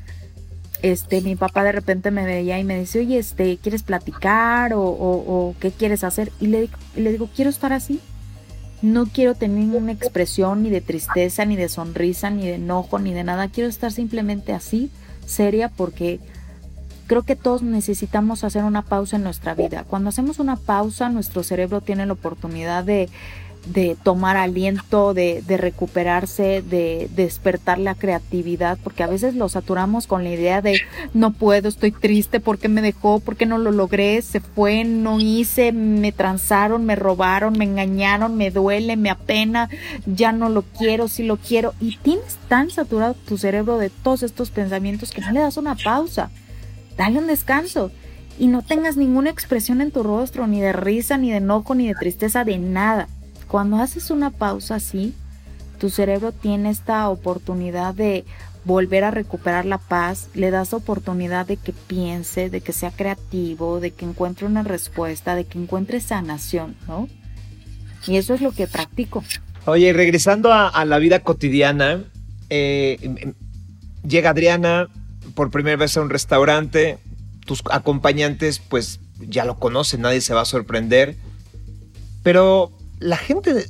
Este, 0.83 1.21
mi 1.21 1.35
papá 1.35 1.65
de 1.65 1.73
repente 1.73 2.13
me 2.13 2.25
veía 2.25 2.57
y 2.61 2.63
me 2.63 2.79
dice, 2.79 3.01
oye, 3.01 3.19
este, 3.19 3.57
¿quieres 3.57 3.83
platicar 3.83 4.71
o, 4.77 5.57
qué 5.59 5.73
quieres 5.73 6.05
hacer? 6.05 6.31
Y 6.39 6.47
le 6.47 6.69
digo, 6.95 7.29
quiero 7.35 7.51
estar 7.51 7.73
así. 7.73 7.99
no 8.83 9.07
quiero 9.07 9.35
tener 9.35 9.59
ninguna 9.59 9.91
expresión 9.91 10.63
ni 10.63 10.71
de 10.71 10.81
tristeza, 10.81 11.45
ni 11.45 11.57
de 11.57 11.69
sonrisa, 11.69 12.31
ni 12.31 12.47
de 12.47 12.55
enojo, 12.55 13.01
ni 13.01 13.15
de 13.15 13.25
nada. 13.25 13.49
Quiero 13.49 13.69
estar 13.69 13.91
simplemente 13.91 14.53
así, 14.53 14.93
seria, 15.27 15.71
porque 15.71 16.21
creo 17.07 17.23
que 17.23 17.37
todos 17.37 17.63
necesitamos 17.63 18.45
hacer 18.45 18.65
una 18.65 18.83
pausa 18.83 19.17
en 19.17 19.25
nuestra 19.25 19.55
vida. 19.55 19.85
Cuando 19.85 20.09
hacemos 20.09 20.39
una 20.39 20.57
pausa, 20.57 21.09
nuestro 21.09 21.43
cerebro 21.43 21.81
tiene 21.81 22.07
la 22.07 22.13
oportunidad 22.13 22.85
de 22.85 23.09
tomar 24.03 24.37
aliento, 24.37 25.15
de, 25.15 25.43
de, 25.47 25.57
recuperarse, 25.57 26.63
de, 26.63 27.09
despertar 27.15 27.79
la 27.79 27.95
creatividad, 27.95 28.79
porque 28.85 29.03
a 29.03 29.07
veces 29.07 29.35
lo 29.35 29.49
saturamos 29.49 30.07
con 30.07 30.23
la 30.23 30.31
idea 30.31 30.61
de 30.61 30.83
no 31.15 31.33
puedo, 31.33 31.69
estoy 31.69 31.91
triste, 31.91 32.41
porque 32.41 32.69
me 32.69 32.83
dejó? 32.83 33.21
porque 33.21 33.47
no 33.47 33.57
lo 33.59 33.73
logré? 33.73 34.21
Se 34.21 34.41
fue, 34.41 34.85
no 34.85 35.19
hice, 35.19 35.73
me 35.73 36.13
transaron, 36.13 36.85
me 36.85 36.95
robaron, 36.95 37.57
me 37.57 37.65
engañaron, 37.65 38.37
me 38.37 38.51
duele, 38.51 38.97
me 38.97 39.11
apena, 39.11 39.71
ya 40.05 40.33
no 40.33 40.51
lo 40.51 40.63
quiero, 40.63 41.09
si 41.09 41.23
lo 41.23 41.37
quiero. 41.37 41.75
Y 41.81 41.97
tienes 41.97 42.37
tan 42.49 42.71
saturado 42.71 43.15
tu 43.15 43.39
cerebro 43.39 43.79
de 43.79 43.91
todos 43.91 44.23
estos 44.23 44.51
pensamientos 44.51 45.11
que 45.11 45.23
no 45.23 45.33
le 45.33 45.41
das 45.41 45.57
una 45.57 45.75
pausa. 45.75 46.31
Dale 46.97 47.19
un 47.19 47.27
descanso 47.27 47.91
y 48.39 48.47
no 48.47 48.63
tengas 48.63 48.97
ninguna 48.97 49.31
expresión 49.31 49.81
en 49.81 49.91
tu 49.91 50.03
rostro, 50.03 50.47
ni 50.47 50.61
de 50.61 50.73
risa, 50.73 51.19
ni 51.19 51.31
de 51.31 51.37
enojo, 51.37 51.75
ni 51.75 51.89
de 51.89 51.95
tristeza, 51.95 52.45
de 52.45 52.59
nada 52.59 53.09
cuando 53.55 53.77
haces 53.77 54.11
una 54.11 54.31
pausa 54.31 54.75
así, 54.75 55.15
tu 55.79 55.89
cerebro 55.89 56.33
tiene 56.33 56.71
esta 56.71 57.09
oportunidad 57.09 57.95
de 57.95 58.25
volver 58.65 59.05
a 59.05 59.13
recuperar 59.13 59.65
la 59.65 59.79
paz, 59.79 60.29
le 60.35 60.51
das 60.51 60.73
oportunidad 60.73 61.47
de 61.47 61.57
que 61.57 61.73
piense, 61.73 62.51
de 62.51 62.61
que 62.63 62.73
sea 62.73 62.91
creativo, 62.91 63.79
de 63.79 63.93
que 63.93 64.07
encuentre 64.07 64.47
una 64.47 64.65
respuesta, 64.65 65.37
de 65.37 65.45
que 65.45 65.59
encuentre 65.59 66.01
sanación, 66.01 66.75
¿no? 66.89 67.07
Y 68.09 68.17
eso 68.17 68.35
es 68.35 68.41
lo 68.41 68.51
que 68.51 68.67
practico. 68.67 69.23
Oye, 69.67 69.93
regresando 69.93 70.53
a, 70.53 70.85
la 70.85 70.99
vida 70.99 71.21
cotidiana, 71.21 72.03
eh, 72.51 73.35
llega 74.05 74.31
Adriana 74.31 74.89
por 75.35 75.51
primera 75.51 75.77
vez 75.77 75.97
a 75.97 76.01
un 76.01 76.11
restaurante, 76.11 76.99
tus 77.45 77.63
acompañantes 77.71 78.59
pues 78.59 79.01
ya 79.19 79.45
lo 79.45 79.59
conocen, 79.59 80.03
nadie 80.03 80.21
se 80.21 80.35
va 80.35 80.43
a 80.43 80.47
sorprender, 80.47 81.17
pero 82.23 82.73
la 82.99 83.17
gente 83.17 83.67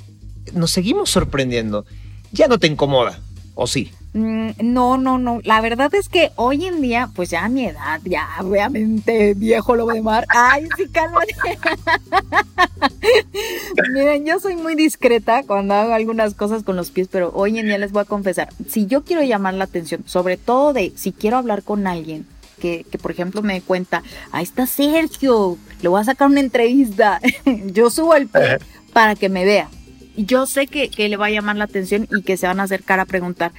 nos 0.53 0.71
seguimos 0.71 1.11
sorprendiendo. 1.11 1.85
Ya 2.33 2.49
no 2.49 2.59
te 2.59 2.67
incomoda, 2.67 3.19
¿o 3.55 3.67
sí? 3.67 3.93
Mm, 4.15 4.51
no, 4.63 4.97
no, 4.97 5.19
no. 5.19 5.41
La 5.43 5.61
verdad 5.61 5.93
es 5.95 6.09
que 6.09 6.31
hoy 6.37 6.67
en 6.67 6.81
día, 6.81 7.11
pues 7.15 7.31
ya 7.31 7.45
a 7.45 7.49
mi 7.49 7.67
edad, 7.67 8.01
ya 8.05 8.29
obviamente 8.41 9.35
viejo 9.35 9.75
lo 9.75 9.87
de 9.87 10.01
mar. 10.03 10.25
Ay, 10.29 10.69
sí, 10.77 10.89
cálmate. 10.89 11.35
Miren, 13.93 14.25
yo 14.25 14.39
soy 14.39 14.55
muy 14.55 14.77
discreta 14.77 15.43
cuando 15.43 15.75
hago 15.75 15.93
algunas 15.93 16.35
cosas 16.35 16.63
con 16.63 16.77
los 16.77 16.93
pies, 16.93 17.09
pero 17.11 17.33
hoy 17.35 17.59
en 17.59 17.67
día 17.67 17.77
les 17.77 17.91
voy 17.91 18.03
a 18.03 18.05
confesar, 18.05 18.51
si 18.69 18.87
yo 18.87 19.05
quiero 19.05 19.23
llamar 19.23 19.55
la 19.55 19.65
atención, 19.65 20.05
sobre 20.07 20.37
todo 20.37 20.73
de 20.73 20.93
si 20.95 21.11
quiero 21.11 21.37
hablar 21.37 21.65
con 21.65 21.89
alguien, 21.89 22.25
que, 22.61 22.87
que, 22.89 22.99
por 22.99 23.11
ejemplo 23.11 23.43
me 23.43 23.61
cuenta, 23.63 24.05
ahí 24.31 24.45
está 24.45 24.67
Sergio, 24.67 25.59
le 25.83 25.89
voy 25.89 26.01
a 26.01 26.05
sacar 26.05 26.29
una 26.29 26.41
entrevista, 26.41 27.21
yo 27.67 27.91
subo 27.91 28.15
el 28.15 28.29
pie 28.29 28.59
para 28.93 29.17
que 29.17 29.29
me 29.29 29.45
vea. 29.45 29.69
Yo 30.17 30.47
sé 30.47 30.69
que, 30.69 30.89
le 30.97 31.17
va 31.17 31.27
a 31.27 31.31
llamar 31.31 31.57
la 31.57 31.65
atención 31.65 32.07
y 32.17 32.23
que 32.23 32.37
se 32.37 32.47
van 32.47 32.61
a 32.61 32.65
acercar 32.65 33.01
a 33.01 33.05
preguntar. 33.05 33.53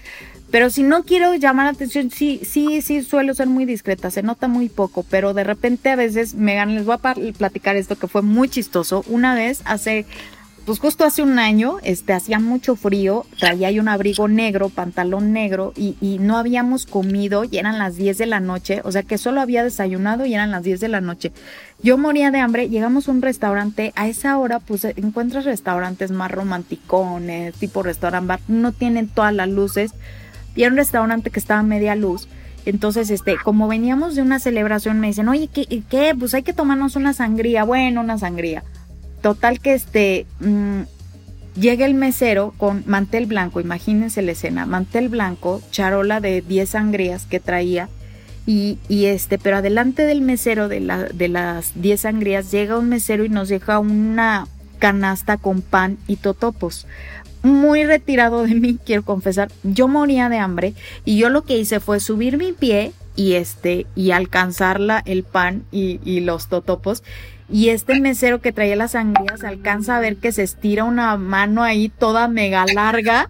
Pero 0.56 0.70
si 0.70 0.84
no 0.84 1.04
quiero 1.04 1.36
llamar 1.36 1.65
la 1.65 1.72
atención, 1.74 2.10
sí, 2.12 2.39
sí, 2.46 2.82
sí 2.82 3.04
suelo 3.04 3.34
ser 3.34 3.48
muy 3.48 3.65
discreta, 3.65 4.10
se 4.10 4.24
nota 4.24 4.48
muy 4.48 4.70
poco, 4.70 5.04
pero 5.04 5.34
de 5.34 5.44
repente 5.44 5.89
a 5.89 5.98
veces 5.98 6.34
me 6.34 6.56
ganan, 6.56 6.76
les 6.76 6.86
voy 6.86 6.96
a 6.96 7.13
platicar 7.38 7.76
esto 7.76 7.98
que 7.98 8.08
fue 8.08 8.22
muy 8.22 8.48
chistoso. 8.48 9.04
Una 9.10 9.36
vez 9.36 9.62
hace 9.65 10.06
pues 10.65 10.80
justo 10.80 11.04
hace 11.04 11.22
un 11.24 11.39
año, 11.39 11.80
este, 11.84 12.13
hacía 12.13 12.39
mucho 12.39 12.78
frío, 12.78 13.26
traía 13.38 13.70
un 13.82 13.89
abrigo 13.89 14.30
negro, 14.30 14.70
pantalón 14.70 15.34
negro 15.34 15.74
y, 15.76 15.98
y, 16.00 16.20
no 16.20 16.38
habíamos 16.38 16.86
comido 16.86 17.44
y 17.44 17.58
eran 17.58 17.78
las 17.78 17.98
10 17.98 18.18
de 18.18 18.26
la 18.26 18.39
noche, 18.39 18.80
o 18.86 18.91
sea 18.94 19.04
que 19.04 19.18
solo 19.18 19.41
había 19.41 19.62
desayunado 19.62 20.26
y 20.26 20.36
eran 20.36 20.52
las 20.52 20.63
10 20.63 20.80
de 20.80 20.88
la 20.88 21.02
noche. 21.02 21.34
Yo 21.84 21.98
moría 21.98 22.32
de 22.32 22.39
hambre, 22.39 22.70
llegamos 22.70 23.10
a 23.10 23.12
un 23.12 23.22
restaurante, 23.22 23.91
a 23.98 24.08
esa 24.08 24.38
hora 24.38 24.60
pues 24.60 24.86
encuentras 24.86 25.44
restaurantes 25.44 26.12
más 26.12 26.32
romanticones, 26.32 27.54
tipo 27.56 27.84
restaurant 27.84 28.26
bar, 28.26 28.39
no 28.48 28.72
tienen 28.72 29.10
todas 29.10 29.34
las 29.34 29.50
luces 29.50 29.91
y 30.56 30.63
era 30.63 30.72
un 30.72 30.78
restaurante 30.78 31.30
que 31.30 31.39
estaba 31.39 31.60
a 31.60 31.63
media 31.63 31.96
luz. 31.96 32.28
Entonces, 32.65 33.12
este, 33.12 33.38
como 33.44 33.68
veníamos 33.68 34.15
de 34.15 34.22
una 34.22 34.39
celebración, 34.39 35.00
me 35.00 35.08
dicen, 35.08 35.28
oye, 35.28 35.50
¿qué, 35.54 35.84
¿qué? 35.88 36.15
Pues 36.18 36.34
hay 36.34 36.44
que 36.44 36.54
tomarnos 36.54 36.96
una 36.96 37.13
sangría. 37.13 37.63
Bueno, 37.63 38.02
una 38.02 38.18
sangría. 38.18 38.63
Total 39.22 39.60
que 39.60 39.74
este 39.74 40.26
mm, 40.39 40.82
llega 41.60 41.86
el 41.86 41.94
mesero 41.94 42.54
con 42.58 42.84
mantel 42.86 43.26
blanco, 43.26 43.60
imagínense 43.60 44.22
la 44.22 44.32
escena, 44.32 44.65
mantel 44.65 45.10
blanco, 45.10 45.62
charola 45.72 46.20
de 46.20 46.41
10 46.41 46.70
sangrías 46.70 47.26
que 47.26 47.39
traía. 47.39 47.89
Y, 48.48 48.78
y, 48.88 49.06
este, 49.06 49.39
pero 49.39 49.58
adelante 49.58 50.04
del 50.04 50.22
mesero 50.22 50.68
de, 50.68 50.80
la, 50.80 51.06
de 51.06 51.28
las 51.30 51.72
10 51.82 52.02
sangrías 52.02 52.52
llega 52.52 52.78
un 52.78 52.89
mesero 52.89 53.26
y 53.26 53.30
nos 53.30 53.50
deja 53.50 53.80
una 53.80 54.48
canasta 54.76 55.38
con 55.38 55.62
pan 55.62 55.98
y 56.08 56.18
totopos. 56.18 56.88
Muy 57.44 57.86
retirado 57.86 58.44
de 58.44 58.56
mí, 58.56 58.78
quiero 58.86 59.04
confesar. 59.04 59.52
Yo 59.64 59.88
moría 59.88 60.30
de 60.30 60.38
hambre 60.38 60.74
y 61.04 61.18
yo 61.18 61.30
lo 61.30 61.44
que 61.44 61.58
hice 61.58 61.80
fue 61.80 62.00
subir 62.00 62.38
mi 62.38 62.54
pie 62.54 62.94
y 63.15 63.34
este 63.34 63.86
y 63.95 64.12
alcanzarla 64.12 65.01
el 65.06 65.23
pan 65.23 65.63
y, 65.71 65.99
y 66.04 66.19
los 66.21 66.47
totopos. 66.47 67.04
Y 67.47 67.69
este 67.69 67.99
mesero 67.99 68.41
que 68.41 68.51
traía 68.51 68.75
las 68.75 68.93
sangrías 68.93 69.43
alcanza 69.43 69.95
a 69.95 69.99
ver 69.99 70.17
que 70.17 70.32
se 70.32 70.41
estira 70.41 70.84
una 70.84 71.15
mano 71.15 71.62
ahí 71.62 71.89
toda 71.89 72.28
mega 72.28 72.65
larga, 72.65 73.30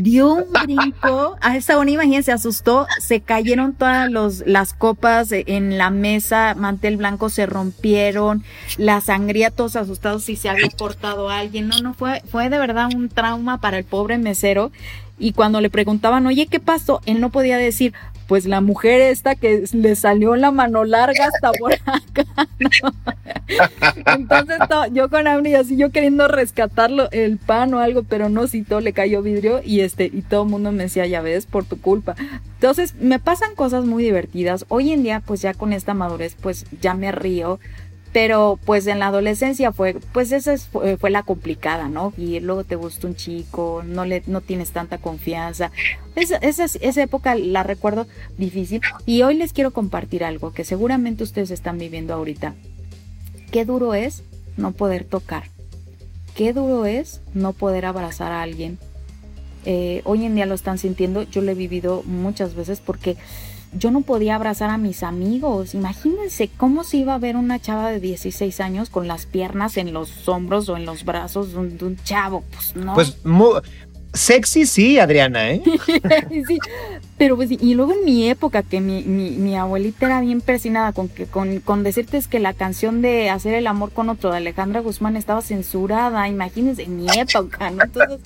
dio 0.00 0.32
un 0.32 0.44
brinco, 0.52 1.36
a 1.40 1.56
esa 1.56 1.76
una 1.78 1.90
imagen 1.90 2.22
se 2.22 2.30
asustó, 2.30 2.86
se 3.00 3.20
cayeron 3.20 3.74
todas 3.74 4.44
las 4.46 4.74
copas 4.74 5.30
en 5.32 5.76
la 5.76 5.90
mesa, 5.90 6.54
mantel 6.56 6.98
blanco 6.98 7.30
se 7.30 7.46
rompieron, 7.46 8.44
la 8.76 9.00
sangría 9.00 9.50
todos 9.50 9.74
asustados 9.74 10.22
si 10.22 10.36
se 10.36 10.48
había 10.48 10.70
cortado 10.70 11.28
a 11.28 11.40
alguien, 11.40 11.66
no, 11.66 11.80
no, 11.80 11.94
fue, 11.94 12.22
fue 12.30 12.50
de 12.50 12.58
verdad 12.58 12.90
un 12.94 13.08
trauma 13.08 13.60
para 13.60 13.78
el 13.78 13.84
pobre 13.84 14.18
mesero. 14.18 14.70
Y 15.20 15.32
cuando 15.32 15.60
le 15.60 15.68
preguntaban, 15.68 16.28
oye, 16.28 16.46
¿qué 16.46 16.60
pasó? 16.60 17.00
Él 17.04 17.20
no 17.20 17.30
podía 17.30 17.56
decir, 17.56 17.92
pues 18.28 18.44
la 18.44 18.60
mujer 18.60 19.00
esta 19.00 19.34
que 19.34 19.64
le 19.72 19.96
salió 19.96 20.36
la 20.36 20.50
mano 20.50 20.84
larga 20.84 21.26
hasta 21.26 21.50
por 21.52 21.72
acá. 21.72 22.46
Entonces 24.14 24.58
yo 24.92 25.08
con 25.08 25.26
Auni 25.26 25.54
así 25.54 25.78
yo 25.78 25.90
queriendo 25.90 26.28
rescatarlo 26.28 27.10
el 27.10 27.38
pan 27.38 27.72
o 27.72 27.80
algo, 27.80 28.02
pero 28.02 28.28
no, 28.28 28.46
si 28.46 28.62
todo 28.62 28.80
le 28.80 28.92
cayó 28.92 29.22
vidrio 29.22 29.62
y 29.64 29.80
este 29.80 30.04
y 30.04 30.20
todo 30.20 30.42
el 30.42 30.50
mundo 30.50 30.70
me 30.72 30.84
decía, 30.84 31.06
ya 31.06 31.22
ves, 31.22 31.46
por 31.46 31.64
tu 31.64 31.80
culpa. 31.80 32.16
Entonces 32.56 32.94
me 33.00 33.18
pasan 33.18 33.54
cosas 33.54 33.86
muy 33.86 34.04
divertidas. 34.04 34.66
Hoy 34.68 34.92
en 34.92 35.02
día 35.02 35.22
pues 35.24 35.40
ya 35.40 35.54
con 35.54 35.72
esta 35.72 35.94
madurez 35.94 36.36
pues 36.38 36.66
ya 36.82 36.92
me 36.92 37.10
río 37.10 37.58
pero 38.20 38.58
pues 38.64 38.88
en 38.88 38.98
la 38.98 39.06
adolescencia 39.06 39.70
fue, 39.70 39.94
pues 40.12 40.32
esa 40.32 40.58
fue, 40.58 41.08
la 41.08 41.22
complicada, 41.22 41.88
¿no? 41.88 42.12
Y 42.18 42.40
luego 42.40 42.64
te 42.64 42.74
gusta 42.74 43.06
un 43.06 43.14
chico, 43.14 43.84
no 43.86 44.04
le, 44.04 44.24
no 44.26 44.40
tienes 44.40 44.72
tanta 44.72 44.98
confianza. 44.98 45.70
Esa, 46.16 46.34
esa, 46.38 46.64
esa 46.64 47.00
época 47.00 47.36
la 47.36 47.62
recuerdo 47.62 48.08
difícil. 48.36 48.80
Y 49.06 49.22
hoy 49.22 49.34
les 49.34 49.52
quiero 49.52 49.70
compartir 49.70 50.24
algo 50.24 50.52
que 50.52 50.64
seguramente 50.64 51.22
ustedes 51.22 51.52
están 51.52 51.78
viviendo 51.78 52.12
ahorita. 52.12 52.54
Qué 53.52 53.64
duro 53.64 53.94
es 53.94 54.24
no 54.56 54.72
poder 54.72 55.04
tocar. 55.04 55.44
Qué 56.34 56.52
duro 56.52 56.86
es 56.86 57.20
no 57.34 57.52
poder 57.52 57.86
abrazar 57.86 58.32
a 58.32 58.42
alguien. 58.42 58.80
Eh, 59.64 60.02
hoy 60.02 60.24
en 60.24 60.34
día 60.34 60.46
lo 60.46 60.56
están 60.56 60.78
sintiendo, 60.78 61.22
yo 61.22 61.40
lo 61.40 61.52
he 61.52 61.54
vivido 61.54 62.02
muchas 62.04 62.56
veces 62.56 62.80
porque 62.84 63.16
yo 63.76 63.90
no 63.90 64.00
podía 64.02 64.34
abrazar 64.34 64.70
a 64.70 64.78
mis 64.78 65.02
amigos. 65.02 65.74
Imagínense 65.74 66.50
cómo 66.56 66.84
se 66.84 66.98
iba 66.98 67.14
a 67.14 67.18
ver 67.18 67.36
una 67.36 67.60
chava 67.60 67.90
de 67.90 68.00
16 68.00 68.60
años 68.60 68.90
con 68.90 69.08
las 69.08 69.26
piernas 69.26 69.76
en 69.76 69.92
los 69.92 70.28
hombros 70.28 70.68
o 70.68 70.76
en 70.76 70.86
los 70.86 71.04
brazos 71.04 71.52
de 71.52 71.58
un, 71.58 71.96
chavo. 72.04 72.44
Pues 72.52 72.76
no. 72.76 72.94
Pues 72.94 73.16
Sexy 74.14 74.66
sí, 74.66 74.98
Adriana, 74.98 75.50
¿eh? 75.52 75.62
sí, 76.46 76.58
pero 77.18 77.36
pues, 77.36 77.50
y 77.50 77.74
luego 77.74 77.92
en 77.92 78.04
mi 78.04 78.28
época, 78.28 78.62
que 78.62 78.80
mi, 78.80 79.02
mi, 79.02 79.56
abuelita 79.56 80.06
era 80.06 80.20
bien 80.20 80.40
persinada 80.40 80.92
con, 80.92 81.08
que, 81.08 81.26
con, 81.26 81.60
con 81.60 81.82
decirte 81.82 82.20
que 82.30 82.38
la 82.38 82.54
canción 82.54 83.02
de 83.02 83.28
Hacer 83.30 83.54
el 83.54 83.66
amor 83.66 83.92
con 83.92 84.08
otro 84.08 84.30
de 84.30 84.38
Alejandra 84.38 84.80
Guzmán 84.80 85.16
estaba 85.16 85.42
censurada, 85.42 86.28
imagínense, 86.28 86.84
en 86.84 86.96
mi 86.96 87.06
época, 87.18 87.70
¿no? 87.70 87.84
Entonces, 87.84 88.20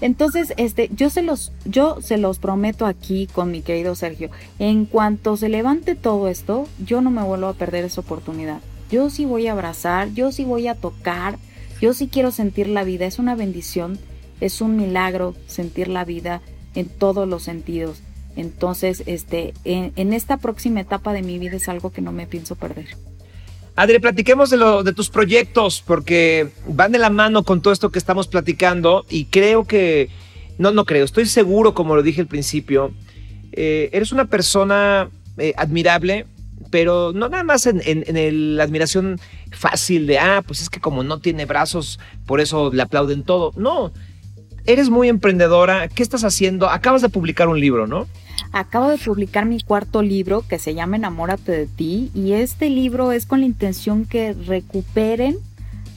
entonces, 0.00 0.54
este, 0.56 0.88
yo 0.94 1.10
se 1.10 1.22
los, 1.22 1.52
yo 1.64 2.00
se 2.00 2.16
los 2.16 2.38
prometo 2.38 2.86
aquí 2.86 3.26
con 3.26 3.50
mi 3.50 3.62
querido 3.62 3.94
Sergio, 3.94 4.30
en 4.58 4.86
cuanto 4.86 5.36
se 5.36 5.48
levante 5.48 5.94
todo 5.94 6.28
esto, 6.28 6.68
yo 6.84 7.00
no 7.00 7.10
me 7.10 7.22
vuelvo 7.22 7.48
a 7.48 7.54
perder 7.54 7.84
esa 7.84 8.00
oportunidad. 8.00 8.60
Yo 8.90 9.10
sí 9.10 9.24
voy 9.24 9.46
a 9.46 9.52
abrazar, 9.52 10.12
yo 10.14 10.32
sí 10.32 10.44
voy 10.44 10.68
a 10.68 10.74
tocar, 10.74 11.38
yo 11.80 11.92
sí 11.92 12.08
quiero 12.08 12.30
sentir 12.30 12.68
la 12.68 12.84
vida, 12.84 13.06
es 13.06 13.18
una 13.18 13.34
bendición 13.34 13.98
es 14.40 14.60
un 14.60 14.76
milagro 14.76 15.34
sentir 15.46 15.88
la 15.88 16.04
vida 16.04 16.40
en 16.74 16.88
todos 16.88 17.28
los 17.28 17.42
sentidos. 17.42 18.02
Entonces, 18.36 19.02
este, 19.06 19.54
en, 19.64 20.12
esta 20.12 20.36
próxima 20.36 20.80
etapa 20.80 21.12
de 21.12 21.22
mi 21.22 21.38
vida 21.38 21.56
es 21.56 21.68
algo 21.68 21.90
que 21.90 22.00
no 22.00 22.12
me 22.12 22.26
pienso 22.26 22.56
perder. 22.56 22.96
Adri, 23.76 23.98
platiquemos 23.98 24.50
de, 24.50 24.92
tus 24.92 25.10
proyectos, 25.10 25.82
porque 25.86 26.48
van 26.66 26.92
de 26.92 26.98
la 26.98 27.10
mano 27.10 27.44
con 27.44 27.62
todo 27.62 27.72
esto 27.72 27.90
que 27.90 27.98
estamos 27.98 28.28
platicando 28.28 29.06
y 29.08 29.26
creo 29.26 29.64
que, 29.64 30.10
no, 30.58 30.70
no 30.72 30.84
creo, 30.84 31.04
estoy 31.04 31.26
seguro, 31.26 31.74
como 31.74 31.96
lo 31.96 32.02
dije 32.02 32.20
al 32.20 32.26
principio, 32.26 32.92
eh, 33.52 33.90
eres 33.92 34.12
una 34.12 34.26
persona 34.26 35.08
eh, 35.38 35.54
admirable, 35.56 36.26
pero 36.70 37.12
no 37.12 37.28
nada 37.28 37.42
más 37.44 37.66
en, 37.66 38.56
la 38.56 38.64
admiración 38.64 39.18
fácil 39.50 40.06
de, 40.06 40.18
ah, 40.18 40.42
pues 40.46 40.60
es 40.62 40.70
que 40.70 40.80
como 40.80 41.02
no 41.02 41.18
tiene 41.20 41.46
brazos, 41.46 41.98
por 42.26 42.40
eso 42.40 42.70
le 42.72 42.82
aplauden 42.82 43.24
todo. 43.24 43.52
No, 43.56 43.92
eres 44.66 44.90
muy 44.90 45.08
emprendedora. 45.08 45.88
¿Qué 45.88 46.02
estás 46.02 46.24
haciendo? 46.24 46.68
Acabas 46.68 47.02
de 47.02 47.08
publicar 47.08 47.48
un 47.48 47.60
libro, 47.60 47.86
¿no? 47.86 48.06
Acabo 48.52 48.88
de 48.88 48.98
publicar 48.98 49.46
mi 49.46 49.60
cuarto 49.60 50.02
libro 50.02 50.42
que 50.48 50.58
se 50.58 50.74
llama 50.74 50.96
Enamórate 50.96 51.52
de 51.52 51.66
ti 51.66 52.10
y 52.14 52.32
este 52.32 52.68
libro 52.68 53.12
es 53.12 53.26
con 53.26 53.40
la 53.40 53.46
intención 53.46 54.06
que 54.06 54.32
recuperen 54.32 55.36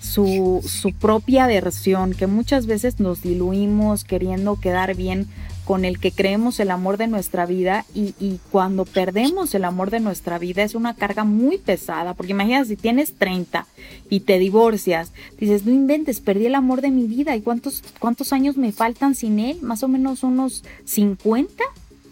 su, 0.02 0.62
su 0.68 0.94
propia 0.94 1.48
versión, 1.48 2.14
que 2.14 2.28
muchas 2.28 2.66
veces 2.66 3.00
nos 3.00 3.22
diluimos 3.22 4.04
queriendo 4.04 4.60
quedar 4.60 4.96
bien 4.96 5.28
con 5.66 5.86
el 5.86 6.00
que 6.00 6.12
creemos 6.12 6.60
el 6.60 6.72
amor 6.72 6.98
de 6.98 7.08
nuestra 7.08 7.46
vida 7.46 7.86
y, 7.94 8.40
cuando 8.52 8.86
perdemos 8.86 9.56
el 9.56 9.66
amor 9.66 9.90
de 9.90 10.00
nuestra 10.00 10.38
vida 10.38 10.64
es 10.64 10.76
una 10.76 10.94
carga 10.94 11.24
muy 11.24 11.58
pesada, 11.58 12.14
porque 12.14 12.32
imagínate 12.34 12.70
si 12.70 12.76
tienes 12.76 13.14
30 13.14 13.66
y 14.10 14.22
te 14.22 14.40
divorcias, 14.40 15.12
dices, 15.40 15.66
no 15.66 15.72
inventes, 15.72 16.20
perdí 16.20 16.46
el 16.48 16.56
amor 16.56 16.82
de 16.82 16.92
mi 16.92 17.06
vida 17.06 17.36
y 17.36 17.42
cuántos, 17.42 17.84
cuántos 18.00 18.34
años 18.34 18.58
me 18.58 18.72
faltan 18.72 19.16
sin 19.16 19.40
él, 19.40 19.62
más 19.62 19.84
o 19.84 19.88
menos 19.88 20.24
unos 20.24 20.64
50 20.86 21.64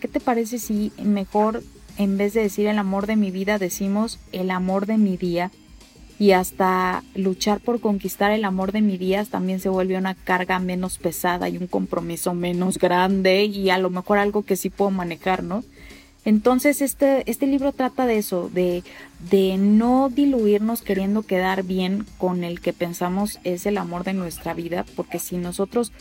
¿Qué 0.01 0.07
te 0.07 0.19
parece 0.19 0.57
si 0.57 0.91
mejor 0.97 1.63
en 1.97 2.17
vez 2.17 2.33
de 2.33 2.41
decir 2.41 2.65
el 2.65 2.79
amor 2.79 3.05
de 3.05 3.15
mi 3.15 3.29
vida 3.29 3.59
decimos 3.59 4.17
el 4.31 4.49
amor 4.49 4.87
de 4.87 4.97
mi 4.97 5.15
día? 5.15 5.51
Y 6.21 6.33
hasta 6.33 7.03
luchar 7.15 7.61
por 7.61 7.79
conquistar 7.79 8.29
el 8.29 8.45
amor 8.45 8.73
de 8.73 8.81
mi 8.81 8.99
día 8.99 9.25
también 9.25 9.59
se 9.59 9.69
vuelve 9.69 9.97
una 9.97 10.13
carga 10.13 10.59
menos 10.59 10.99
pesada 10.99 11.49
y 11.49 11.57
un 11.57 11.65
compromiso 11.65 12.35
menos 12.35 12.77
grande 12.77 13.45
y 13.45 13.71
a 13.71 13.79
lo 13.79 13.89
mejor 13.89 14.19
algo 14.19 14.43
que 14.43 14.55
sí 14.55 14.69
puedo 14.69 14.91
manejar, 14.91 15.41
¿no? 15.41 15.63
Entonces 16.23 16.83
este, 16.83 17.23
este 17.25 17.47
libro 17.47 17.71
trata 17.71 18.05
de 18.05 18.19
eso, 18.19 18.51
de, 18.53 18.83
de 19.31 19.57
no 19.57 20.09
diluirnos 20.13 20.83
queriendo 20.83 21.23
quedar 21.23 21.63
bien 21.63 22.05
con 22.19 22.43
el 22.43 22.61
que 22.61 22.71
pensamos 22.71 23.39
es 23.43 23.65
el 23.65 23.79
amor 23.79 24.03
de 24.03 24.13
nuestra 24.13 24.53
vida, 24.53 24.85
porque 24.95 25.17
si 25.17 25.37
nosotros 25.37 25.91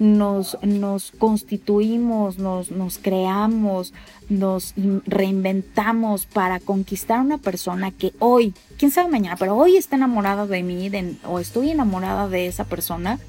nos, 0.00 0.56
nos 0.62 1.12
constituimos, 1.12 2.38
nos, 2.38 2.70
nos 2.70 2.98
creamos, 2.98 3.92
nos 4.30 4.74
reinventamos 5.06 6.24
para 6.24 6.58
conquistar 6.58 7.18
a 7.18 7.22
una 7.22 7.38
persona 7.38 7.90
que 7.90 8.14
hoy, 8.18 8.54
quién 8.78 8.90
sabe 8.90 9.10
mañana, 9.10 9.36
pero 9.38 9.54
hoy 9.56 9.76
está 9.76 9.96
enamorada 9.96 10.46
de 10.46 10.62
mí 10.62 10.90
o 11.28 11.38
estoy 11.38 11.70
enamorada 11.70 12.28
de 12.28 12.46
esa 12.46 12.64
persona, 12.64 13.20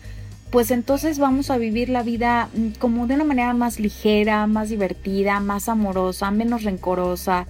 pues 0.50 0.72
entonces 0.72 1.20
vamos 1.20 1.50
a 1.50 1.58
vivir 1.58 1.90
la 1.90 2.04
vida 2.04 2.50
mm, 2.54 2.80
como 2.80 3.06
de 3.06 3.16
una 3.16 3.26
manera 3.26 3.54
más 3.54 3.80
ligera, 3.80 4.48
más 4.48 4.70
divertida, 4.70 5.42
más 5.42 5.68
amorosa, 5.68 6.32
menos 6.32 6.64
rencorosa, 6.64 7.48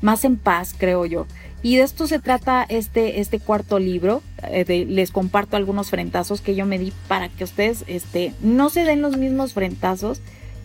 más 0.00 0.24
en 0.24 0.36
paz, 0.36 0.74
creo 0.76 1.04
yo. 1.04 1.26
Y 1.62 1.76
de 1.76 1.84
esto 1.84 2.06
se 2.06 2.18
trata 2.18 2.64
este, 2.68 3.20
este 3.20 3.38
cuarto 3.38 3.78
libro. 3.78 4.22
Eh, 4.42 4.86
les 4.88 5.12
comparto 5.12 5.56
algunos 5.56 5.90
frentazos 5.90 6.40
que 6.40 6.56
yo 6.56 6.66
me 6.66 6.78
di 6.78 6.92
para 7.06 7.28
que 7.28 7.44
ustedes 7.44 7.84
este, 7.86 8.34
no 8.42 8.68
se 8.68 8.84
den 8.84 9.00
los 9.00 9.16
mismos 9.16 9.52
frentazos 9.52 10.20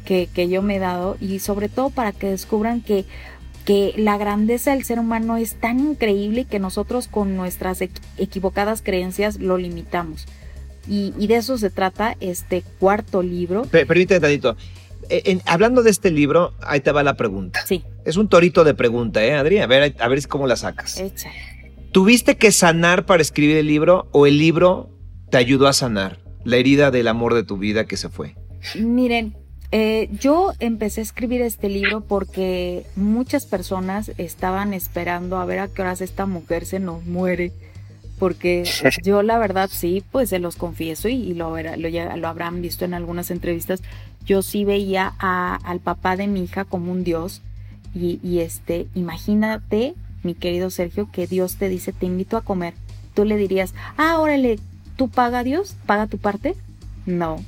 que, 0.05 0.27
que 0.33 0.49
yo 0.49 0.61
me 0.61 0.77
he 0.77 0.79
dado 0.79 1.17
y 1.19 1.39
sobre 1.39 1.69
todo 1.69 1.91
para 1.91 2.13
que 2.13 2.29
descubran 2.29 2.81
que, 2.81 3.05
que 3.63 3.93
la 3.97 4.17
grandeza 4.17 4.71
del 4.71 4.85
ser 4.85 4.99
humano 4.99 5.37
es 5.37 5.55
tan 5.55 5.79
increíble 5.79 6.45
que 6.45 6.57
nosotros 6.57 7.07
con 7.07 7.35
nuestras 7.35 7.81
equivocadas 8.17 8.81
creencias 8.81 9.39
lo 9.39 9.57
limitamos. 9.57 10.25
Y, 10.87 11.13
y, 11.19 11.27
de 11.27 11.35
eso 11.35 11.57
se 11.57 11.69
trata 11.69 12.15
este 12.21 12.63
cuarto 12.79 13.21
libro. 13.21 13.63
Permíteme 13.63 14.21
tantito. 14.21 14.55
Eh, 15.09 15.39
hablando 15.45 15.83
de 15.83 15.89
este 15.89 16.11
libro, 16.11 16.53
ahí 16.61 16.81
te 16.81 16.91
va 16.91 17.03
la 17.03 17.15
pregunta. 17.15 17.65
Sí. 17.65 17.83
Es 18.05 18.17
un 18.17 18.27
torito 18.27 18.63
de 18.63 18.73
pregunta, 18.73 19.23
¿eh, 19.23 19.33
Adri? 19.33 19.59
A 19.59 19.67
ver, 19.67 19.95
a 19.99 20.07
ver 20.07 20.27
cómo 20.27 20.47
la 20.47 20.55
sacas. 20.55 21.01
¿Tuviste 21.91 22.37
que 22.37 22.51
sanar 22.51 23.05
para 23.05 23.21
escribir 23.21 23.57
el 23.57 23.67
libro 23.67 24.07
o 24.11 24.27
el 24.27 24.37
libro 24.37 24.89
te 25.29 25.37
ayudó 25.37 25.67
a 25.67 25.73
sanar 25.73 26.19
la 26.43 26.57
herida 26.57 26.91
del 26.91 27.07
amor 27.07 27.33
de 27.33 27.43
tu 27.43 27.57
vida 27.57 27.85
que 27.85 27.97
se 27.97 28.09
fue? 28.09 28.35
Miren, 28.75 29.35
eh, 29.71 30.09
yo 30.19 30.53
empecé 30.59 31.01
a 31.01 31.03
escribir 31.03 31.41
este 31.41 31.69
libro 31.69 32.01
porque 32.01 32.85
muchas 32.95 33.45
personas 33.45 34.11
estaban 34.17 34.73
esperando 34.73 35.37
a 35.37 35.45
ver 35.45 35.59
a 35.59 35.67
qué 35.67 35.81
horas 35.81 36.01
esta 36.01 36.25
mujer 36.25 36.65
se 36.65 36.79
nos 36.79 37.05
muere. 37.05 37.51
Porque 38.19 38.63
yo 39.03 39.21
la 39.21 39.37
verdad 39.37 39.69
sí, 39.71 40.03
pues 40.11 40.29
se 40.29 40.39
los 40.39 40.55
confieso 40.55 41.07
y, 41.09 41.33
lo, 41.33 41.55
lo, 41.57 41.89
lo 42.17 42.27
habrán 42.27 42.61
visto 42.61 42.85
en 42.85 42.93
algunas 42.93 43.29
entrevistas 43.29 43.81
yo 44.27 44.41
sí 44.43 44.65
veía 44.65 45.13
a, 45.17 45.55
al 45.63 45.79
papá 45.79 46.15
de 46.17 46.27
mi 46.27 46.43
hija 46.43 46.65
como 46.65 46.91
un 46.91 47.03
Dios. 47.03 47.41
Y, 47.95 48.19
y, 48.21 48.39
este, 48.39 48.87
imagínate, 48.93 49.95
mi 50.21 50.35
querido 50.35 50.69
Sergio, 50.69 51.09
que 51.11 51.25
Dios 51.25 51.55
te 51.55 51.69
dice, 51.69 51.93
te 51.93 52.05
invito 52.05 52.37
a 52.37 52.41
comer. 52.41 52.75
Tú 53.15 53.25
le 53.25 53.37
dirías, 53.37 53.73
ah, 53.95 54.19
órale, 54.19 54.59
¿tú 54.97 55.09
paga 55.09 55.43
Dios? 55.43 55.75
¿Paga 55.87 56.05
tu 56.05 56.19
parte? 56.19 56.55
No. 57.05 57.43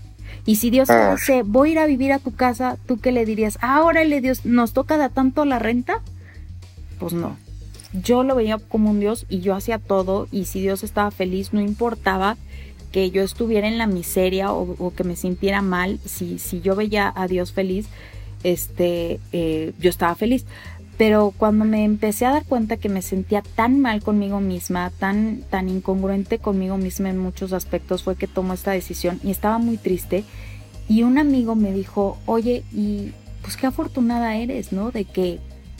Y 0.46 0.56
si 0.56 0.70
Dios 0.70 0.88
te 0.88 0.94
ah. 0.94 1.12
dice, 1.12 1.44
voy 1.44 1.70
a 1.70 1.72
ir 1.74 1.80
a 1.80 1.86
vivir 1.86 2.14
a 2.14 2.20
tu 2.20 2.34
casa, 2.34 2.78
¿tú 2.88 2.98
qué 2.98 3.12
le 3.12 3.26
dirías? 3.26 3.60
Ah, 3.62 3.84
órale, 3.84 4.22
Dios, 4.22 4.46
¿nos 4.46 4.74
toca 4.74 4.98
da 4.98 5.10
tanto 5.10 5.46
la 5.46 5.60
renta? 5.60 6.02
Pues 6.98 7.14
no. 7.14 7.38
Yo 7.92 8.24
lo 8.24 8.36
veía 8.36 8.58
como 8.58 8.90
un 8.90 9.00
Dios 9.00 9.26
y 9.30 9.42
yo 9.42 9.56
hacía 9.56 9.80
todo 9.80 10.28
y 10.32 10.46
si 10.46 10.62
Dios 10.62 10.84
estaba 10.84 11.12
feliz, 11.12 11.54
no 11.54 11.60
importaba 11.60 12.38
que 12.92 13.12
yo 13.12 13.22
estuviera 13.22 13.68
en 13.68 13.78
la 13.78 13.88
miseria 13.88 14.52
o, 14.52 14.94
que 14.96 15.04
me 15.04 15.16
sintiera 15.16 15.62
mal, 15.62 16.00
si, 16.06 16.40
si 16.40 16.62
yo 16.62 16.76
veía 16.76 17.12
a 17.16 17.28
Dios 17.28 17.52
feliz, 17.52 17.88
este, 18.44 19.20
eh, 19.32 19.74
yo 19.80 19.90
estaba 19.90 20.16
feliz. 20.16 20.46
Pero 20.98 21.34
cuando 21.38 21.64
me 21.64 21.86
empecé 21.86 22.26
a 22.26 22.32
dar 22.32 22.44
cuenta 22.44 22.76
que 22.76 22.90
me 22.90 23.02
sentía 23.02 23.42
tan 23.56 23.80
mal 23.80 24.04
conmigo 24.04 24.42
misma, 24.42 24.92
tan, 25.00 25.44
tan 25.50 25.70
incongruente 25.70 26.40
conmigo 26.40 26.76
misma 26.78 27.10
en 27.10 27.18
muchos 27.18 27.54
aspectos, 27.54 28.04
fue 28.04 28.18
que 28.18 28.28
tomó 28.28 28.54
esta 28.54 28.72
decisión 28.72 29.20
y 29.24 29.32
estaba 29.32 29.60
muy 29.60 29.78
triste. 29.78 30.26
Y 30.90 31.04
un 31.04 31.18
amigo 31.18 31.56
me 31.56 31.72
dijo, 31.72 32.18
oye, 32.26 32.64
y 32.74 33.14
pues 33.42 33.56
qué 33.56 33.68
afortunada 33.68 34.36
eres, 34.36 34.74
¿no? 34.74 34.92
De 34.92 35.06
que 35.06 35.40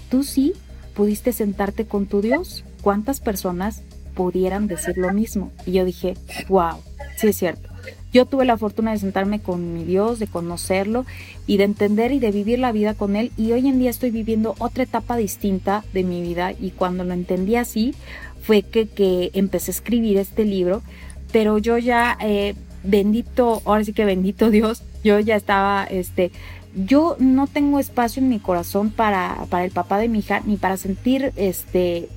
tú 0.10 0.24
sí 0.24 0.54
pudiste 0.94 1.34
sentarte 1.34 1.86
con 1.86 2.06
tu 2.06 2.22
Dios. 2.22 2.64
¿Cuántas 2.82 3.20
personas 3.20 3.84
pudieran 4.20 4.68
decir 4.68 4.98
lo 4.98 5.14
mismo? 5.14 5.50
Y 5.66 5.72
yo 5.72 5.86
dije, 5.86 6.16
wow, 6.50 6.76
Sí, 7.16 7.28
es 7.28 7.38
cierto. 7.38 7.70
Yo 8.12 8.26
tuve 8.26 8.44
la 8.44 8.58
fortuna 8.58 8.92
de 8.92 8.98
sentarme 8.98 9.40
con 9.40 9.74
mi 9.74 9.86
Dios, 9.86 10.20
de 10.20 10.28
conocerlo 10.28 11.06
y 11.48 11.58
de 11.58 11.66
entender 11.66 12.12
y 12.12 12.20
de 12.20 12.32
vivir 12.32 12.60
la 12.60 12.72
vida 12.72 12.94
con 12.96 13.16
Él. 13.16 13.32
Y 13.38 13.52
hoy 13.52 13.68
en 13.68 13.80
día 13.80 13.90
estoy 13.90 14.10
viviendo 14.10 14.56
otra 14.60 14.84
etapa 14.84 15.16
distinta 15.16 15.84
de 15.94 16.04
mi 16.04 16.22
vida 16.22 16.54
y 16.54 16.72
cuando 16.72 17.04
lo 17.04 17.14
entendí 17.14 17.56
así 17.56 17.94
fue 18.42 18.64
que, 18.64 18.88
que 18.88 19.32
empecé 19.34 19.72
a 19.72 19.76
escribir 19.76 20.18
este 20.18 20.44
libro. 20.46 20.82
Pero 21.32 21.58
yo 21.58 21.78
ya, 21.78 22.18
eh, 22.22 22.56
bendito, 22.84 23.62
ahora 23.66 23.84
sí 23.84 23.94
que 23.94 24.06
bendito 24.06 24.50
Dios, 24.50 24.82
yo 25.04 25.20
ya 25.20 25.36
estaba 25.36 25.84
este, 25.84 26.32
yo 26.86 27.16
no 27.20 27.48
tengo 27.48 27.80
espacio 27.80 28.22
en 28.22 28.30
mi 28.30 28.40
corazón 28.40 28.92
para, 28.92 29.46
para 29.50 29.66
el 29.66 29.72
papá 29.72 29.98
de 29.98 30.08
mi 30.08 30.20
hija 30.20 30.42
ni 30.46 30.58
para 30.58 30.78
sentir 30.78 31.34
este 31.36 32.10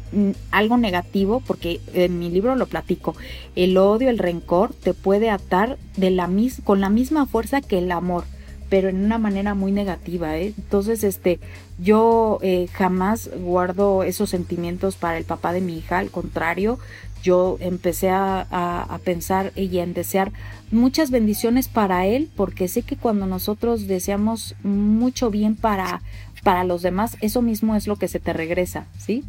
algo 0.50 0.76
negativo 0.76 1.42
porque 1.46 1.80
en 1.94 2.18
mi 2.18 2.30
libro 2.30 2.54
lo 2.54 2.66
platico 2.66 3.14
el 3.56 3.76
odio 3.78 4.10
el 4.10 4.18
rencor 4.18 4.74
te 4.74 4.92
puede 4.92 5.30
atar 5.30 5.78
de 5.96 6.10
la 6.10 6.26
mis 6.26 6.60
con 6.62 6.80
la 6.80 6.90
misma 6.90 7.26
fuerza 7.26 7.62
que 7.62 7.78
el 7.78 7.90
amor 7.90 8.24
pero 8.68 8.88
en 8.88 9.04
una 9.04 9.18
manera 9.18 9.54
muy 9.54 9.72
negativa 9.72 10.36
¿eh? 10.36 10.52
entonces 10.56 11.02
este 11.02 11.40
yo 11.78 12.38
eh, 12.42 12.68
jamás 12.72 13.30
guardo 13.40 14.02
esos 14.02 14.30
sentimientos 14.30 14.96
para 14.96 15.16
el 15.16 15.24
papá 15.24 15.52
de 15.52 15.62
mi 15.62 15.78
hija 15.78 15.98
al 15.98 16.10
contrario 16.10 16.78
yo 17.22 17.56
empecé 17.60 18.10
a, 18.10 18.98
pensar 19.04 19.52
y 19.56 19.78
en 19.78 19.94
desear 19.94 20.32
muchas 20.70 21.10
bendiciones 21.10 21.68
para 21.68 22.06
él, 22.06 22.28
porque 22.36 22.68
sé 22.68 22.82
que 22.82 22.96
cuando 22.96 23.26
nosotros 23.26 23.86
deseamos 23.86 24.54
mucho 24.62 25.30
bien 25.30 25.56
para, 25.56 26.02
para 26.42 26.64
los 26.64 26.82
demás, 26.82 27.16
eso 27.20 27.42
mismo 27.42 27.74
es 27.74 27.86
lo 27.86 27.96
que 27.96 28.08
se 28.08 28.20
te 28.20 28.32
regresa, 28.32 28.86
¿sí? 28.98 29.24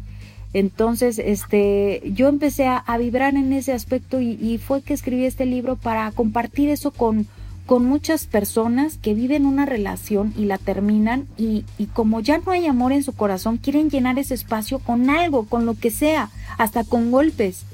Entonces, 0.52 1.18
este, 1.18 2.00
yo 2.04 2.28
empecé 2.28 2.66
a, 2.68 2.84
vibrar 2.98 3.34
en 3.34 3.52
ese 3.52 3.72
aspecto 3.72 4.20
y, 4.20 4.38
y, 4.40 4.58
fue 4.58 4.82
que 4.82 4.94
escribí 4.94 5.24
este 5.24 5.46
libro 5.46 5.74
para 5.74 6.10
compartir 6.12 6.68
eso 6.68 6.92
con, 6.92 7.26
con 7.66 7.84
muchas 7.84 8.26
personas 8.26 8.98
que 8.98 9.14
viven 9.14 9.46
una 9.46 9.66
relación 9.66 10.34
y 10.36 10.44
la 10.44 10.58
terminan 10.58 11.26
y, 11.38 11.64
y 11.78 11.86
como 11.86 12.20
ya 12.20 12.38
no 12.38 12.52
hay 12.52 12.66
amor 12.66 12.92
en 12.92 13.02
su 13.02 13.14
corazón, 13.14 13.56
quieren 13.56 13.90
llenar 13.90 14.18
ese 14.18 14.34
espacio 14.34 14.78
con 14.78 15.08
algo, 15.10 15.46
con 15.46 15.64
lo 15.66 15.74
que 15.74 15.90
sea, 15.90 16.30
hasta 16.58 16.84
con 16.84 17.10
golpes. 17.10 17.64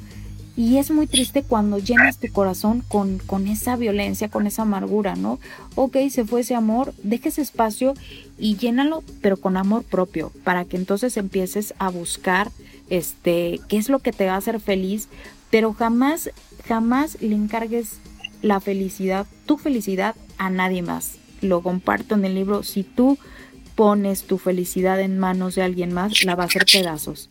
Y 0.57 0.79
es 0.79 0.91
muy 0.91 1.07
triste 1.07 1.43
cuando 1.43 1.79
llenas 1.79 2.19
tu 2.19 2.31
corazón 2.33 2.83
con, 2.87 3.19
con 3.19 3.47
esa 3.47 3.77
violencia, 3.77 4.29
con 4.29 4.47
esa 4.47 4.63
amargura, 4.63 5.15
¿no? 5.17 5.39
Ok, 5.75 5.97
se 6.11 6.25
fue 6.25 6.41
ese 6.41 6.55
amor, 6.55 6.93
deja 7.03 7.29
ese 7.29 7.43
espacio 7.43 7.95
y 8.39 8.57
llénalo, 8.57 9.03
pero 9.23 9.37
con 9.37 9.57
amor 9.57 9.85
propio, 9.85 10.33
para 10.45 10.65
que 10.65 10.77
entonces 10.77 11.17
empieces 11.17 11.75
a 11.79 11.89
buscar 11.89 12.51
este, 12.91 13.61
qué 13.69 13.77
es 13.77 13.89
lo 13.89 14.01
que 14.01 14.13
te 14.13 14.27
va 14.27 14.35
a 14.35 14.39
hacer 14.39 14.61
feliz, 14.61 15.09
pero 15.51 15.73
jamás, 15.73 16.31
jamás 16.67 17.21
le 17.21 17.35
encargues 17.35 17.99
la 18.43 18.61
felicidad, 18.61 19.27
tu 19.47 19.57
felicidad 19.57 20.15
a 20.39 20.51
nadie 20.51 20.83
más. 20.83 21.17
Lo 21.41 21.63
comparto 21.63 22.15
en 22.15 22.25
el 22.25 22.35
libro, 22.35 22.63
si 22.63 22.83
tú 22.83 23.19
pones 23.75 24.25
tu 24.25 24.37
felicidad 24.37 25.01
en 25.01 25.19
manos 25.19 25.55
de 25.55 25.63
alguien 25.63 25.93
más, 25.93 26.25
la 26.25 26.35
va 26.35 26.45
a 26.45 26.47
hacer 26.47 26.67
pedazos. 26.71 27.31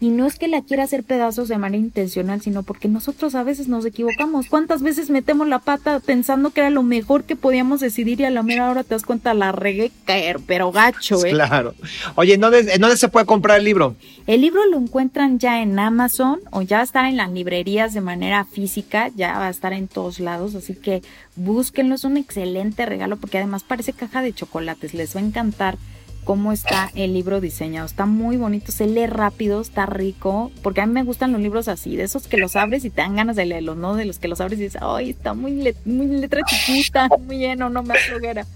Y 0.00 0.08
no 0.08 0.26
es 0.26 0.38
que 0.38 0.48
la 0.48 0.62
quiera 0.62 0.84
hacer 0.84 1.04
pedazos 1.04 1.48
de 1.48 1.56
manera 1.56 1.82
intencional, 1.82 2.40
sino 2.42 2.62
porque 2.62 2.88
nosotros 2.88 3.34
a 3.34 3.42
veces 3.42 3.68
nos 3.68 3.86
equivocamos. 3.86 4.48
¿Cuántas 4.48 4.82
veces 4.82 5.08
metemos 5.08 5.48
la 5.48 5.60
pata 5.60 6.00
pensando 6.00 6.50
que 6.50 6.60
era 6.60 6.70
lo 6.70 6.82
mejor 6.82 7.24
que 7.24 7.36
podíamos 7.36 7.80
decidir 7.80 8.20
y 8.20 8.24
a 8.24 8.30
la 8.30 8.42
mera 8.42 8.70
hora 8.70 8.82
te 8.82 8.94
das 8.94 9.04
cuenta 9.04 9.34
la 9.34 9.52
regué 9.52 9.90
caer, 10.04 10.40
pero 10.46 10.72
gacho, 10.72 11.16
¿eh? 11.24 11.30
Claro. 11.30 11.74
Oye, 12.16 12.34
¿en 12.34 12.40
dónde, 12.40 12.78
dónde 12.78 12.96
se 12.96 13.08
puede 13.08 13.26
comprar 13.26 13.58
el 13.58 13.64
libro? 13.64 13.96
El 14.26 14.40
libro 14.40 14.64
lo 14.66 14.78
encuentran 14.78 15.38
ya 15.38 15.62
en 15.62 15.78
Amazon 15.78 16.40
o 16.50 16.62
ya 16.62 16.82
estar 16.82 17.04
en 17.04 17.16
las 17.16 17.30
librerías 17.30 17.94
de 17.94 18.00
manera 18.00 18.44
física, 18.44 19.10
ya 19.14 19.38
va 19.38 19.46
a 19.46 19.50
estar 19.50 19.72
en 19.72 19.88
todos 19.88 20.20
lados, 20.20 20.54
así 20.54 20.74
que 20.74 21.02
búsquenlo, 21.36 21.94
es 21.94 22.04
un 22.04 22.16
excelente 22.16 22.86
regalo 22.86 23.16
porque 23.16 23.38
además 23.38 23.64
parece 23.64 23.92
caja 23.92 24.22
de 24.22 24.32
chocolates, 24.32 24.94
les 24.94 25.14
va 25.14 25.20
a 25.20 25.24
encantar 25.24 25.76
cómo 26.24 26.52
está 26.52 26.90
el 26.94 27.12
libro 27.14 27.40
diseñado. 27.40 27.86
Está 27.86 28.06
muy 28.06 28.36
bonito, 28.36 28.72
se 28.72 28.86
lee 28.86 29.06
rápido, 29.06 29.60
está 29.60 29.86
rico, 29.86 30.50
porque 30.62 30.80
a 30.80 30.86
mí 30.86 30.92
me 30.92 31.04
gustan 31.04 31.32
los 31.32 31.40
libros 31.40 31.68
así, 31.68 31.96
de 31.96 32.04
esos 32.04 32.26
que 32.26 32.36
los 32.36 32.56
abres 32.56 32.84
y 32.84 32.90
te 32.90 33.02
dan 33.02 33.16
ganas 33.16 33.36
de 33.36 33.46
leerlos, 33.46 33.76
¿no? 33.76 33.94
De 33.94 34.04
los 34.04 34.18
que 34.18 34.28
los 34.28 34.40
abres 34.40 34.58
y 34.58 34.64
dices, 34.64 34.82
ay, 34.82 35.10
está 35.10 35.34
muy, 35.34 35.52
letra 35.84 36.42
chiquita, 36.44 37.08
muy 37.26 37.38
lleno, 37.38 37.70
no 37.70 37.82
me 37.82 37.94
afloguera. 37.94 38.46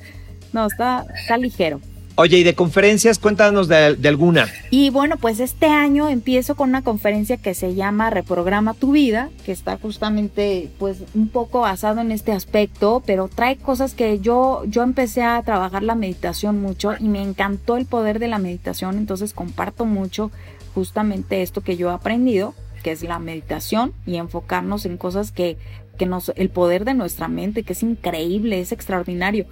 No, 0.52 0.66
está, 0.66 1.06
está 1.14 1.36
ligero. 1.36 1.80
Oye, 2.20 2.38
y 2.38 2.42
de 2.42 2.56
conferencias, 2.56 3.20
cuéntanos 3.20 3.68
de, 3.68 3.96
alguna. 4.08 4.48
Y 4.70 4.90
bueno, 4.90 5.18
pues 5.18 5.38
este 5.38 5.66
año 5.66 6.08
empiezo 6.08 6.56
con 6.56 6.70
una 6.70 6.82
conferencia 6.82 7.36
que 7.36 7.54
se 7.54 7.76
llama 7.76 8.10
Reprograma 8.10 8.74
tu 8.74 8.90
vida, 8.90 9.30
que 9.46 9.52
está 9.52 9.78
justamente 9.78 10.68
pues 10.80 11.04
un 11.14 11.28
poco 11.28 11.60
basado 11.60 12.00
en 12.00 12.10
este 12.10 12.32
aspecto, 12.32 13.04
pero 13.06 13.28
trae 13.28 13.54
cosas 13.56 13.94
que 13.94 14.18
yo, 14.18 14.64
yo 14.66 14.82
empecé 14.82 15.22
a 15.22 15.40
trabajar 15.44 15.84
la 15.84 15.94
meditación 15.94 16.60
mucho 16.60 16.90
y 16.98 17.04
me 17.04 17.22
encantó 17.22 17.76
el 17.76 17.86
poder 17.86 18.18
de 18.18 18.26
la 18.26 18.40
meditación, 18.40 18.98
entonces 18.98 19.32
comparto 19.32 19.84
mucho 19.84 20.32
justamente 20.74 21.42
esto 21.42 21.60
que 21.60 21.76
yo 21.76 21.88
he 21.88 21.94
aprendido, 21.94 22.52
que 22.82 22.90
es 22.90 23.04
la 23.04 23.20
meditación 23.20 23.92
y 24.06 24.16
enfocarnos 24.16 24.86
en 24.86 24.96
cosas 24.96 25.30
que, 25.30 25.56
que 25.96 26.06
nos, 26.06 26.32
el 26.34 26.50
poder 26.50 26.84
de 26.84 26.94
nuestra 26.94 27.28
mente, 27.28 27.62
que 27.62 27.74
es 27.74 27.84
increíble, 27.84 28.58
es 28.58 28.72
extraordinario 28.72 29.46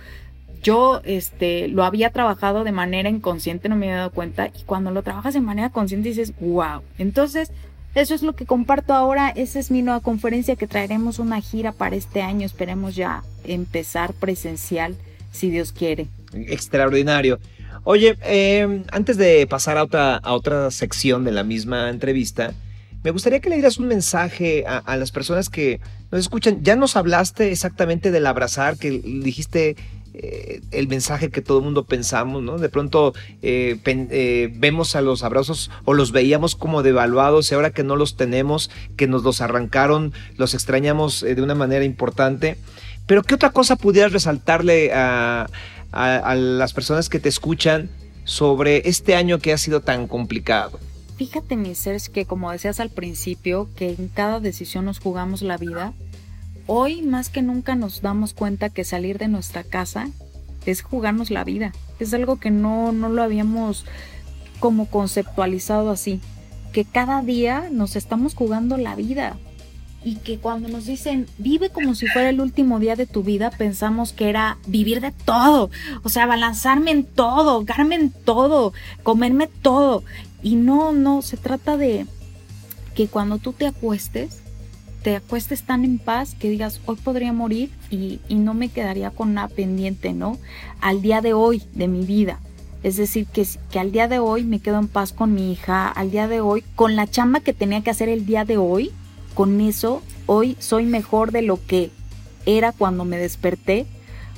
yo 0.63 1.01
este, 1.05 1.69
lo 1.69 1.85
había 1.85 2.11
trabajado 2.11 2.65
de 2.65 2.73
manera 2.73 3.09
inconsciente, 3.09 3.69
no 3.69 3.77
me 3.77 3.87
había 3.87 3.99
dado 3.99 4.11
cuenta, 4.11 4.49
y 4.49 4.63
cuando 4.65 4.91
lo 4.91 5.03
trabajas 5.03 5.35
de 5.35 5.41
manera 5.41 5.71
consciente 5.71 6.09
dices, 6.09 6.33
wow. 6.41 6.83
Entonces, 6.99 7.53
eso 7.95 8.15
es 8.15 8.23
lo 8.23 8.35
que 8.35 8.45
comparto 8.45 8.93
ahora, 8.93 9.31
esa 9.31 9.59
es 9.59 9.71
mi 9.71 9.83
nueva 9.83 10.01
conferencia 10.01 10.57
que 10.57 10.67
traeremos 10.67 11.19
una 11.19 11.41
gira 11.41 11.73
para 11.73 11.97
este 11.97 12.21
año, 12.21 12.45
esperemos 12.45 12.95
ya 12.95 13.23
empezar 13.45 14.13
presencial, 14.13 14.97
si 15.33 15.51
Dios 15.51 15.73
quiere. 15.73 16.09
Extraordinario. 16.33 17.39
Oye, 17.85 18.19
em, 18.23 18.85
antes 18.91 19.17
de 19.17 19.47
pasar 19.47 19.79
a 19.79 19.85
otra, 19.85 20.17
a 20.17 20.35
otra 20.35 20.71
sección 20.71 21.25
de 21.25 21.33
la 21.33 21.45
misma 21.45 21.89
entrevista, 21.89 22.53
me 23.05 23.13
gustaría 23.13 23.41
que 23.41 23.49
le 23.49 23.57
dieras 23.57 23.79
un 23.79 23.87
mensaje 23.87 24.65
a, 24.67 24.79
a, 24.79 24.97
las 24.97 25.13
personas 25.13 25.49
que 25.49 25.81
nos 26.11 26.21
escuchan. 26.21 26.65
Ya 26.65 26.75
nos 26.75 26.97
hablaste 26.97 27.53
exactamente 27.53 28.11
del 28.11 28.27
abrazar, 28.27 28.77
que 28.77 28.91
dijiste 28.91 29.77
eh, 30.19 30.63
el 30.71 30.89
mensaje 30.89 31.29
que 31.29 31.43
todo 31.43 31.59
el 31.59 31.65
mundo 31.65 31.85
pensamos, 31.85 32.43
¿no? 32.43 32.57
De 32.57 32.71
pronto 32.71 33.13
eh, 33.43 33.79
eh, 33.85 34.51
vemos 34.57 34.97
a 34.97 35.03
los 35.03 35.23
abrazos 35.23 35.71
o 35.85 35.93
los 35.93 36.11
veíamos 36.11 36.57
como 36.57 36.83
devaluados 36.83 37.53
y 37.53 37.55
ahora 37.55 37.71
que 37.71 37.85
no 37.85 37.97
los 37.97 38.17
tenemos, 38.17 38.71
que 38.97 39.09
nos 39.09 39.25
los 39.25 39.43
arrancaron, 39.43 40.15
los 40.39 40.55
extrañamos 40.55 41.21
de 41.21 41.43
una 41.43 41.55
manera 41.55 41.85
importante. 41.85 42.57
Pero 43.07 43.25
¿qué 43.25 43.35
otra 43.35 43.51
cosa 43.51 43.77
pudieras 43.77 44.13
resaltarle 44.13 44.91
a, 44.95 45.49
las 45.93 46.73
personas 46.73 47.11
que 47.11 47.21
te 47.21 47.29
escuchan 47.29 47.91
sobre 48.25 48.89
este 48.89 49.17
año 49.17 49.39
que 49.39 49.53
ha 49.53 49.59
sido 49.59 49.81
tan 49.81 50.07
complicado? 50.07 50.81
Fíjate, 51.19 51.57
mi 51.57 51.75
ser, 51.75 52.01
que 52.11 52.25
como 52.25 52.51
decías 52.51 52.81
al 52.81 52.89
principio, 52.89 53.69
que 53.77 53.91
en 53.91 54.09
cada 54.09 54.41
decisión 54.41 54.87
nos 54.87 54.99
jugamos 54.99 55.43
la 55.43 55.59
vida 55.59 55.93
Hoy 56.69 57.03
más 57.03 57.29
que 57.29 57.43
nunca 57.43 57.77
nos 57.77 58.03
damos 58.03 58.35
cuenta 58.35 58.71
que 58.71 58.85
salir 58.85 59.19
de 59.19 59.29
nuestra 59.29 59.63
casa 59.63 60.09
es 60.65 60.83
jugarnos 60.83 61.31
la 61.31 61.45
vida. 61.45 61.73
Es 62.01 62.13
algo 62.13 62.41
que 62.41 62.51
no, 62.51 62.91
no 62.91 63.09
lo 63.09 63.23
habíamos 63.23 63.85
como 64.59 64.87
conceptualizado 64.87 65.91
así. 65.91 66.21
Que 66.73 66.85
cada 66.85 67.23
día 67.23 67.69
nos 67.71 67.95
estamos 67.95 68.35
jugando 68.35 68.77
la 68.79 68.97
vida. 68.97 69.37
Y 70.05 70.17
que 70.17 70.39
cuando 70.39 70.69
nos 70.69 70.87
dicen 70.87 71.27
vive 71.39 71.71
como 71.71 71.95
si 71.95 72.09
fuera 72.09 72.31
el 72.31 72.41
último 72.41 72.81
día 72.81 72.97
de 72.97 73.07
tu 73.07 73.23
vida, 73.23 73.51
pensamos 73.51 74.13
que 74.13 74.29
era 74.29 74.59
vivir 74.67 75.01
de 75.01 75.13
todo. 75.13 75.71
O 76.03 76.09
sea, 76.09 76.27
balanzarme 76.27 76.91
en 76.91 77.05
todo, 77.05 77.65
garme 77.65 77.95
en 77.95 78.11
todo, 78.11 78.73
comerme 79.05 79.47
todo. 79.47 80.03
Y 80.43 80.57
no, 80.57 80.93
no, 80.93 81.23
se 81.23 81.37
trata 81.37 81.77
de 81.77 82.07
que 82.97 83.07
cuando 83.07 83.39
tú 83.39 83.53
te 83.53 83.67
acuestes, 83.67 84.43
te 85.07 85.15
acuestes 85.15 85.63
tan 85.63 85.85
en 85.85 85.99
paz 85.99 86.35
que 86.35 86.51
digas, 86.51 86.81
hoy 86.85 86.97
podría 86.97 87.33
morir 87.33 87.71
y, 87.91 88.19
no 88.29 88.55
me 88.55 88.71
quedaría 88.71 89.13
con 89.13 89.31
una 89.31 89.47
pendiente, 89.47 90.13
¿no? 90.13 90.37
Al 90.81 91.01
día 91.01 91.21
de 91.21 91.33
hoy 91.33 91.63
de 91.75 91.87
mi 91.87 92.05
vida. 92.05 92.41
Es 92.83 92.97
decir, 92.97 93.25
que, 93.27 93.47
que 93.71 93.79
al 93.79 93.93
día 93.93 94.09
de 94.09 94.19
hoy 94.19 94.43
me 94.43 94.59
quedo 94.59 94.81
en 94.81 94.89
paz 94.89 95.13
con 95.13 95.33
mi 95.33 95.53
hija, 95.53 95.87
al 95.87 96.11
día 96.11 96.27
de 96.27 96.41
hoy, 96.41 96.65
con 96.75 96.97
la 96.97 97.07
chamba 97.07 97.39
que 97.39 97.53
tenía 97.53 97.83
que 97.83 97.91
hacer 97.91 98.09
el 98.09 98.27
día 98.27 98.45
de 98.45 98.57
hoy, 98.57 98.91
con 99.35 99.61
eso, 99.61 100.03
hoy 100.27 100.57
soy 100.59 100.87
mejor 100.87 101.31
de 101.31 101.43
lo 101.43 101.65
que 101.65 101.93
era 102.45 102.73
cuando 102.73 103.05
me 103.05 103.17
desperté, 103.17 103.87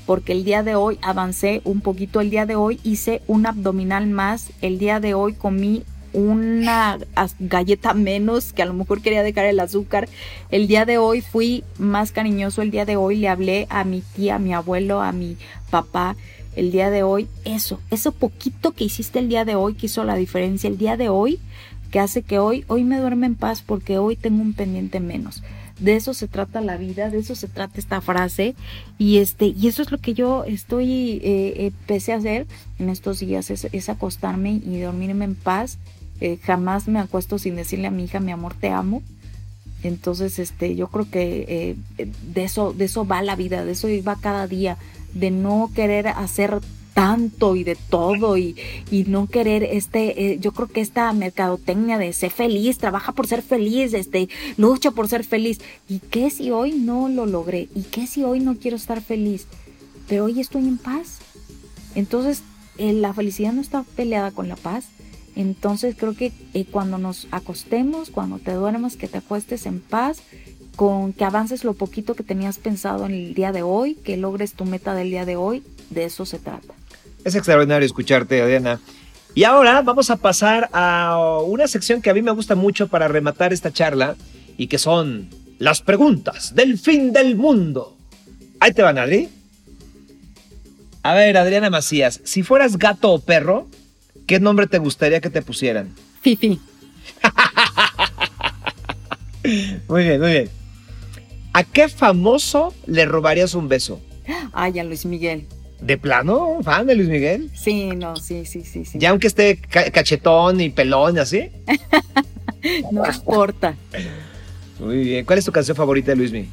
porque 0.05 0.33
el 0.33 0.45
día 0.45 0.63
de 0.63 0.75
hoy 0.75 0.99
avancé 1.01 1.63
un 1.65 1.81
poquito, 1.81 2.21
el 2.21 2.29
día 2.29 2.45
de 2.45 2.57
hoy 2.57 2.79
hice 2.83 3.23
un 3.27 3.47
abdominal 3.47 4.07
más, 4.07 4.51
el 4.61 4.79
día 4.79 5.01
de 5.01 5.15
hoy 5.15 5.33
comí 5.33 5.85
una 6.13 6.99
galleta 7.39 7.95
menos, 7.95 8.53
que 8.53 8.63
a 8.63 8.67
lo 8.67 8.75
mejor 8.75 9.03
quería 9.03 9.23
dejar 9.23 9.47
el 9.47 9.61
azúcar. 9.61 10.09
El 10.51 10.67
día 10.67 10.85
de 10.85 10.99
hoy 10.99 11.21
fui 11.21 11.65
más 11.79 12.13
cariñoso, 12.13 12.63
el 12.63 12.71
día 12.71 12.85
de 12.85 12.97
hoy 12.97 13.17
le 13.17 13.29
hablé 13.29 13.67
a 13.71 13.85
mi 13.85 14.01
tía, 14.01 14.37
a 14.37 14.39
mi 14.39 14.53
abuelo, 14.53 15.01
a 15.01 15.13
mi 15.13 15.37
papá. 15.71 16.17
El 16.57 16.73
día 16.73 16.91
de 16.91 17.03
hoy, 17.03 17.29
eso, 17.45 17.81
eso 17.91 18.13
poquito 18.13 18.73
que 18.73 18.85
hiciste 18.85 19.19
el 19.21 19.29
día 19.29 19.45
de 19.45 19.55
hoy 19.55 19.75
que 19.75 19.87
hizo 19.87 20.03
la 20.05 20.17
diferencia 20.17 20.69
el 20.69 20.79
día 20.79 20.97
de 20.97 21.09
hoy, 21.09 21.39
que 21.91 22.01
hace 22.01 22.23
que 22.23 22.39
hoy, 22.39 22.65
hoy 22.69 22.85
me 22.85 22.99
duerme 22.99 23.27
en 23.27 23.35
paz 23.35 23.63
porque 23.65 23.99
hoy 23.99 24.17
tengo 24.17 24.43
un 24.43 24.55
pendiente 24.55 25.01
menos. 25.01 25.43
De 25.79 25.95
eso 25.95 26.13
se 26.13 26.27
trata 26.27 26.61
la 26.61 26.77
vida, 26.77 27.09
de 27.09 27.19
eso 27.19 27.37
se 27.37 27.47
trata 27.47 27.79
esta 27.79 28.01
frase 28.01 28.57
y 28.99 29.19
este 29.19 29.47
y 29.47 29.69
eso 29.69 29.83
es 29.83 29.93
lo 29.93 29.99
que 29.99 30.13
yo 30.13 30.43
estoy 30.45 31.21
eh, 31.23 31.67
empecé 31.67 32.13
a 32.13 32.17
hacer 32.17 32.47
en 32.81 32.89
estos 32.89 33.21
días 33.21 33.49
es 33.51 33.89
acostarme 33.89 34.61
y 34.67 34.81
dormirme 34.81 35.25
en 35.25 35.37
paz 35.37 35.79
eh, 36.21 36.39
jamás 36.43 36.89
me 36.89 36.99
acuesto 36.99 37.39
sin 37.39 37.57
decirle 37.57 37.87
a 37.87 37.91
mi 37.91 38.05
hija, 38.05 38.21
mi 38.21 38.33
amor, 38.33 38.55
te 38.55 38.71
amo. 38.71 39.03
Entonces, 39.83 40.39
este, 40.39 40.75
yo 40.75 40.89
creo 40.89 41.09
que 41.09 41.77
eh, 41.99 42.07
de 42.33 42.45
eso, 42.45 42.73
de 42.73 42.87
eso 42.87 43.07
va 43.07 43.23
la 43.23 43.37
vida, 43.37 43.65
de 43.65 43.73
eso 43.73 43.89
va 44.07 44.17
cada 44.17 44.47
día, 44.47 44.77
de 45.15 45.31
no 45.31 45.71
querer 45.75 46.09
hacer 46.09 46.61
tanto 46.95 47.55
y 47.55 47.63
de 47.63 47.77
todo 47.77 48.37
y, 48.37 48.57
y 48.91 49.05
no 49.05 49.29
querer 49.29 49.63
este, 49.63 50.33
eh, 50.33 50.39
yo 50.41 50.51
creo 50.51 50.67
que 50.67 50.81
esta 50.81 51.13
mercadotecnia 51.13 51.97
de 51.97 52.13
ser 52.13 52.33
feliz, 52.33 52.79
trabaja 52.79 53.13
por 53.13 53.29
ser 53.29 53.43
feliz, 53.43 53.95
este, 53.95 54.29
lucha 54.57 54.91
por 54.91 55.07
ser 55.07 55.23
feliz. 55.23 55.61
¿Y 55.89 56.01
qué 56.01 56.29
si 56.31 56.51
hoy 56.51 56.73
no 56.73 57.09
lo 57.09 57.27
logré? 57.27 57.69
¿Y 57.73 57.83
qué 57.83 58.09
si 58.09 58.25
hoy 58.25 58.41
no 58.41 58.57
quiero 58.57 58.77
estar 58.77 59.01
feliz? 59.01 59.47
Pero 60.09 60.25
hoy 60.25 60.41
estoy 60.41 60.67
en 60.67 60.79
paz. 60.79 61.19
Entonces, 61.95 62.43
la 62.79 63.15
felicidad 63.15 63.53
no 63.53 63.61
está 63.61 63.85
peleada 63.95 64.33
con 64.33 64.49
la 64.49 64.57
paz 64.57 64.87
entonces 65.39 65.95
creo 65.97 66.15
que 66.15 66.33
eh, 66.53 66.65
cuando 66.69 66.99
nos 66.99 67.29
acostemos, 67.31 68.11
cuando 68.11 68.39
te 68.39 68.53
duermas, 68.53 68.97
que 68.97 69.07
te 69.07 69.19
acuestes 69.19 69.67
en 69.67 69.79
paz, 69.81 70.19
con 70.75 71.13
que 71.13 71.25
avances 71.25 71.63
lo 71.63 71.75
poquito 71.75 72.15
que 72.15 72.25
tenías 72.25 72.59
pensado 72.59 73.07
en 73.07 73.13
el 73.13 73.35
día 73.35 73.53
de 73.53 73.63
hoy, 73.63 73.95
que 73.95 74.17
logres 74.17 74.55
tu 74.55 74.65
meta 74.65 74.95
del 74.95 75.11
día 75.11 75.25
de 75.25 75.37
hoy, 75.37 75.63
de 75.91 76.05
eso 76.05 76.27
se 76.27 76.39
trata. 76.39 76.75
Es 77.25 77.37
extraordinario 77.37 77.87
escucharte, 77.87 78.43
Adriana. 78.43 78.81
Y 79.35 79.45
ahora 79.45 79.81
vamos 79.83 80.11
a 80.11 80.17
pasar 80.17 80.69
a 80.73 81.41
una 81.47 81.69
sección 81.69 82.03
que 82.03 82.11
a 82.11 82.15
mí 82.15 82.23
me 82.23 82.33
gusta 82.33 82.57
mucho 82.57 82.89
para 82.89 83.07
rematar 83.07 83.53
esta 83.53 83.73
charla 83.73 84.17
y 84.57 84.67
que 84.67 84.79
son 84.79 85.29
las 85.59 85.83
preguntas 85.83 86.55
del 86.57 86.79
fin 86.79 87.13
del 87.13 87.37
mundo. 87.37 87.97
Ahí 88.59 88.73
te 88.73 88.83
van, 88.83 88.99
Adri. 88.99 89.29
A 91.05 91.15
ver, 91.15 91.37
Adriana 91.37 91.71
Macías, 91.71 92.21
si 92.25 92.43
fueras 92.43 92.77
gato 92.77 93.13
o 93.13 93.21
perro, 93.21 93.69
¿Qué 94.29 94.39
nombre 94.39 94.67
te 94.67 94.77
gustaría 94.77 95.23
que 95.23 95.31
te 95.31 95.41
pusieran? 95.41 95.89
Fifi. 96.21 96.61
muy 99.89 100.05
bien, 100.05 100.21
muy 100.21 100.31
bien. 100.31 100.51
¿A 101.55 101.65
qué 101.65 101.89
famoso 101.89 102.75
le 102.87 103.07
robarías 103.07 103.55
un 103.55 103.69
beso? 103.69 104.03
Ay, 104.53 104.79
a 104.81 104.85
Luis 104.85 105.07
Miguel. 105.07 105.47
¿De 105.81 105.97
plano? 105.97 106.59
¿Fan 106.63 106.87
de 106.87 106.95
Luis 106.95 107.09
Miguel? 107.09 107.51
Sí, 107.55 107.87
no, 107.97 108.17
sí, 108.17 108.45
sí, 108.45 108.65
sí. 108.65 108.85
sí. 108.85 108.99
Ya 108.99 109.11
aunque 109.11 109.29
esté 109.29 109.57
cachetón 109.57 110.61
y 110.61 110.69
pelón, 110.69 111.19
así. 111.19 111.49
no 112.93 113.07
importa. 113.07 113.77
Muy 114.79 115.05
bien. 115.05 115.25
¿Cuál 115.25 115.39
es 115.39 115.47
tu 115.47 115.53
canción 115.53 115.75
favorita 115.75 116.11
de 116.11 116.17
Luismi? 116.17 116.51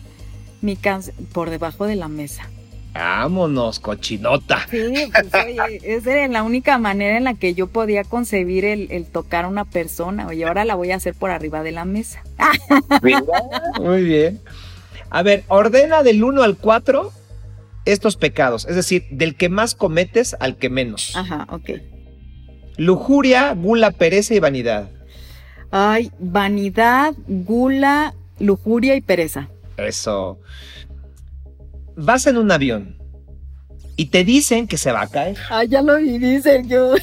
Mi 0.61 0.77
canción, 0.77 1.13
Por 1.33 1.49
debajo 1.49 1.85
de 1.85 1.97
la 1.97 2.07
mesa. 2.07 2.49
Vámonos, 2.95 3.81
cochinota. 3.81 4.65
Sí, 4.71 5.11
pues 5.11 5.45
oye, 5.45 5.81
esa 5.83 6.13
era 6.13 6.27
la 6.29 6.43
única 6.43 6.77
manera 6.77 7.17
en 7.17 7.25
la 7.25 7.33
que 7.33 7.53
yo 7.53 7.67
podía 7.67 8.05
concebir 8.05 8.63
el, 8.63 9.05
tocar 9.07 9.43
a 9.43 9.47
una 9.49 9.65
persona. 9.65 10.27
Oye, 10.27 10.45
ahora 10.45 10.63
la 10.63 10.75
voy 10.75 10.91
a 10.91 10.95
hacer 10.95 11.13
por 11.13 11.29
arriba 11.29 11.61
de 11.61 11.73
la 11.73 11.83
mesa. 11.83 12.23
Muy 13.81 14.03
bien. 14.03 14.39
A 15.09 15.23
ver, 15.23 15.43
ordena 15.49 16.03
del 16.03 16.23
1 16.23 16.41
al 16.41 16.55
4 16.55 17.11
estos 17.83 18.15
pecados, 18.15 18.65
es 18.65 18.75
decir, 18.75 19.05
del 19.11 19.35
que 19.35 19.49
más 19.49 19.75
cometes 19.75 20.35
al 20.39 20.55
que 20.55 20.69
menos. 20.69 21.15
Ajá, 21.15 21.47
ok. 21.51 21.71
Lujuria, 22.77 23.53
gula, 23.53 23.91
pereza 23.91 24.33
y 24.33 24.39
vanidad. 24.39 24.89
Ay, 25.69 26.11
vanidad, 26.17 27.13
gula, 27.27 28.13
lujuria 28.39 28.95
y 28.95 29.01
pereza. 29.01 29.49
Eso. 29.77 30.39
Vas 31.95 32.27
en 32.27 32.37
un 32.37 32.51
avión 32.51 32.97
y 33.97 34.07
te 34.07 34.23
dicen 34.23 34.67
que 34.67 34.77
se 34.77 34.91
va 34.91 35.01
a 35.01 35.07
caer. 35.07 35.37
Ah, 35.49 35.63
ya 35.63 35.81
lo 35.81 35.97
viví, 35.97 36.41
Sergio. 36.41 36.95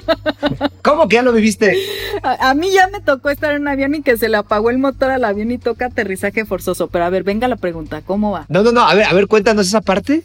¿Cómo 0.82 1.08
que 1.08 1.14
ya 1.14 1.22
lo 1.22 1.32
viviste? 1.32 1.76
A, 2.22 2.54
mí 2.54 2.70
ya 2.72 2.88
me 2.88 3.00
tocó 3.00 3.30
estar 3.30 3.54
en 3.54 3.62
un 3.62 3.68
avión 3.68 3.94
y 3.94 4.02
que 4.02 4.16
se 4.18 4.28
le 4.28 4.36
apagó 4.36 4.70
el 4.70 4.78
motor 4.78 5.10
al 5.10 5.24
avión 5.24 5.50
y 5.50 5.58
toca 5.58 5.86
aterrizaje 5.86 6.44
forzoso. 6.44 6.88
Pero 6.88 7.04
a 7.04 7.10
ver, 7.10 7.22
venga 7.22 7.48
la 7.48 7.56
pregunta, 7.56 8.02
¿cómo 8.02 8.32
va? 8.32 8.46
No, 8.48 8.62
no, 8.62 8.72
no, 8.72 8.82
a 8.82 8.94
ver, 8.94 9.06
a 9.06 9.14
ver, 9.14 9.28
cuéntanos 9.28 9.66
esa 9.66 9.80
parte. 9.80 10.22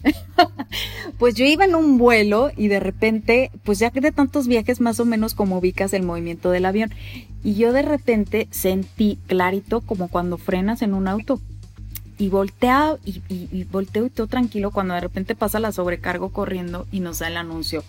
pues 1.18 1.36
yo 1.36 1.46
iba 1.46 1.64
en 1.64 1.76
un 1.76 1.98
vuelo 1.98 2.52
y 2.58 2.68
de 2.68 2.82
repente, 2.82 3.52
pues 3.64 3.80
ya 3.80 3.92
que 3.92 4.02
de 4.02 4.12
tantos 4.12 4.48
viajes 4.48 4.82
más 4.82 5.00
o 5.00 5.06
menos 5.06 5.34
como 5.34 5.60
ubicas 5.60 5.94
el 5.94 6.04
movimiento 6.04 6.52
del 6.52 6.66
avión. 6.66 6.92
Y 7.44 7.56
yo 7.56 7.72
de 7.72 7.84
repente 7.84 8.48
sentí 8.52 9.20
clarito 9.28 9.82
como 9.82 10.10
cuando 10.10 10.38
frenas 10.38 10.82
en 10.82 10.94
un 10.94 11.08
auto 11.08 11.40
y 12.18 12.30
voltea 12.30 12.98
y, 13.04 13.64
volteo 13.66 14.06
y 14.06 14.10
todo 14.10 14.28
tranquilo 14.28 14.72
cuando 14.72 14.94
de 14.94 15.02
repente 15.02 15.36
pasa 15.36 15.60
la 15.60 15.72
sobrecargo 15.72 16.30
corriendo 16.30 16.88
y 16.92 17.00
nos 17.00 17.20
da 17.20 17.28
el 17.28 17.38
anuncio 17.38 17.84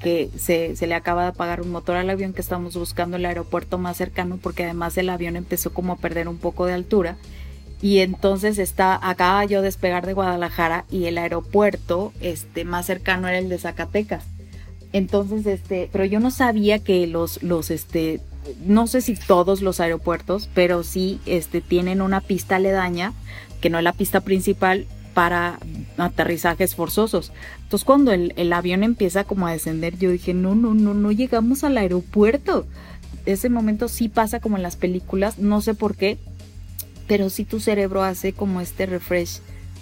que 0.00 0.30
se, 0.36 0.76
se, 0.76 0.86
le 0.86 0.94
acaba 0.94 1.22
de 1.22 1.28
apagar 1.28 1.60
un 1.60 1.70
motor 1.70 1.96
al 1.96 2.10
avión 2.10 2.32
que 2.32 2.40
estamos 2.40 2.76
buscando 2.76 3.16
el 3.16 3.24
aeropuerto 3.26 3.78
más 3.78 3.96
cercano 3.96 4.38
porque 4.42 4.64
además 4.64 4.96
el 4.98 5.08
avión 5.08 5.36
empezó 5.36 5.72
como 5.72 5.94
a 5.94 5.96
perder 5.96 6.28
un 6.28 6.36
poco 6.36 6.66
de 6.66 6.74
altura. 6.74 7.16
Y 7.80 7.98
entonces 7.98 8.58
está 8.58 8.98
acaba 9.02 9.44
yo 9.44 9.60
despegar 9.60 10.06
de 10.06 10.14
Guadalajara 10.14 10.84
y 10.90 11.04
el 11.04 11.18
aeropuerto 11.18 12.12
este 12.20 12.64
más 12.64 12.86
cercano 12.86 13.28
era 13.28 13.38
el 13.38 13.48
de 13.48 13.58
Zacatecas. 13.58 14.24
Entonces 14.92 15.46
este 15.46 15.88
pero 15.92 16.04
yo 16.04 16.20
no 16.20 16.30
sabía 16.30 16.78
que 16.78 17.06
los 17.06 17.42
los 17.42 17.70
este 17.70 18.20
no 18.64 18.86
sé 18.86 19.00
si 19.00 19.16
todos 19.16 19.60
los 19.60 19.80
aeropuertos 19.80 20.48
pero 20.54 20.82
sí 20.82 21.20
este 21.26 21.60
tienen 21.60 22.00
una 22.00 22.20
pista 22.20 22.56
aledaña 22.56 23.12
no 23.70 23.78
es 23.78 23.84
la 23.84 23.92
pista 23.92 24.20
principal 24.20 24.86
para 25.14 25.60
aterrizajes 25.96 26.74
forzosos. 26.74 27.32
Entonces 27.62 27.84
cuando 27.84 28.12
el, 28.12 28.52
avión 28.52 28.82
empieza 28.82 29.24
como 29.24 29.46
a 29.46 29.52
descender, 29.52 29.96
yo 29.96 30.10
dije, 30.10 30.34
no, 30.34 30.54
no, 30.54 30.74
no, 30.74 30.92
no 30.92 31.12
llegamos 31.12 31.64
al 31.64 31.78
aeropuerto. 31.78 32.66
Ese 33.24 33.48
momento 33.48 33.88
sí 33.88 34.08
pasa 34.08 34.40
como 34.40 34.56
en 34.56 34.62
las 34.62 34.76
películas, 34.76 35.38
no 35.38 35.60
sé 35.62 35.74
por 35.74 35.96
qué, 35.96 36.18
pero 37.06 37.30
sí 37.30 37.44
tu 37.44 37.60
cerebro 37.60 38.02
hace 38.02 38.32
como 38.32 38.60
este 38.60 38.86
refresh 38.86 39.40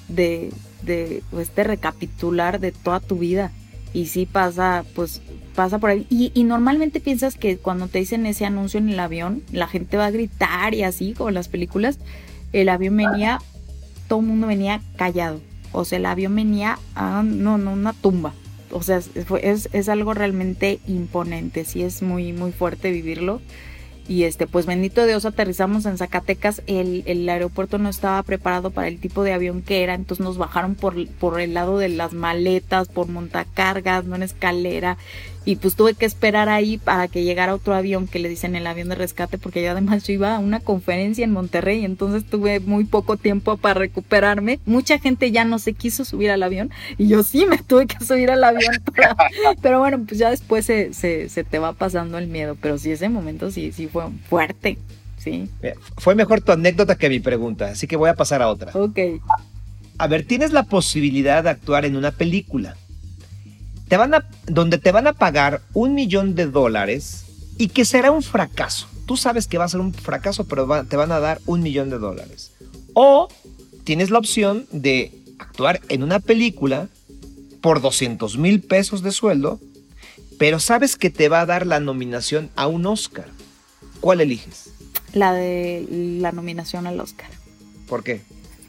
de, 0.09 0.53
de 0.83 1.23
este 1.39 1.65
recapitular 1.65 2.61
de 2.61 2.71
toda 2.73 3.01
tu 3.01 3.19
vida. 3.19 3.51
Y 3.95 4.07
sí 4.07 4.27
pasa, 4.27 4.85
pues 4.95 5.21
pasa 5.55 5.79
por 5.79 5.91
ahí. 5.91 6.07
Y, 6.09 6.31
y, 6.35 6.45
normalmente 6.45 7.01
piensas 7.01 7.37
que 7.37 7.59
cuando 7.59 7.89
te 7.89 7.99
dicen 7.99 8.25
ese 8.25 8.47
anuncio 8.47 8.79
en 8.79 8.89
el 8.89 8.99
avión, 8.99 9.43
la 9.53 9.67
gente 9.67 9.99
va 9.99 10.07
a 10.07 10.11
gritar 10.11 10.73
y 10.75 10.83
así, 10.83 11.13
como 11.13 11.29
en 11.29 11.35
las 11.35 11.49
películas. 11.49 11.99
El 12.55 12.71
avión 12.71 12.97
venía 12.97 13.39
todo 14.13 14.21
el 14.21 14.27
mundo 14.27 14.47
venía 14.47 14.83
callado. 14.97 15.41
O 15.73 15.87
sea, 15.87 15.97
el 15.97 16.05
avión 16.05 16.37
venía 16.37 16.79
a, 16.95 17.23
no, 17.25 17.57
no, 17.57 17.73
una 17.73 17.95
tumba. 17.95 18.35
O 18.71 18.83
sea, 18.83 18.99
es, 18.99 19.71
es 19.73 19.89
algo 19.89 20.13
realmente 20.13 20.81
imponente. 20.87 21.65
Sí, 21.65 21.83
es 21.83 22.03
muy, 22.03 22.35
muy 22.35 22.53
fuerte 22.53 22.91
vivirlo. 22.91 23.41
Y 24.07 24.25
este, 24.25 24.47
pues 24.47 24.67
bendito 24.67 25.07
Dios, 25.07 25.25
aterrizamos 25.25 25.87
en 25.87 25.97
Zacatecas. 25.97 26.61
El, 26.67 27.05
el, 27.07 27.27
aeropuerto 27.27 27.79
no 27.79 27.89
estaba 27.89 28.23
preparado 28.23 28.71
para 28.71 28.89
el 28.89 29.01
tipo 29.01 29.23
de 29.23 29.33
avión 29.33 29.63
que 29.63 29.83
era, 29.83 29.95
entonces 29.95 30.23
nos 30.23 30.37
bajaron 30.37 30.75
por, 30.75 31.09
por 31.13 31.41
el 31.41 31.55
lado 31.55 31.79
de 31.79 31.89
las 31.89 32.13
maletas, 32.13 32.89
por 32.89 33.09
montacargas, 33.09 34.05
no 34.05 34.17
en 34.17 34.25
escalera 34.25 34.99
y 35.45 35.57
pues 35.57 35.75
tuve 35.75 35.95
que 35.95 36.07
esperar 36.07 36.49
ahí 36.49 36.79
para 36.79 37.09
que 37.09 37.25
llegara 37.25 37.55
otro 37.55 37.75
avión 37.75 38.07
que 38.07 38.19
le 38.19 38.29
dicen 38.29 38.55
el 38.55 38.67
avión 38.67 38.89
de 38.89 38.95
rescate 38.95 39.39
porque 39.39 39.63
yo 39.63 39.71
además 39.71 40.07
yo 40.07 40.13
iba 40.13 40.37
a 40.37 40.39
una 40.39 40.61
conferencia 40.61 41.25
en 41.25 41.33
Monterrey 41.33 41.85
entonces 41.85 42.25
tuve 42.25 42.61
muy 42.61 42.85
poco 42.85 43.17
tiempo 43.17 43.57
para 43.57 43.75
recuperarme. 43.75 44.61
Mucha 44.67 44.99
gente 44.99 45.33
ya 45.33 45.45
no 45.45 45.59
se 45.59 45.73
quiso 45.73 46.05
subir 46.05 46.31
al 46.31 46.43
avión 46.43 46.71
y 46.99 47.09
yo 47.09 47.23
sí 47.23 47.47
me 47.47 47.59
tuve 47.59 47.87
que 47.87 48.05
subir 48.05 48.31
al 48.31 48.45
avión 48.45 48.75
pero, 49.63 49.81
bueno 49.81 50.05
pues 50.07 50.19
ya 50.19 50.31
después 50.31 50.65
se, 50.65 50.93
se, 50.93 51.29
se, 51.29 51.45
te 51.45 51.59
va 51.59 51.73
pasando 51.73 52.19
el 52.19 52.29
miedo 52.29 52.57
pero 52.61 52.79
sí 52.79 52.93
ese 52.93 53.09
momento 53.09 53.51
sí 53.51 53.73
sí 53.73 53.89
fue 53.89 54.05
fuerte 54.29 54.79
sí. 55.19 55.49
Fue 55.99 56.15
mejor 56.15 56.41
tu 56.41 56.53
anécdota 56.53 56.97
que 56.97 57.09
mi 57.09 57.21
pregunta 57.21 57.69
así 57.71 57.87
que 57.87 57.97
voy 57.97 58.11
a 58.11 58.15
pasar 58.15 58.43
a 58.43 58.49
otra. 58.49 58.73
Ok. 58.75 58.99
A 59.99 60.07
ver 60.07 60.25
tienes 60.25 60.53
la 60.53 60.65
posibilidad 60.65 61.43
de 61.43 61.51
actuar 61.51 61.85
en 61.85 61.97
una 61.97 62.13
película 62.13 62.77
van 63.97 64.15
a, 64.15 64.27
donde 64.47 64.79
te 64.79 64.93
van 64.93 65.07
a 65.07 65.13
pagar 65.13 65.63
un 65.75 65.95
millón 65.95 66.35
de 66.35 66.47
dólares 66.47 67.25
y 67.59 67.69
que 67.69 67.85
será 67.85 68.11
un 68.11 68.23
fracaso. 68.23 68.89
Tú 69.07 69.17
sabes 69.17 69.47
que 69.47 69.59
va 69.59 69.65
a 69.65 69.69
ser 69.69 69.81
un 69.81 69.93
fracaso, 69.93 70.45
pero 70.45 70.85
te 70.85 70.97
van 70.97 71.13
a 71.13 71.21
dar 71.21 71.41
un 71.47 71.63
millón 71.63 71.91
de 71.91 71.99
dólares. 71.99 72.53
O 72.95 73.29
tienes 73.85 74.11
la 74.11 74.19
opción 74.19 74.67
de 74.71 75.13
actuar 75.39 75.81
en 75.89 76.03
una 76.03 76.21
película 76.21 76.89
por 77.61 77.81
200 77.81 78.39
mil 78.39 78.61
pesos 78.61 79.03
de 79.03 79.13
sueldo, 79.13 79.61
pero 80.39 80.59
sabes 80.61 80.97
que 80.97 81.11
te 81.11 81.29
va 81.29 81.41
a 81.41 81.47
dar 81.47 81.67
la 81.67 81.81
nominación 81.81 82.51
a 82.57 82.67
un 82.67 82.87
Oscar. 82.87 83.27
¿Cuál 84.01 84.21
eliges? 84.21 84.71
La 85.13 85.33
de 85.33 85.87
la 85.91 86.33
nominación 86.33 86.87
al 86.87 86.99
Oscar. 87.01 87.31
¿Por 87.87 88.03
qué? 88.03 88.23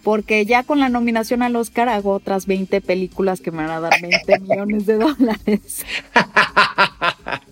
Porque 0.04 0.45
ya 0.45 0.64
con 0.64 0.80
la 0.80 0.89
nominación 0.89 1.41
al 1.41 1.56
Oscar 1.56 1.89
hago 1.89 2.12
otras 2.12 2.45
20 2.45 2.82
películas 2.82 3.41
que 3.41 3.51
me 3.51 3.64
van 3.64 3.72
a 3.72 3.80
dar 3.80 3.93
20 4.01 4.39
millones 4.41 4.86
de 4.86 4.95
dólares. 4.95 5.86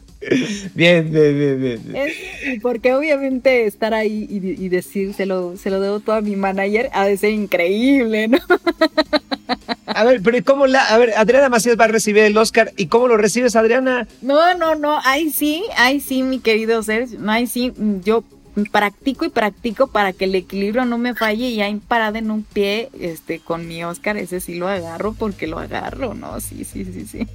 Bien, 0.76 1.12
bien, 1.12 1.36
bien, 1.36 1.60
bien. 1.60 2.08
y 2.46 2.60
porque 2.60 2.94
obviamente 2.94 3.66
estar 3.66 3.96
ahí 3.96 4.28
y, 4.30 4.70
decir, 4.70 5.16
se 5.16 5.26
lo, 5.26 5.58
se 5.58 5.72
lo 5.72 5.80
debo 5.80 6.00
todo 6.00 6.16
a 6.16 6.22
mi 6.22 6.36
manager, 6.36 6.92
ha 6.94 7.06
de 7.06 7.18
ser 7.18 7.32
increíble, 7.32 8.28
¿no? 8.28 8.38
A 9.88 10.04
ver, 10.06 10.22
pero 10.24 10.38
¿cómo 10.46 10.68
la, 10.68 10.86
a 10.86 10.98
ver, 10.98 11.12
Adriana 11.18 11.50
Macías 11.50 11.78
va 11.78 11.84
a 11.86 11.90
recibir 11.90 12.24
el 12.24 12.38
Oscar 12.38 12.72
y 12.78 12.86
cómo 12.86 13.10
lo 13.10 13.18
recibes, 13.18 13.58
Adriana? 13.58 14.08
No, 14.22 14.54
no, 14.54 14.76
no, 14.76 15.00
ahí 15.04 15.32
sí, 15.32 15.64
ahí 15.76 16.00
sí, 16.00 16.24
mi 16.24 16.40
querido 16.40 16.82
Sergio, 16.82 17.20
ahí 17.28 17.46
sí, 17.46 17.74
yo 18.06 18.24
practico 18.72 19.26
y 19.26 19.30
practico 19.30 19.88
para 19.88 20.14
que 20.14 20.26
el 20.26 20.36
equilibrio 20.36 20.86
no 20.86 20.98
me 20.98 21.16
falle 21.16 21.50
y 21.50 21.62
ahí 21.62 21.80
parada 21.88 22.20
en 22.20 22.32
un 22.32 22.44
pie, 22.44 22.90
este, 23.00 23.40
con 23.40 23.68
mi 23.68 23.84
Oscar, 23.84 24.18
ese 24.18 24.40
sí 24.40 24.56
lo 24.56 24.68
agarro 24.68 25.14
porque 25.14 25.48
lo 25.48 25.60
agarro, 25.60 26.14
¿no? 26.14 26.40
Sí, 26.40 26.64
sí, 26.66 26.86
sí, 26.86 27.06
sí. 27.06 27.28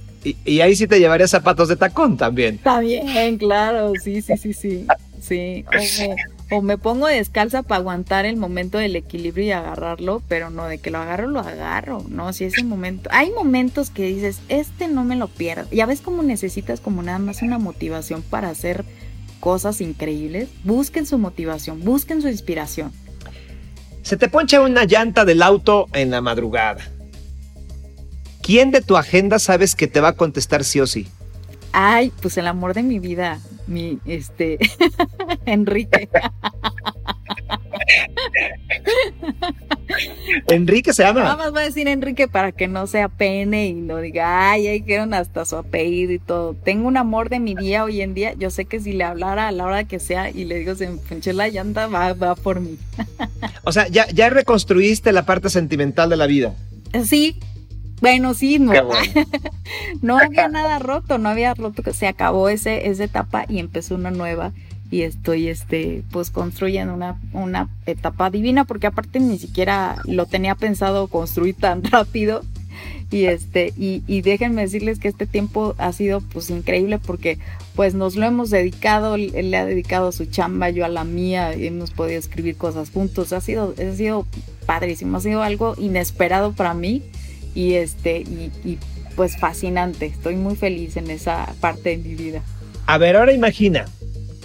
Y, 0.45 0.59
ahí 0.61 0.75
sí 0.75 0.87
te 0.87 0.99
llevaría 0.99 1.27
zapatos 1.27 1.69
de 1.69 1.75
tacón 1.75 2.17
también. 2.17 2.57
También, 2.57 3.37
claro, 3.37 3.93
sí, 4.01 4.21
sí, 4.21 4.35
sí, 4.37 4.53
sí. 4.53 4.85
Sí. 5.21 5.65
O 6.49 6.61
me, 6.61 6.77
pongo 6.77 7.07
descalza 7.07 7.63
para 7.63 7.79
aguantar 7.79 8.25
el 8.25 8.37
momento 8.37 8.77
del 8.77 8.95
equilibrio 8.95 9.45
y 9.45 9.51
agarrarlo, 9.51 10.21
pero 10.27 10.49
no 10.49 10.65
de 10.67 10.77
que 10.77 10.91
lo 10.91 10.99
agarro, 10.99 11.27
lo 11.27 11.39
agarro, 11.39 12.05
¿no? 12.07 12.31
Si 12.33 12.45
ese 12.45 12.63
momento. 12.63 13.09
Hay 13.11 13.31
momentos 13.31 13.89
que 13.89 14.03
dices, 14.03 14.39
este 14.47 14.87
no 14.87 15.03
me 15.03 15.15
lo 15.15 15.27
pierdo. 15.27 15.67
Ya 15.71 15.85
ves 15.85 16.01
cómo 16.01 16.23
necesitas 16.23 16.79
como 16.79 17.03
nada 17.03 17.19
más 17.19 17.41
una 17.41 17.57
motivación 17.57 18.21
para 18.21 18.49
hacer 18.49 18.85
cosas 19.39 19.81
increíbles, 19.81 20.49
busquen 20.63 21.05
su 21.05 21.17
motivación, 21.17 21.83
busquen 21.83 22.21
su 22.21 22.27
inspiración. 22.27 22.91
Se 24.01 24.17
te 24.17 24.29
poncha 24.29 24.61
una 24.61 24.85
llanta 24.85 25.25
del 25.25 25.41
auto 25.41 25.87
en 25.93 26.11
la 26.11 26.21
madrugada. 26.21 26.89
¿Quién 28.41 28.71
de 28.71 28.81
tu 28.81 28.95
agenda 28.95 29.39
sabes 29.39 29.75
que 29.75 29.87
te 29.87 29.99
va 29.99 30.09
a 30.09 30.13
contestar 30.13 30.63
sí 30.63 30.79
o 30.79 30.87
sí? 30.87 31.07
Ay, 31.73 32.13
pues 32.21 32.37
el 32.37 32.47
amor 32.47 32.73
de 32.73 32.83
mi 32.83 32.99
vida, 32.99 33.39
mi, 33.67 33.99
este, 34.05 34.57
Enrique. 35.45 36.09
Enrique 40.47 40.93
se 40.93 41.03
llama. 41.03 41.23
Nada 41.23 41.35
más 41.35 41.51
voy 41.51 41.61
a 41.61 41.65
decir 41.65 41.87
Enrique 41.87 42.27
para 42.27 42.51
que 42.53 42.67
no 42.67 42.87
sea 42.87 43.09
pene 43.09 43.67
y 43.67 43.73
no 43.73 43.97
diga, 43.97 44.51
ay, 44.51 44.67
ahí 44.67 44.81
quieren 44.81 45.13
hasta 45.13 45.43
su 45.45 45.57
apellido 45.57 46.13
y 46.13 46.19
todo. 46.19 46.53
Tengo 46.53 46.87
un 46.87 46.95
amor 46.95 47.29
de 47.29 47.39
mi 47.39 47.53
día 47.53 47.83
hoy 47.83 48.01
en 48.01 48.13
día. 48.13 48.33
Yo 48.33 48.49
sé 48.49 48.65
que 48.65 48.79
si 48.79 48.93
le 48.93 49.03
hablara 49.03 49.49
a 49.49 49.51
la 49.51 49.65
hora 49.65 49.83
que 49.83 49.99
sea 49.99 50.29
y 50.29 50.45
le 50.45 50.59
digo, 50.59 50.75
se 50.75 50.89
me 50.89 50.97
punche 50.97 51.33
la 51.33 51.49
llanta, 51.49 51.87
va, 51.87 52.13
va 52.13 52.35
por 52.35 52.61
mí. 52.61 52.77
o 53.63 53.71
sea, 53.71 53.87
ya, 53.89 54.07
ya 54.07 54.29
reconstruiste 54.29 55.11
la 55.11 55.25
parte 55.25 55.49
sentimental 55.49 56.09
de 56.09 56.17
la 56.17 56.27
vida. 56.27 56.55
Sí, 57.03 57.39
bueno, 57.99 58.33
sí, 58.33 58.59
no. 58.59 58.71
no 60.01 60.17
había 60.17 60.47
nada 60.47 60.79
roto, 60.79 61.17
no 61.17 61.29
había 61.29 61.53
roto, 61.55 61.83
se 61.93 62.07
acabó 62.07 62.47
ese, 62.49 62.89
esa 62.89 63.03
etapa 63.03 63.45
y 63.49 63.59
empezó 63.59 63.95
una 63.95 64.11
nueva 64.11 64.53
y 64.89 65.01
estoy 65.01 65.49
este 65.49 66.03
pues 66.11 66.29
construyendo 66.29 66.93
una, 66.93 67.19
una 67.33 67.69
etapa 67.85 68.29
divina 68.29 68.65
porque 68.65 68.87
aparte 68.87 69.19
ni 69.19 69.37
siquiera 69.37 70.01
lo 70.05 70.25
tenía 70.25 70.55
pensado 70.55 71.07
construir 71.07 71.55
tan 71.55 71.83
rápido. 71.91 72.43
Y 73.09 73.23
este 73.25 73.73
y, 73.77 74.03
y, 74.05 74.21
déjenme 74.21 74.61
decirles 74.61 74.99
que 74.99 75.07
este 75.07 75.25
tiempo 75.25 75.75
ha 75.77 75.93
sido 75.93 76.19
pues 76.19 76.49
increíble 76.49 76.99
porque 76.99 77.39
pues 77.73 77.93
nos 77.93 78.17
lo 78.17 78.25
hemos 78.25 78.49
dedicado 78.49 79.15
él 79.15 79.31
le 79.49 79.57
ha 79.57 79.65
dedicado 79.65 80.11
su 80.11 80.25
chamba 80.25 80.69
yo 80.69 80.83
a 80.83 80.89
la 80.89 81.05
mía 81.05 81.53
hemos 81.53 81.91
podido 81.91 82.19
escribir 82.19 82.57
cosas 82.57 82.91
juntos. 82.91 83.31
Ha 83.31 83.39
sido 83.39 83.73
ha 83.77 83.95
sido 83.95 84.27
padrísimo 84.65 85.17
ha 85.17 85.21
sido 85.21 85.41
algo 85.41 85.73
inesperado 85.77 86.51
para 86.51 86.73
mí 86.73 87.01
y 87.55 87.75
este 87.75 88.19
y, 88.19 88.51
y 88.65 88.77
pues 89.15 89.37
fascinante. 89.37 90.05
Estoy 90.07 90.35
muy 90.35 90.55
feliz 90.57 90.97
en 90.97 91.09
esa 91.09 91.55
parte 91.61 91.91
de 91.91 91.97
mi 91.97 92.13
vida. 92.13 92.41
A 92.87 92.97
ver 92.97 93.15
ahora 93.15 93.31
imagina 93.31 93.85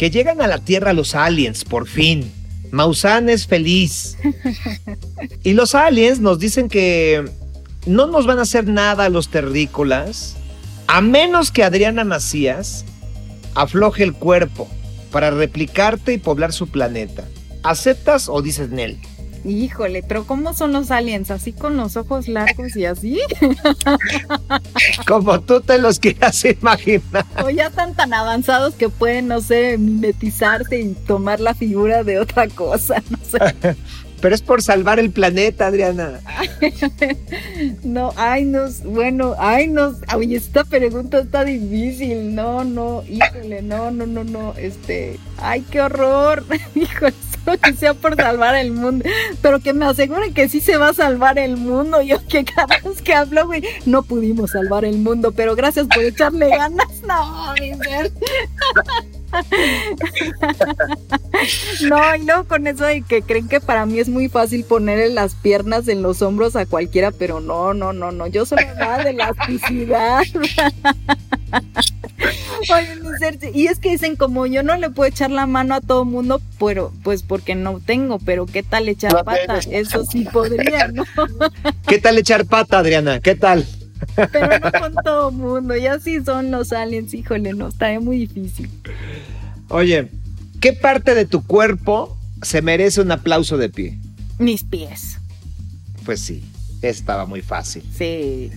que 0.03 0.11
llegan 0.11 0.43
a 0.43 0.49
la 0.49 0.59
Tierra 0.59 0.95
los 0.95 1.15
aliens, 1.15 1.65
por 1.65 1.87
fin. 1.87 2.29
Maussan 2.73 3.29
es 3.29 3.47
feliz. 3.47 4.19
Y 5.45 5.53
los 5.53 5.77
aliens 5.77 6.19
nos 6.19 6.41
dicen 6.41 6.69
que 6.69 7.25
no 7.87 8.09
nos 8.09 8.27
van 8.27 8.41
a 8.41 8.43
hacer 8.43 8.67
nada 8.67 9.05
a 9.05 9.09
los 9.11 9.29
terrícolas, 9.29 10.35
a 10.89 11.01
menos 11.03 11.53
que 11.53 11.63
Adriana 11.63 12.03
Macías 12.03 12.85
afloje 13.55 14.03
el 14.03 14.13
cuerpo 14.13 14.69
para 15.13 15.31
replicarte 15.31 16.13
y 16.13 16.19
poblar 16.19 16.53
su 16.53 16.67
planeta. 16.67 17.25
¿Aceptas 17.63 18.29
o 18.29 18.43
dices 18.43 18.71
Nel? 18.71 18.99
Híjole, 19.45 20.05
pero 20.05 20.25
¿cómo 20.25 20.55
son 20.55 20.73
los 20.73 20.91
aliens? 20.91 21.31
¿Así 21.31 21.53
con 21.53 21.77
los 21.77 21.97
ojos 21.97 22.29
largos 22.29 22.77
y 22.77 22.85
así? 22.85 23.21
Como 25.07 25.41
tú 25.41 25.61
te 25.61 25.79
los 25.79 25.99
quieras 25.99 26.45
imaginar. 26.45 27.27
O 27.45 27.51
ya 27.51 27.67
están 27.67 27.95
tan 27.95 28.15
avanzados 28.15 28.75
que 28.75 28.89
pueden, 28.89 29.29
no 29.29 29.41
sé, 29.41 29.79
mimetizarse 29.79 30.81
y 30.81 30.95
tomar 30.95 31.41
la 31.41 31.55
figura 31.55 32.05
de 32.05 32.21
otra 32.21 32.47
cosa, 32.49 33.03
no 33.11 33.19
sé. 33.25 33.77
Pero 34.23 34.37
es 34.37 34.43
por 34.43 34.63
salvar 34.63 35.01
el 35.01 35.11
planeta, 35.11 35.67
Adriana. 35.67 36.21
no, 37.83 38.13
ay, 38.15 38.45
no, 38.45 38.61
bueno, 38.85 39.35
ay, 39.37 39.67
no, 39.67 39.97
oye, 40.15 40.37
esta 40.37 40.63
pregunta 40.63 41.19
está 41.19 41.45
difícil. 41.45 42.33
No, 42.33 42.63
no, 42.63 43.03
híjole, 43.09 43.63
no, 43.63 43.91
no, 43.91 44.07
no, 44.07 44.23
no, 44.23 44.55
este, 44.57 45.19
ay, 45.39 45.63
qué 45.69 45.81
horror. 45.81 46.45
Híjole, 46.77 47.15
solo 47.45 47.59
que 47.59 47.75
sea 47.75 47.95
por 47.95 48.17
salvar 48.17 48.57
el 48.57 48.73
mundo. 48.73 49.05
Pero 49.41 49.61
que 49.61 49.73
me 49.73 49.87
aseguren 49.87 50.35
que 50.35 50.49
sí 50.49 50.61
se 50.61 50.77
va 50.77 50.89
a 50.89 50.95
salvar 50.95 51.39
el 51.39 51.57
mundo. 51.57 52.03
Yo 52.03 52.19
que 52.27 52.45
cada 52.45 52.79
vez 52.79 53.01
que 53.03 53.15
hablo, 53.15 53.47
güey, 53.47 53.63
no 53.87 54.03
pudimos 54.03 54.51
salvar 54.51 54.85
el 54.85 54.99
mundo, 54.99 55.31
pero 55.33 55.55
gracias 55.55 55.87
por 55.87 56.03
echarle 56.05 56.49
ganas. 56.49 56.89
No, 57.07 57.55
mi 57.61 57.71
no, 61.89 62.17
y 62.17 62.25
luego 62.25 62.45
con 62.45 62.67
eso 62.67 62.85
de 62.85 63.01
que 63.01 63.23
creen 63.23 63.49
que 63.49 63.61
para 63.61 63.87
mí 63.87 63.99
es 63.99 64.11
muy 64.11 64.29
fácil 64.29 64.63
ponerle 64.65 65.09
las 65.09 65.35
piernas 65.35 65.89
en 65.89 66.03
los 66.03 66.21
hombros 66.21 66.55
a 66.55 66.67
cualquiera, 66.67 67.13
pero 67.13 67.41
no, 67.41 67.73
no, 67.73 67.95
no, 67.95 68.13
no, 68.13 68.27
yo 68.27 68.45
soy 68.45 68.63
nada 68.79 69.05
de 69.05 69.11
elasticidad. 69.11 70.23
Y 73.55 73.67
es 73.67 73.79
que 73.79 73.91
dicen 73.91 74.17
como 74.17 74.47
yo 74.47 74.63
no 74.63 74.77
le 74.77 74.91
puedo 74.91 75.09
echar 75.09 75.31
la 75.31 75.47
mano 75.47 75.75
a 75.75 75.81
todo 75.81 76.05
mundo, 76.05 76.41
pero 76.59 76.93
pues 77.03 77.23
porque 77.23 77.55
no 77.55 77.81
tengo, 77.81 78.19
pero 78.19 78.47
¿qué 78.47 78.63
tal 78.63 78.89
echar 78.89 79.25
pata? 79.25 79.61
Eso 79.71 80.05
sí 80.05 80.27
podría, 80.33 80.89
¿no? 80.89 81.05
¿Qué 81.87 81.99
tal 81.99 82.19
echar 82.19 82.47
pata, 82.47 82.79
Adriana? 82.79 83.21
¿Qué 83.21 83.35
tal? 83.35 83.67
Pero 84.33 84.59
no 84.59 84.73
con 84.73 84.95
todo 85.05 85.31
mundo, 85.31 85.77
y 85.77 85.87
así 85.87 86.23
son 86.25 86.51
los 86.51 86.73
aliens, 86.73 87.15
híjole, 87.15 87.53
no, 87.53 87.69
está 87.69 87.99
muy 88.01 88.19
difícil. 88.19 88.69
Oye, 89.69 90.09
¿qué 90.61 90.73
parte 90.73 91.15
de 91.15 91.25
tu 91.25 91.47
cuerpo 91.47 92.19
se 92.43 92.63
merece 92.63 93.01
un 93.01 93.13
aplauso 93.13 93.57
de 93.59 93.69
pie? 93.69 93.99
Mis 94.39 94.65
pies. 94.65 95.19
Pues 96.05 96.21
sí, 96.21 96.45
estaba 96.83 97.27
muy 97.27 97.43
fácil. 97.43 97.85
Sí. 97.97 98.51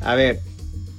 A 0.00 0.14
ver, 0.14 0.40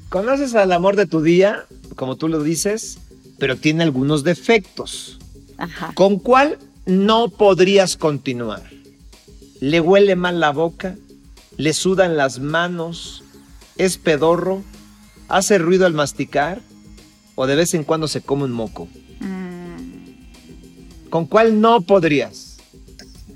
conoces 0.10 0.54
al 0.56 0.72
amor 0.74 0.96
de 0.96 1.08
tu 1.08 1.22
día, 1.22 1.66
como 1.96 2.16
tú 2.16 2.28
lo 2.28 2.44
dices, 2.44 3.00
pero 3.38 3.58
tiene 3.58 3.84
algunos 3.84 4.24
defectos. 4.24 5.20
Ajá. 5.58 5.92
¿Con 5.94 6.20
cuál 6.20 6.58
no 6.86 7.30
podrías 7.30 7.98
continuar? 7.98 8.64
¿Le 9.60 9.80
huele 9.80 10.16
mal 10.16 10.40
la 10.40 10.52
boca? 10.52 10.98
¿Le 11.58 11.74
sudan 11.74 12.18
las 12.18 12.40
manos? 12.40 13.24
¿Es 13.78 13.98
pedorro? 13.98 14.64
¿Hace 15.28 15.58
ruido 15.58 15.86
al 15.86 15.94
masticar? 15.94 16.62
¿O 17.36 17.48
de 17.48 17.56
vez 17.56 17.74
en 17.74 17.84
cuando 17.84 18.08
se 18.08 18.22
come 18.22 18.44
un 18.46 18.52
moco? 18.52 18.88
Mm. 19.20 21.10
¿Con 21.10 21.26
cuál 21.26 21.62
no 21.62 21.82
podrías? 21.82 22.58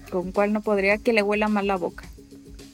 ¿Con 0.10 0.32
cuál 0.32 0.54
no 0.54 0.62
podría? 0.62 0.98
Que 0.98 1.14
le 1.14 1.22
huela 1.22 1.48
mal 1.48 1.68
la 1.68 1.76
boca. 1.76 2.06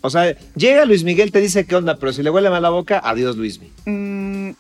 O 0.02 0.10
sea, 0.10 0.36
llega 0.56 0.86
Luis 0.86 1.04
Miguel, 1.04 1.32
te 1.32 1.40
dice 1.40 1.66
qué 1.66 1.76
onda, 1.76 1.98
pero 1.98 2.12
si 2.12 2.24
le 2.24 2.32
huele 2.32 2.50
mal 2.50 2.62
la 2.62 2.70
boca, 2.70 3.00
adiós 3.04 3.38
Luis 3.38 3.60
Miguel. 3.60 3.76
Mm, 3.86 4.52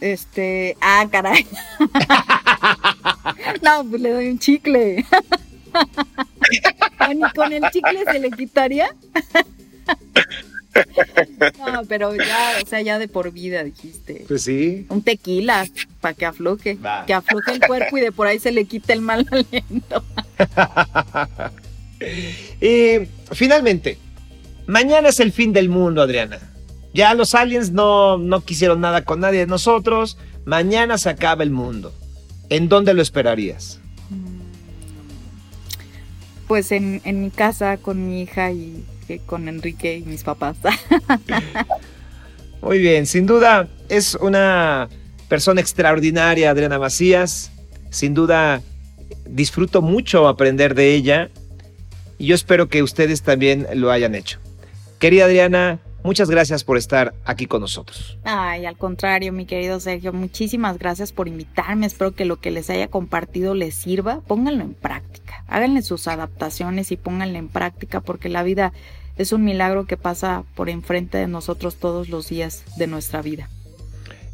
este, 0.00 0.76
ah, 0.80 1.06
caray. 1.10 1.46
no, 3.62 3.84
pues 3.88 4.00
le 4.00 4.12
doy 4.12 4.28
un 4.28 4.38
chicle. 4.38 5.04
con 7.34 7.52
el 7.52 7.62
chicle 7.70 8.04
se 8.10 8.18
le 8.18 8.30
quitaría? 8.30 8.88
No, 11.58 11.82
pero 11.88 12.14
ya, 12.14 12.52
o 12.62 12.66
sea, 12.66 12.80
ya 12.82 13.00
de 13.00 13.08
por 13.08 13.32
vida 13.32 13.64
dijiste. 13.64 14.24
Pues 14.28 14.42
sí. 14.42 14.86
Un 14.90 15.02
tequila 15.02 15.66
para 16.00 16.14
que 16.14 16.26
afloje. 16.26 16.78
Que 17.06 17.14
afloje 17.14 17.52
el 17.52 17.60
cuerpo 17.60 17.98
y 17.98 18.00
de 18.00 18.12
por 18.12 18.28
ahí 18.28 18.38
se 18.38 18.52
le 18.52 18.64
quite 18.64 18.92
el 18.92 19.00
mal 19.00 19.26
aliento. 19.30 20.04
y 22.60 23.08
finalmente, 23.32 23.98
mañana 24.66 25.08
es 25.08 25.18
el 25.18 25.32
fin 25.32 25.52
del 25.52 25.68
mundo, 25.68 26.00
Adriana. 26.00 26.38
Ya 26.98 27.14
los 27.14 27.36
aliens 27.36 27.70
no, 27.70 28.18
no 28.18 28.44
quisieron 28.44 28.80
nada 28.80 29.04
con 29.04 29.20
nadie 29.20 29.38
de 29.38 29.46
nosotros. 29.46 30.18
Mañana 30.44 30.98
se 30.98 31.08
acaba 31.08 31.44
el 31.44 31.52
mundo. 31.52 31.94
¿En 32.48 32.68
dónde 32.68 32.92
lo 32.92 33.02
esperarías? 33.02 33.78
Pues 36.48 36.72
en, 36.72 37.00
en 37.04 37.22
mi 37.22 37.30
casa 37.30 37.76
con 37.76 38.04
mi 38.04 38.22
hija 38.22 38.50
y 38.50 38.84
con 39.26 39.46
Enrique 39.46 39.98
y 39.98 40.02
mis 40.02 40.24
papás. 40.24 40.56
Muy 42.62 42.80
bien, 42.80 43.06
sin 43.06 43.26
duda 43.26 43.68
es 43.88 44.16
una 44.16 44.88
persona 45.28 45.60
extraordinaria, 45.60 46.50
Adriana 46.50 46.80
Macías. 46.80 47.52
Sin 47.90 48.12
duda 48.12 48.60
disfruto 49.24 49.82
mucho 49.82 50.26
aprender 50.26 50.74
de 50.74 50.96
ella 50.96 51.30
y 52.18 52.26
yo 52.26 52.34
espero 52.34 52.68
que 52.68 52.82
ustedes 52.82 53.22
también 53.22 53.68
lo 53.74 53.92
hayan 53.92 54.16
hecho. 54.16 54.40
Querida 54.98 55.26
Adriana, 55.26 55.78
muchas 56.02 56.30
gracias 56.30 56.64
por 56.64 56.76
estar 56.76 57.14
aquí 57.24 57.46
con 57.46 57.60
nosotros. 57.60 58.18
Ay, 58.24 58.66
al 58.66 58.76
contrario, 58.76 59.32
mi 59.32 59.46
querido 59.46 59.80
Sergio, 59.80 60.12
muchísimas 60.12 60.78
gracias 60.78 61.12
por 61.12 61.28
invitarme. 61.28 61.86
Espero 61.86 62.14
que 62.14 62.24
lo 62.24 62.40
que 62.40 62.50
les 62.50 62.70
haya 62.70 62.88
compartido 62.88 63.54
les 63.54 63.74
sirva. 63.74 64.20
Pónganlo 64.26 64.62
en 64.62 64.74
práctica. 64.74 65.44
Háganle 65.48 65.82
sus 65.82 66.08
adaptaciones 66.08 66.92
y 66.92 66.96
pónganlo 66.96 67.38
en 67.38 67.48
práctica 67.48 68.00
porque 68.00 68.28
la 68.28 68.42
vida 68.42 68.72
es 69.16 69.32
un 69.32 69.44
milagro 69.44 69.86
que 69.86 69.96
pasa 69.96 70.44
por 70.54 70.68
enfrente 70.68 71.18
de 71.18 71.26
nosotros 71.26 71.76
todos 71.76 72.08
los 72.08 72.28
días 72.28 72.64
de 72.76 72.86
nuestra 72.86 73.20
vida. 73.20 73.48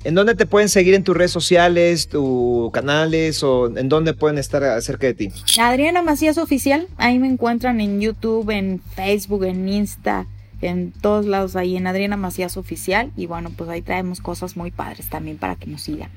¿En 0.04 0.14
dónde 0.14 0.34
te 0.34 0.44
pueden 0.44 0.68
seguir 0.68 0.92
en 0.92 1.02
tus 1.02 1.16
redes 1.16 1.30
sociales, 1.30 2.08
tus 2.08 2.70
canales 2.72 3.42
o 3.42 3.74
en 3.74 3.88
dónde 3.88 4.12
pueden 4.12 4.36
estar 4.36 4.82
cerca 4.82 5.06
de 5.06 5.14
ti? 5.14 5.32
Adriana 5.58 6.02
Macías 6.02 6.36
Oficial, 6.36 6.86
ahí 6.98 7.18
me 7.18 7.26
encuentran 7.26 7.80
en 7.80 8.02
YouTube, 8.02 8.50
en 8.50 8.82
Facebook, 8.94 9.44
en 9.44 9.66
Insta, 9.66 10.26
en 10.68 10.92
todos 10.92 11.26
lados 11.26 11.56
ahí 11.56 11.76
en 11.76 11.86
Adriana 11.86 12.16
Macías 12.16 12.56
Oficial 12.56 13.12
y 13.16 13.26
bueno, 13.26 13.50
pues 13.56 13.68
ahí 13.70 13.82
traemos 13.82 14.20
cosas 14.20 14.56
muy 14.56 14.70
padres 14.70 15.08
también 15.08 15.38
para 15.38 15.56
que 15.56 15.66
nos 15.66 15.82
sigan. 15.82 16.10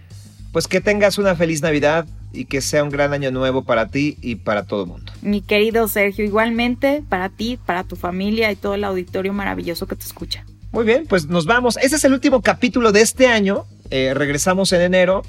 Pues 0.52 0.68
que 0.68 0.82
tengas 0.82 1.18
una 1.18 1.36
feliz 1.36 1.62
Navidad 1.62 2.08
y 2.34 2.46
que 2.46 2.62
sea 2.62 2.84
un 2.84 2.90
gran 2.90 3.14
año 3.14 3.32
nuevo 3.32 3.64
para 3.64 3.88
ti 3.88 4.18
y 4.22 4.36
para 4.36 4.66
todo 4.66 4.84
el 4.84 4.88
mundo. 4.88 5.12
Mi 5.22 5.42
querido 5.42 5.88
Sergio, 5.88 6.24
igualmente 6.26 7.04
para 7.08 7.30
ti, 7.30 7.60
para 7.66 7.84
tu 7.84 7.96
familia 7.96 8.52
y 8.52 8.56
todo 8.56 8.76
el 8.76 8.84
auditorio 8.84 9.34
maravilloso 9.34 9.88
que 9.88 9.96
te 9.96 10.04
escucha. 10.04 10.46
Muy 10.72 10.86
bien, 10.86 11.06
pues 11.08 11.28
nos 11.28 11.46
vamos. 11.46 11.78
Ese 11.78 11.96
es 11.96 12.04
el 12.04 12.14
último 12.14 12.42
capítulo 12.42 12.92
de 12.92 13.02
este 13.02 13.28
año. 13.28 13.66
Eh, 13.90 14.14
regresamos 14.14 14.72
en 14.74 14.82
enero 14.82 15.24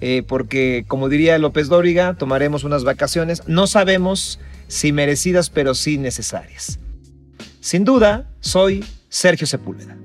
eh, 0.00 0.22
porque, 0.26 0.84
como 0.88 1.08
diría 1.08 1.38
López 1.38 1.68
Dóriga, 1.68 2.14
tomaremos 2.14 2.64
unas 2.64 2.84
vacaciones. 2.84 3.42
No 3.46 3.66
sabemos 3.66 4.38
si 4.68 4.92
merecidas, 4.92 5.48
pero 5.48 5.74
sí 5.74 5.98
necesarias. 5.98 6.78
Sin 7.62 7.84
duda, 7.84 8.28
soy 8.40 8.84
Sergio 9.08 9.46
Sepúlveda. 9.46 10.01